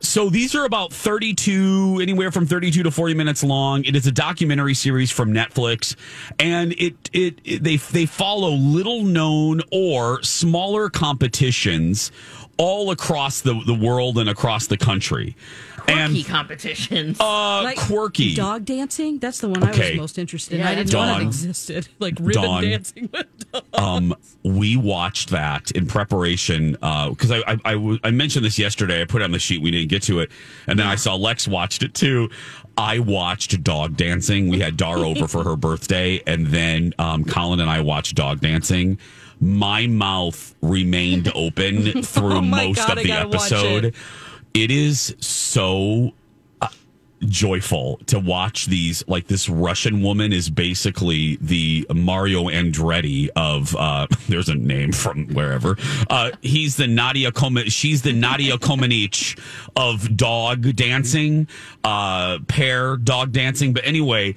So 0.00 0.30
these 0.30 0.54
are 0.54 0.64
about 0.64 0.92
32, 0.92 1.98
anywhere 2.00 2.30
from 2.30 2.46
32 2.46 2.82
to 2.82 2.90
40 2.90 3.14
minutes 3.14 3.42
long. 3.42 3.84
It 3.84 3.96
is 3.96 4.06
a 4.06 4.12
documentary 4.12 4.74
series 4.74 5.10
from 5.10 5.32
Netflix 5.32 5.96
and 6.38 6.72
it, 6.72 6.94
it, 7.12 7.40
it 7.44 7.64
they, 7.64 7.76
they 7.76 8.06
follow 8.06 8.50
little 8.50 9.02
known 9.02 9.60
or 9.72 10.22
smaller 10.22 10.88
competitions 10.88 12.12
all 12.58 12.90
across 12.90 13.40
the, 13.40 13.60
the 13.66 13.74
world 13.74 14.18
and 14.18 14.28
across 14.28 14.66
the 14.66 14.76
country. 14.76 15.36
Quirky 15.94 16.24
competitions. 16.24 17.20
uh, 17.20 17.62
Like 17.62 17.78
quirky. 17.78 18.34
Dog 18.34 18.64
dancing? 18.64 19.18
That's 19.18 19.38
the 19.40 19.48
one 19.48 19.62
I 19.62 19.70
was 19.70 19.96
most 19.96 20.18
interested 20.18 20.54
in. 20.54 20.60
Yeah, 20.60 20.66
I 20.66 20.74
didn't 20.74 20.86
that's 20.90 20.92
know 20.94 21.04
Dawn. 21.06 21.18
that 21.20 21.26
existed. 21.26 21.88
Like 21.98 22.14
ribbon 22.20 22.42
Dawn. 22.42 22.62
dancing 22.62 23.08
with 23.12 23.26
dogs. 23.52 23.66
um, 23.74 24.14
we 24.42 24.76
watched 24.76 25.30
that 25.30 25.70
in 25.72 25.86
preparation 25.86 26.72
because 26.72 27.30
I—I 27.30 28.10
mentioned 28.10 28.44
this 28.44 28.58
yesterday. 28.58 29.00
I 29.00 29.04
put 29.04 29.22
it 29.22 29.24
on 29.24 29.32
the 29.32 29.38
sheet. 29.38 29.60
We 29.62 29.70
didn't 29.70 29.88
get 29.88 30.02
to 30.04 30.20
it, 30.20 30.30
and 30.66 30.78
then 30.78 30.86
I 30.86 30.94
saw 30.94 31.14
Lex 31.16 31.48
watched 31.48 31.82
it 31.82 31.94
too. 31.94 32.30
I 32.76 33.00
watched 33.00 33.62
dog 33.64 33.96
dancing. 33.96 34.48
We 34.48 34.60
had 34.60 34.76
Dar 34.76 34.98
over 34.98 35.26
for 35.26 35.42
her 35.44 35.56
birthday, 35.56 36.22
and 36.26 36.46
then 36.46 36.94
um, 36.98 37.24
Colin 37.24 37.58
and 37.60 37.68
I 37.70 37.80
watched 37.80 38.14
dog 38.14 38.40
dancing. 38.40 38.98
My 39.40 39.86
mouth 39.86 40.54
remained 40.62 41.30
open 41.34 42.02
through 42.02 42.32
Oh 42.34 42.40
most 42.40 42.76
God, 42.76 42.98
of 42.98 43.02
the 43.02 43.08
gotta 43.08 43.28
watch 43.28 43.52
episode. 43.52 43.94
It. 44.64 44.70
is 44.70 45.14
so 45.20 46.12
joyful 47.26 47.98
to 48.06 48.16
watch 48.18 48.66
these 48.66 49.02
like 49.08 49.26
this 49.26 49.48
russian 49.48 50.02
woman 50.02 50.32
is 50.32 50.48
basically 50.48 51.36
the 51.40 51.84
mario 51.92 52.44
andretti 52.44 53.28
of 53.34 53.74
uh 53.74 54.06
there's 54.28 54.48
a 54.48 54.54
name 54.54 54.92
from 54.92 55.26
wherever 55.34 55.76
uh 56.10 56.30
he's 56.42 56.76
the 56.76 56.86
nadia 56.86 57.32
Coman- 57.32 57.68
she's 57.68 58.02
the 58.02 58.12
nadia 58.12 58.56
comaneci 58.56 59.36
of 59.74 60.16
dog 60.16 60.76
dancing 60.76 61.48
uh 61.82 62.38
pair 62.46 62.96
dog 62.96 63.32
dancing 63.32 63.72
but 63.72 63.84
anyway 63.84 64.32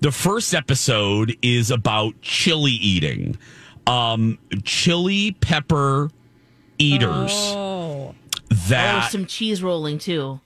the 0.00 0.12
first 0.12 0.52
episode 0.54 1.34
is 1.40 1.70
about 1.70 2.12
chili 2.20 2.72
eating 2.72 3.38
um 3.86 4.38
chili 4.64 5.32
pepper 5.40 6.10
eaters 6.76 7.32
Oh. 7.32 8.14
That 8.50 9.04
oh, 9.04 9.08
some 9.10 9.26
cheese 9.26 9.62
rolling 9.62 9.98
too. 9.98 10.40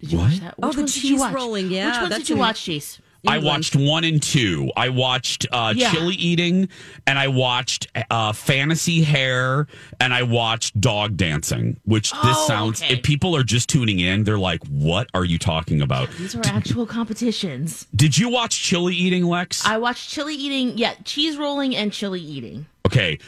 Did 0.00 0.12
you 0.12 0.18
What? 0.18 0.24
watch 0.30 0.40
that? 0.40 0.54
Oh, 0.62 0.72
the 0.72 0.78
ones 0.80 0.94
did 0.94 1.04
you 1.04 1.10
cheese 1.10 1.20
watch? 1.20 1.34
rolling, 1.34 1.70
yeah, 1.70 1.86
Which 1.86 1.96
ones 1.98 2.08
that's 2.10 2.20
did 2.22 2.28
you 2.30 2.34
an- 2.36 2.40
watch, 2.40 2.62
Chase? 2.64 3.00
I 3.26 3.38
watched 3.38 3.74
one 3.74 4.04
and 4.04 4.22
two. 4.22 4.70
I 4.76 4.90
watched 4.90 5.46
uh, 5.50 5.72
Yeah. 5.74 5.90
chili 5.92 6.14
eating, 6.14 6.68
and 7.06 7.18
I 7.18 7.28
watched 7.28 7.86
uh, 8.10 8.34
fantasy 8.34 9.02
hair, 9.02 9.66
and 9.98 10.12
I 10.12 10.24
watched 10.24 10.78
dog 10.78 11.16
dancing. 11.16 11.80
Which 11.86 12.10
this 12.10 12.20
Oh, 12.22 12.44
sounds. 12.46 12.82
okay. 12.82 12.92
If 12.92 13.02
people 13.02 13.34
are 13.34 13.42
just 13.42 13.70
tuning 13.70 13.98
in, 13.98 14.24
they're 14.24 14.38
like, 14.38 14.62
"What 14.66 15.08
are 15.14 15.24
you 15.24 15.38
talking 15.38 15.80
about?" 15.80 16.10
These 16.18 16.36
were 16.36 16.42
actual 16.44 16.84
competitions. 16.84 17.86
Did 17.96 18.18
you 18.18 18.28
watch 18.28 18.60
chili 18.62 18.94
eating, 18.94 19.24
Lex? 19.24 19.64
I 19.64 19.78
watched 19.78 20.10
chili 20.10 20.34
eating. 20.34 20.76
Yeah, 20.76 20.92
cheese 21.04 21.38
rolling 21.38 21.74
and 21.74 21.94
chili 21.94 22.20
eating. 22.20 22.66
Okay. 22.84 23.18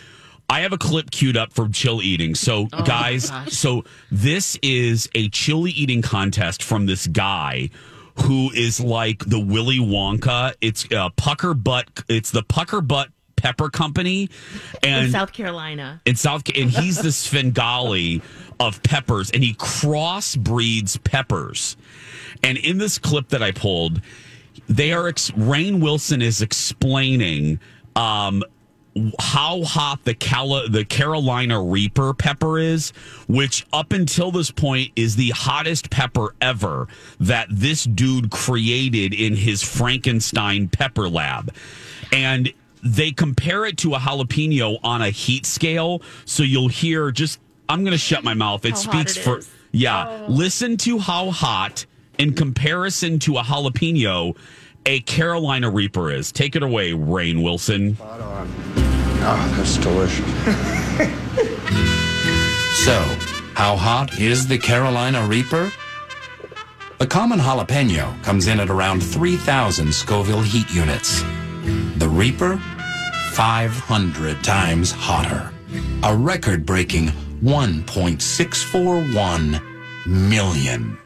I 0.48 0.60
have 0.60 0.72
a 0.72 0.78
clip 0.78 1.10
queued 1.10 1.36
up 1.36 1.52
for 1.52 1.68
chili 1.68 2.04
eating. 2.06 2.34
So, 2.34 2.68
Oh, 2.72 2.82
guys, 2.84 3.32
so 3.48 3.84
this 4.10 4.56
is 4.62 5.08
a 5.14 5.28
chili 5.30 5.72
eating 5.72 6.02
contest 6.02 6.62
from 6.62 6.86
this 6.86 7.06
guy 7.06 7.70
who 8.20 8.50
is 8.52 8.80
like 8.80 9.24
the 9.26 9.40
Willy 9.40 9.78
Wonka. 9.78 10.54
It's 10.60 10.90
uh, 10.92 11.10
pucker 11.16 11.52
butt. 11.54 11.88
It's 12.08 12.30
the 12.30 12.42
pucker 12.42 12.80
butt 12.80 13.08
pepper 13.36 13.68
company, 13.68 14.30
and 14.82 15.06
in 15.06 15.12
South 15.12 15.30
Carolina. 15.32 16.00
in 16.06 16.16
South, 16.16 16.42
and 16.56 16.70
he's 16.70 16.96
the 17.02 17.12
Svengali 17.12 18.22
of 18.58 18.82
peppers, 18.82 19.30
and 19.30 19.42
he 19.44 19.52
crossbreeds 19.54 21.02
peppers. 21.04 21.76
And 22.42 22.56
in 22.58 22.78
this 22.78 22.98
clip 22.98 23.28
that 23.28 23.42
I 23.42 23.52
pulled, 23.52 24.00
they 24.68 24.92
are 24.92 25.06
ex- 25.08 25.30
Rain 25.36 25.80
Wilson 25.80 26.22
is 26.22 26.40
explaining 26.40 27.60
um, 27.94 28.42
how 29.20 29.62
hot 29.62 30.04
the 30.04 30.14
Cala- 30.14 30.68
the 30.68 30.84
Carolina 30.84 31.62
Reaper 31.62 32.14
pepper 32.14 32.58
is, 32.58 32.90
which 33.28 33.66
up 33.72 33.92
until 33.92 34.30
this 34.30 34.50
point 34.50 34.92
is 34.96 35.16
the 35.16 35.30
hottest 35.30 35.90
pepper 35.90 36.34
ever 36.40 36.88
that 37.20 37.48
this 37.50 37.84
dude 37.84 38.30
created 38.30 39.12
in 39.12 39.36
his 39.36 39.62
Frankenstein 39.62 40.68
pepper 40.68 41.08
lab. 41.08 41.54
And 42.12 42.52
they 42.82 43.10
compare 43.10 43.64
it 43.64 43.78
to 43.78 43.94
a 43.94 43.98
jalapeno 43.98 44.78
on 44.82 45.02
a 45.02 45.10
heat 45.10 45.44
scale. 45.44 46.02
So 46.24 46.42
you'll 46.42 46.68
hear 46.68 47.10
just 47.10 47.40
I'm 47.68 47.80
going 47.82 47.92
to 47.92 47.98
shut 47.98 48.22
my 48.22 48.34
mouth. 48.34 48.64
It 48.64 48.70
How 48.70 48.76
speaks 48.76 49.16
it 49.16 49.20
for 49.20 49.38
is. 49.38 49.50
yeah. 49.72 50.06
Oh. 50.08 50.32
Listen 50.32 50.76
to 50.78 50.98
how 50.98 51.30
hot 51.30 51.84
in 52.18 52.32
comparison 52.34 53.18
to 53.20 53.38
a 53.38 53.42
jalapeno 53.42 54.36
a 54.86 55.00
Carolina 55.00 55.68
Reaper 55.68 56.12
is. 56.12 56.30
Take 56.30 56.54
it 56.54 56.62
away, 56.62 56.92
Rainn 56.92 57.42
Wilson. 57.42 57.96
Oh, 59.28 59.54
that's 59.56 59.76
delicious. 59.78 61.16
So, 62.86 63.02
how 63.54 63.74
hot 63.74 64.20
is 64.20 64.46
the 64.46 64.58
Carolina 64.58 65.26
Reaper? 65.26 65.72
A 67.00 67.06
common 67.06 67.40
jalapeno 67.40 68.22
comes 68.22 68.46
in 68.46 68.60
at 68.60 68.70
around 68.70 69.02
3,000 69.02 69.92
Scoville 69.92 70.42
heat 70.42 70.72
units. 70.72 71.24
The 71.96 72.08
Reaper, 72.08 72.58
500 73.32 74.44
times 74.44 74.92
hotter. 74.92 75.52
A 76.04 76.14
record 76.14 76.64
breaking 76.64 77.08
1.641 77.42 79.60
million. 80.06 80.96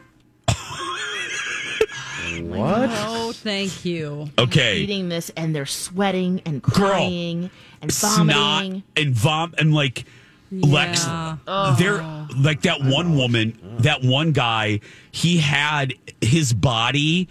What? 2.41 2.91
Thank 3.33 3.85
you. 3.85 4.29
Okay. 4.37 4.77
Eating 4.79 5.09
this 5.09 5.29
and 5.37 5.55
they're 5.55 5.65
sweating 5.65 6.41
and 6.45 6.61
crying 6.61 7.49
and 7.81 7.91
snot 7.91 8.27
vomiting. 8.27 8.83
and 8.95 9.13
vom 9.13 9.53
and 9.57 9.73
like 9.73 10.05
Lex 10.51 11.05
Yeah. 11.05 11.75
they're 11.79 12.03
like 12.37 12.61
that 12.63 12.81
one 12.81 13.15
woman 13.15 13.57
that 13.79 14.03
one 14.03 14.31
guy 14.33 14.81
he 15.11 15.37
had 15.37 15.93
his 16.19 16.51
body 16.53 17.27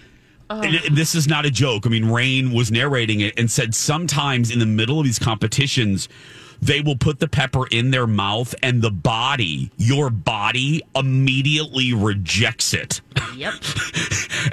and 0.48 0.96
this 0.96 1.14
is 1.14 1.28
not 1.28 1.46
a 1.46 1.50
joke. 1.50 1.86
I 1.86 1.90
mean, 1.90 2.06
Rainn 2.06 2.52
was 2.52 2.72
narrating 2.72 3.20
it 3.20 3.38
and 3.38 3.48
said 3.48 3.72
sometimes 3.72 4.50
in 4.50 4.58
the 4.58 4.66
middle 4.66 4.98
of 4.98 5.04
these 5.04 5.18
competitions, 5.20 6.08
they 6.62 6.80
will 6.80 6.96
put 6.96 7.18
the 7.20 7.28
pepper 7.28 7.66
in 7.68 7.90
their 7.90 8.06
mouth 8.06 8.54
and 8.62 8.82
the 8.82 8.90
body, 8.90 9.70
your 9.78 10.10
body, 10.10 10.82
immediately 10.94 11.92
rejects 11.92 12.74
it. 12.74 13.00
Yep. 13.36 13.54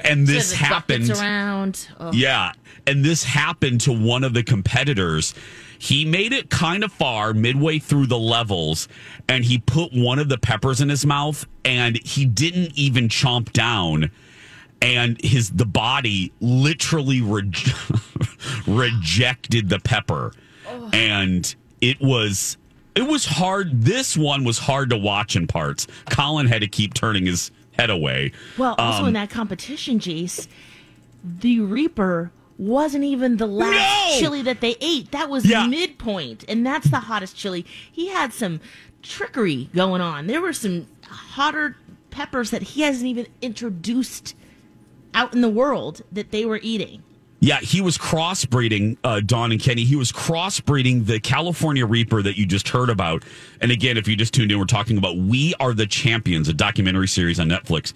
And 0.04 0.28
this 0.28 0.50
So 0.50 0.58
happened. 0.58 1.10
around. 1.10 1.88
Oh. 2.00 2.12
Yeah. 2.12 2.52
And 2.86 3.06
this 3.06 3.24
happened 3.24 3.80
to 3.82 3.94
one 3.94 4.24
of 4.26 4.34
the 4.34 4.44
competitors. 4.44 5.34
He 5.80 6.04
made 6.04 6.34
it 6.34 6.50
kind 6.50 6.84
of 6.84 6.92
far 6.92 7.34
midway 7.34 7.80
through 7.80 8.08
the 8.08 8.18
levels 8.20 8.88
and 9.30 9.46
he 9.46 9.60
put 9.60 9.94
one 9.94 10.20
of 10.20 10.28
the 10.28 10.38
peppers 10.38 10.82
in 10.82 10.90
his 10.90 11.06
mouth 11.06 11.46
and 11.64 11.98
he 12.06 12.26
didn't 12.26 12.74
even 12.78 13.08
chomp 13.08 13.54
down 13.54 14.12
and 14.82 15.22
his 15.24 15.52
the 15.52 15.66
body 15.66 16.32
literally 16.42 17.22
re- 17.22 17.50
rejected 18.68 19.70
the 19.70 19.80
pepper 19.80 20.34
and 20.94 21.56
it 21.82 22.00
was 22.02 22.58
it 22.96 23.08
was 23.08 23.26
hard 23.26 23.82
this 23.84 24.18
one 24.18 24.44
was 24.44 24.58
hard 24.58 24.90
to 24.90 24.98
watch 24.98 25.36
in 25.36 25.46
parts 25.48 25.88
colin 26.10 26.48
had 26.48 26.62
to 26.62 26.68
keep 26.68 26.94
turning 26.94 27.26
his 27.26 27.52
head 27.78 27.90
away 27.90 28.32
Well, 28.58 28.76
also 28.80 29.02
Um, 29.04 29.08
in 29.10 29.14
that 29.14 29.30
competition, 29.30 30.00
Jace, 30.00 30.48
the 31.24 31.60
Reaper 31.60 32.32
wasn't 32.58 33.04
even 33.04 33.38
the 33.38 33.46
last 33.46 34.14
No! 34.16 34.20
chili 34.20 34.42
that 34.42 34.62
they 34.62 34.76
ate. 34.82 35.12
That 35.12 35.30
was 35.30 35.46
Yeah. 35.46 35.68
midpoint, 35.68 36.44
and 36.48 36.66
that's 36.66 36.90
the 36.90 37.02
hottest 37.02 37.36
chili. 37.38 37.68
He 37.92 38.08
had 38.08 38.34
some 38.34 38.60
trickery 39.04 39.70
going 39.76 40.02
on. 40.02 40.26
There 40.26 40.42
were 40.42 40.54
some 40.54 40.88
hotter 41.08 41.76
peppers 42.10 42.50
that 42.50 42.64
he 42.64 42.82
hasn't 42.82 43.06
even 43.08 43.28
introduced 43.44 44.34
out 45.14 45.36
in 45.36 45.42
the 45.42 45.50
world 45.50 46.02
that 46.12 46.32
they 46.32 46.46
were 46.46 46.60
eating. 46.64 47.04
Yeah, 47.40 47.60
he 47.60 47.82
was 47.82 47.98
crossbreeding, 47.98 48.98
uh, 49.04 49.20
Dawn 49.20 49.52
and 49.52 49.62
Kenny. 49.62 49.84
He 49.84 49.96
was 49.96 50.12
crossbreeding 50.12 51.06
the 51.06 51.20
California 51.20 51.86
Reaper 51.86 52.24
that 52.24 52.38
you 52.38 52.46
just 52.48 52.70
heard 52.70 52.90
about. 52.90 53.24
And 53.62 53.72
again, 53.72 53.98
if 53.98 54.08
you 54.08 54.16
just 54.16 54.34
tuned 54.34 54.52
in, 54.52 54.58
we're 54.58 54.66
talking 54.66 54.98
about 54.98 55.18
We 55.18 55.54
Are 55.60 55.74
the 55.74 55.86
Champions, 55.86 56.50
a 56.50 56.54
documentary 56.54 57.08
series 57.08 57.40
on 57.40 57.48
Netflix. 57.48 57.94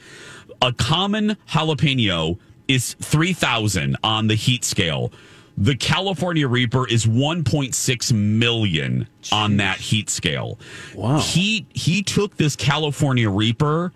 A 0.62 0.72
common 0.72 1.38
jalapeno 1.50 2.38
is 2.68 2.94
3,000 3.02 3.98
on 4.04 4.28
the 4.28 4.36
heat 4.36 4.64
scale. 4.64 5.12
The 5.58 5.76
California 5.76 6.48
Reaper 6.48 6.88
is 6.88 7.06
1.6 7.06 8.14
million 8.14 9.08
on 9.32 9.58
that 9.58 9.80
heat 9.80 10.10
scale. 10.10 10.60
Wow. 10.96 11.20
He 11.20 11.66
he 11.74 12.04
took 12.04 12.38
this 12.38 12.56
California 12.56 13.30
Reaper 13.30 13.92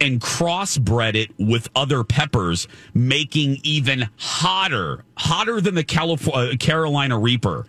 and 0.00 0.20
crossbred 0.20 1.14
it 1.14 1.30
with 1.38 1.68
other 1.74 2.04
peppers, 2.04 2.68
making 2.92 3.58
even 3.62 4.08
hotter, 4.18 5.04
hotter 5.16 5.60
than 5.60 5.74
the 5.74 5.84
California 5.84 6.56
Carolina 6.56 7.18
Reaper, 7.18 7.66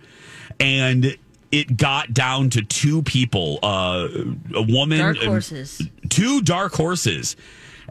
and 0.59 1.17
it 1.51 1.77
got 1.77 2.13
down 2.13 2.49
to 2.51 2.61
two 2.61 3.01
people, 3.03 3.59
uh, 3.63 4.07
a 4.53 4.61
woman, 4.61 4.97
Dark 4.99 5.17
horses. 5.17 5.81
two 6.09 6.41
dark 6.41 6.73
horses. 6.73 7.35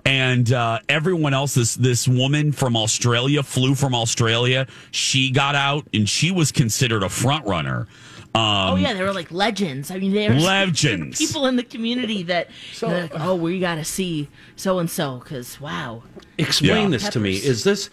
And 0.07 0.53
uh, 0.53 0.81
everyone 0.87 1.33
else, 1.33 1.55
this 1.55 1.77
this 1.77 2.07
woman 2.07 2.53
from 2.53 2.77
Australia 2.77 3.43
flew 3.43 3.75
from 3.75 3.95
Australia. 3.95 4.67
She 4.91 5.31
got 5.31 5.55
out, 5.55 5.87
and 5.95 6.07
she 6.07 6.31
was 6.31 6.53
considered 6.53 7.03
a 7.03 7.09
front 7.09 7.47
runner. 7.47 7.87
Um, 8.35 8.43
oh 8.73 8.77
yeah, 8.77 8.95
they 8.95 9.03
were 9.03 9.13
like 9.13 9.31
legends. 9.31 9.91
I 9.93 9.99
mean, 9.99 10.13
there's 10.13 10.43
Legends. 10.45 11.19
people 11.19 11.47
in 11.47 11.55
the 11.57 11.63
community 11.63 12.25
that 12.25 12.49
they're 12.81 13.03
like, 13.03 13.13
oh, 13.15 13.37
we 13.37 13.61
got 13.61 13.77
to 13.77 13.85
see 13.85 14.29
so 14.57 14.81
and 14.81 14.91
so 14.91 15.19
because 15.19 15.61
wow. 15.61 16.03
Explain 16.39 16.91
Yeah. 16.91 16.99
this 16.99 17.09
to 17.11 17.21
me. 17.21 17.35
Is 17.37 17.63
this 17.63 17.91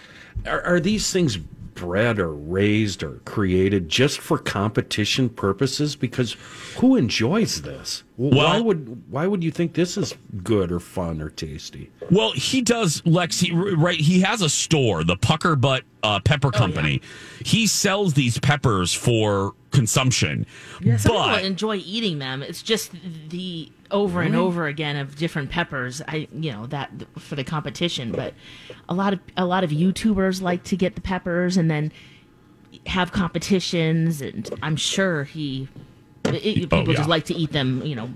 are, 0.47 0.61
are 0.63 0.79
these 0.79 1.11
things 1.11 1.37
bred 1.37 2.19
or 2.19 2.33
raised 2.33 3.01
or 3.03 3.13
created 3.25 3.87
just 3.87 4.19
for 4.19 4.37
competition 4.39 5.29
purposes? 5.29 5.95
Because 5.95 6.35
who 6.77 6.95
enjoys 6.95 7.61
this? 7.61 8.01
W- 8.17 8.35
why 8.35 8.59
would 8.59 9.03
why 9.11 9.27
would 9.27 9.43
you 9.43 9.51
think 9.51 9.73
this 9.75 9.95
is 9.95 10.15
good 10.43 10.71
or 10.71 10.79
fun 10.79 11.21
or 11.21 11.29
tasty? 11.29 11.91
Well, 12.09 12.31
he 12.31 12.61
does, 12.61 13.01
Lex. 13.05 13.39
He, 13.39 13.51
right, 13.51 13.99
he 13.99 14.21
has 14.21 14.41
a 14.41 14.49
store, 14.49 15.03
the 15.03 15.17
Pucker 15.17 15.55
Butt 15.55 15.83
uh, 16.01 16.19
Pepper 16.19 16.49
Company. 16.49 16.99
He 17.45 17.67
sells 17.67 18.15
these 18.15 18.39
peppers 18.39 18.91
for 18.93 19.53
consumption. 19.71 20.45
Yeah, 20.81 20.97
some 20.97 21.15
but 21.15 21.33
people 21.33 21.45
enjoy 21.45 21.77
eating 21.77 22.19
them. 22.19 22.43
It's 22.43 22.61
just 22.61 22.91
the 23.29 23.71
over 23.89 24.21
and 24.21 24.35
over 24.35 24.67
again 24.67 24.95
of 24.95 25.15
different 25.15 25.49
peppers. 25.49 26.01
I, 26.07 26.27
you 26.33 26.51
know, 26.51 26.65
that 26.67 26.91
for 27.17 27.35
the 27.35 27.43
competition. 27.43 28.11
But 28.11 28.33
a 28.87 28.93
lot 28.93 29.13
of 29.13 29.19
a 29.37 29.45
lot 29.45 29.63
of 29.63 29.69
YouTubers 29.71 30.41
like 30.41 30.63
to 30.65 30.77
get 30.77 30.95
the 30.95 31.01
peppers 31.01 31.57
and 31.57 31.69
then 31.69 31.91
have 32.85 33.11
competitions. 33.11 34.21
And 34.21 34.49
I'm 34.61 34.75
sure 34.75 35.23
he 35.25 35.67
it, 36.25 36.35
Oh, 36.35 36.53
people 36.77 36.87
yeah. 36.89 36.95
just 36.95 37.09
like 37.09 37.25
to 37.25 37.33
eat 37.33 37.51
them. 37.51 37.83
You 37.85 37.95
know, 37.95 38.09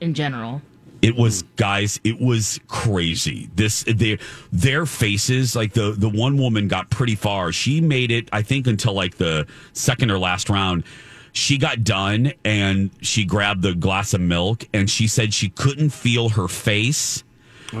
in 0.00 0.14
general. 0.14 0.62
It 1.02 1.16
was 1.16 1.42
mm. 1.42 1.56
guys. 1.56 2.00
It 2.04 2.20
was 2.20 2.60
crazy. 2.68 3.50
This 3.54 3.84
their 3.84 4.18
their 4.52 4.86
faces. 4.86 5.56
Like 5.56 5.72
the 5.72 5.92
the 5.92 6.08
one 6.08 6.36
woman 6.36 6.68
got 6.68 6.90
pretty 6.90 7.14
far. 7.14 7.52
She 7.52 7.80
made 7.80 8.10
it. 8.10 8.28
I 8.32 8.42
think 8.42 8.66
until 8.66 8.92
like 8.92 9.16
the 9.16 9.46
second 9.72 10.10
or 10.10 10.18
last 10.18 10.48
round. 10.48 10.84
She 11.32 11.58
got 11.58 11.84
done 11.84 12.32
and 12.44 12.90
she 13.02 13.24
grabbed 13.24 13.62
the 13.62 13.72
glass 13.72 14.14
of 14.14 14.20
milk 14.20 14.64
and 14.74 14.90
she 14.90 15.06
said 15.06 15.32
she 15.32 15.48
couldn't 15.48 15.90
feel 15.90 16.30
her 16.30 16.48
face. 16.48 17.22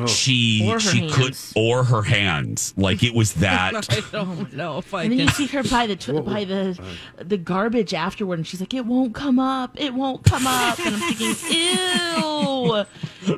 She 0.06 0.66
Or 0.68 0.74
her 0.74 0.80
she 0.80 1.08
could 1.10 1.36
or 1.56 1.84
her 1.84 2.02
hands. 2.02 2.72
Like 2.76 3.02
it 3.02 3.14
was 3.14 3.34
that. 3.46 3.74
I 3.90 4.00
don't 4.12 4.52
know 4.54 4.78
if 4.78 4.92
I 4.94 5.02
And 5.04 5.12
then 5.12 5.18
can. 5.18 5.26
you 5.28 5.32
see 5.32 5.46
her 5.48 5.62
by 5.64 5.86
the 5.86 5.96
tw- 5.96 6.24
by 6.24 6.44
the 6.44 6.80
the 7.18 7.36
garbage 7.38 7.92
afterward, 7.94 8.38
and 8.38 8.46
she's 8.46 8.60
like, 8.60 8.72
"It 8.74 8.86
won't 8.86 9.14
come 9.14 9.38
up. 9.38 9.80
It 9.80 9.94
won't 9.94 10.22
come 10.24 10.46
up." 10.46 10.78
And 10.78 10.94
I'm 10.96 11.14
thinking, 11.14 11.34
"Ew." 11.50 12.84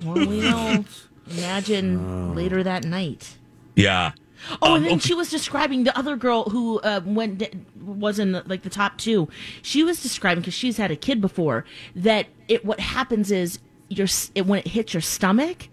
Well, 0.05 0.15
we 0.27 0.41
know. 0.41 0.85
Imagine 1.31 2.35
later 2.35 2.63
that 2.63 2.85
night. 2.85 3.37
yeah. 3.77 4.13
Oh, 4.61 4.73
Um, 4.73 4.77
and 4.79 4.85
then 4.85 4.93
okay. 4.95 5.01
she 5.07 5.15
was 5.15 5.31
describing 5.31 5.85
the 5.85 5.97
other 5.97 6.17
girl 6.17 6.45
who 6.51 6.81
uh, 6.81 7.01
went 7.05 7.45
was 7.81 8.19
in 8.19 8.33
the, 8.33 8.43
like 8.47 8.63
the 8.63 8.71
top 8.71 8.99
two. 8.99 9.29
She 9.63 9.85
was 9.85 10.03
describing 10.03 10.43
because 10.43 10.55
she's 10.55 10.79
had 10.79 10.91
a 10.91 10.97
kid 10.97 11.21
before 11.21 11.65
that 11.95 12.27
it 12.49 12.65
what 12.65 12.81
happens 12.81 13.31
is 13.31 13.61
your 13.89 14.07
s- 14.07 14.33
it, 14.35 14.45
when 14.47 14.59
it 14.59 14.67
hits 14.69 14.95
your 14.95 15.01
stomach, 15.01 15.69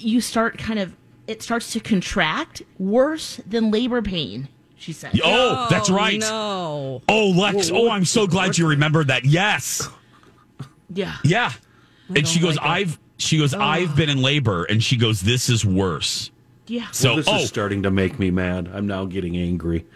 you 0.00 0.20
start 0.20 0.58
kind 0.58 0.78
of 0.78 0.94
it 1.26 1.42
starts 1.42 1.72
to 1.72 1.80
contract 1.80 2.62
worse 2.78 3.40
than 3.46 3.70
labor 3.70 4.02
pain. 4.02 4.48
She 4.76 4.92
said. 4.92 5.18
Oh, 5.24 5.66
that's 5.70 5.88
right. 5.88 6.20
No. 6.20 7.02
Oh, 7.08 7.30
Lex. 7.30 7.70
Oh, 7.72 7.90
I'm 7.90 8.04
so 8.04 8.26
glad 8.26 8.58
you 8.58 8.68
remembered 8.68 9.08
that. 9.08 9.24
Yes. 9.24 9.88
Yeah. 10.90 11.16
Yeah. 11.24 11.52
And 12.14 12.28
she 12.28 12.40
goes, 12.40 12.56
like. 12.56 12.66
I've 12.66 12.98
she 13.16 13.38
goes, 13.38 13.54
I've 13.54 13.96
been 13.96 14.10
in 14.10 14.20
labor, 14.20 14.64
and 14.64 14.82
she 14.82 14.96
goes, 14.96 15.20
This 15.20 15.48
is 15.48 15.64
worse. 15.64 16.30
Yeah. 16.66 16.90
So 16.90 17.10
Well, 17.10 17.16
this 17.16 17.28
oh 17.28 17.36
is 17.36 17.48
starting 17.48 17.82
to 17.82 17.90
make 17.90 18.18
me 18.18 18.30
mad. 18.30 18.68
I'm 18.72 18.86
now 18.86 19.04
getting 19.04 19.36
angry. 19.36 19.86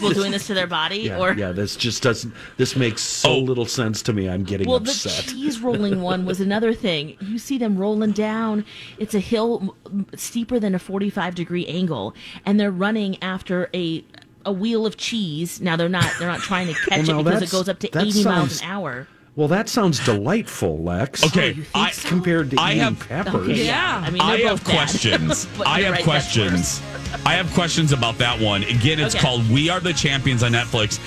People 0.00 0.14
doing 0.14 0.32
this 0.32 0.46
to 0.48 0.54
their 0.54 0.66
body 0.80 0.98
Yeah, 0.98 1.18
or 1.18 1.32
yeah. 1.34 1.52
This 1.52 1.76
just 1.76 2.02
doesn't. 2.02 2.32
This 2.56 2.76
makes 2.76 3.02
so 3.02 3.30
Oh. 3.30 3.38
little 3.38 3.66
sense 3.66 4.02
to 4.02 4.12
me. 4.12 4.28
I'm 4.28 4.44
getting 4.44 4.66
upset. 4.68 4.82
Well, 4.82 4.90
upset. 4.90 5.24
the 5.26 5.32
cheese 5.32 5.60
rolling 5.60 6.00
one 6.02 6.24
was 6.24 6.40
another 6.40 6.72
thing. 6.74 7.16
You 7.20 7.38
see 7.38 7.58
them 7.58 7.76
rolling 7.76 8.12
down. 8.12 8.64
It's 8.98 9.14
a 9.14 9.20
hill 9.20 9.74
m- 9.86 10.06
steeper 10.14 10.58
than 10.58 10.74
a 10.74 10.78
45 10.78 11.34
degree 11.34 11.66
angle, 11.66 12.14
and 12.44 12.58
they're 12.60 12.70
running 12.70 13.22
after 13.22 13.68
a 13.74 14.04
a 14.44 14.52
wheel 14.52 14.86
of 14.86 14.96
cheese. 14.96 15.60
Now 15.60 15.76
they're 15.76 15.88
not 15.88 16.10
they're 16.18 16.28
not 16.28 16.40
trying 16.40 16.68
to 16.68 16.74
catch 16.88 17.08
Well, 17.08 17.20
it 17.20 17.24
because 17.24 17.42
it 17.42 17.50
goes 17.50 17.68
up 17.68 17.78
to 17.80 17.88
that 17.92 18.04
80 18.06 18.24
miles 18.24 18.60
an 18.62 18.68
hour. 18.68 19.08
Well, 19.34 19.48
that 19.48 19.68
sounds 19.68 20.02
delightful, 20.02 20.82
Lex. 20.82 21.22
Okay, 21.26 21.58
oh, 21.74 21.80
I 21.80 21.90
compared 21.90 22.52
to 22.52 22.56
I 22.58 22.70
eating 22.70 22.82
have- 22.84 23.00
peppers. 23.08 23.34
Okay, 23.50 23.66
yeah. 23.66 24.02
I 24.06 24.08
mean, 24.10 24.22
I 24.22 24.38
have 24.38 24.64
bad. 24.64 24.74
questions. 24.74 25.46
I 25.66 25.82
have 25.82 25.92
right, 25.92 26.04
questions. 26.04 26.80
I 27.24 27.34
have 27.34 27.52
questions 27.54 27.92
about 27.92 28.18
that 28.18 28.40
one. 28.40 28.62
Again, 28.64 28.98
it's 29.00 29.14
Okay. 29.14 29.22
called 29.24 29.48
"We 29.50 29.68
Are 29.70 29.80
the 29.80 29.92
Champions" 29.92 30.42
on 30.42 30.52
Netflix. 30.52 30.98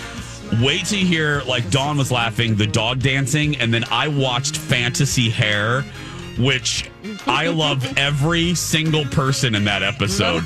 Wait 0.63 0.85
to 0.85 0.95
hear 0.95 1.43
like 1.45 1.69
Dawn 1.69 1.97
was 1.97 2.11
laughing, 2.11 2.55
the 2.55 2.65
dog 2.67 2.99
dancing, 3.01 3.55
and 3.57 3.73
then 3.73 3.85
I 3.91 4.07
watched 4.07 4.57
Fantasy 4.57 5.29
Hair, 5.29 5.83
which 6.39 6.89
I 7.27 7.47
love 7.47 7.85
every 7.97 8.55
single 8.55 9.05
person 9.05 9.53
in 9.55 9.63
that 9.65 9.83
episode. 9.83 10.45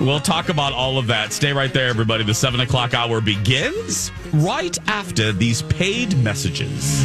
We'll 0.00 0.18
talk 0.18 0.48
about 0.48 0.72
all 0.72 0.98
of 0.98 1.06
that. 1.06 1.32
Stay 1.32 1.52
right 1.52 1.72
there, 1.72 1.86
everybody. 1.88 2.24
The 2.24 2.34
seven 2.34 2.58
o'clock 2.60 2.94
hour 2.94 3.20
begins 3.20 4.10
right 4.32 4.76
after 4.88 5.30
these 5.30 5.62
paid 5.62 6.16
messages. 6.18 7.04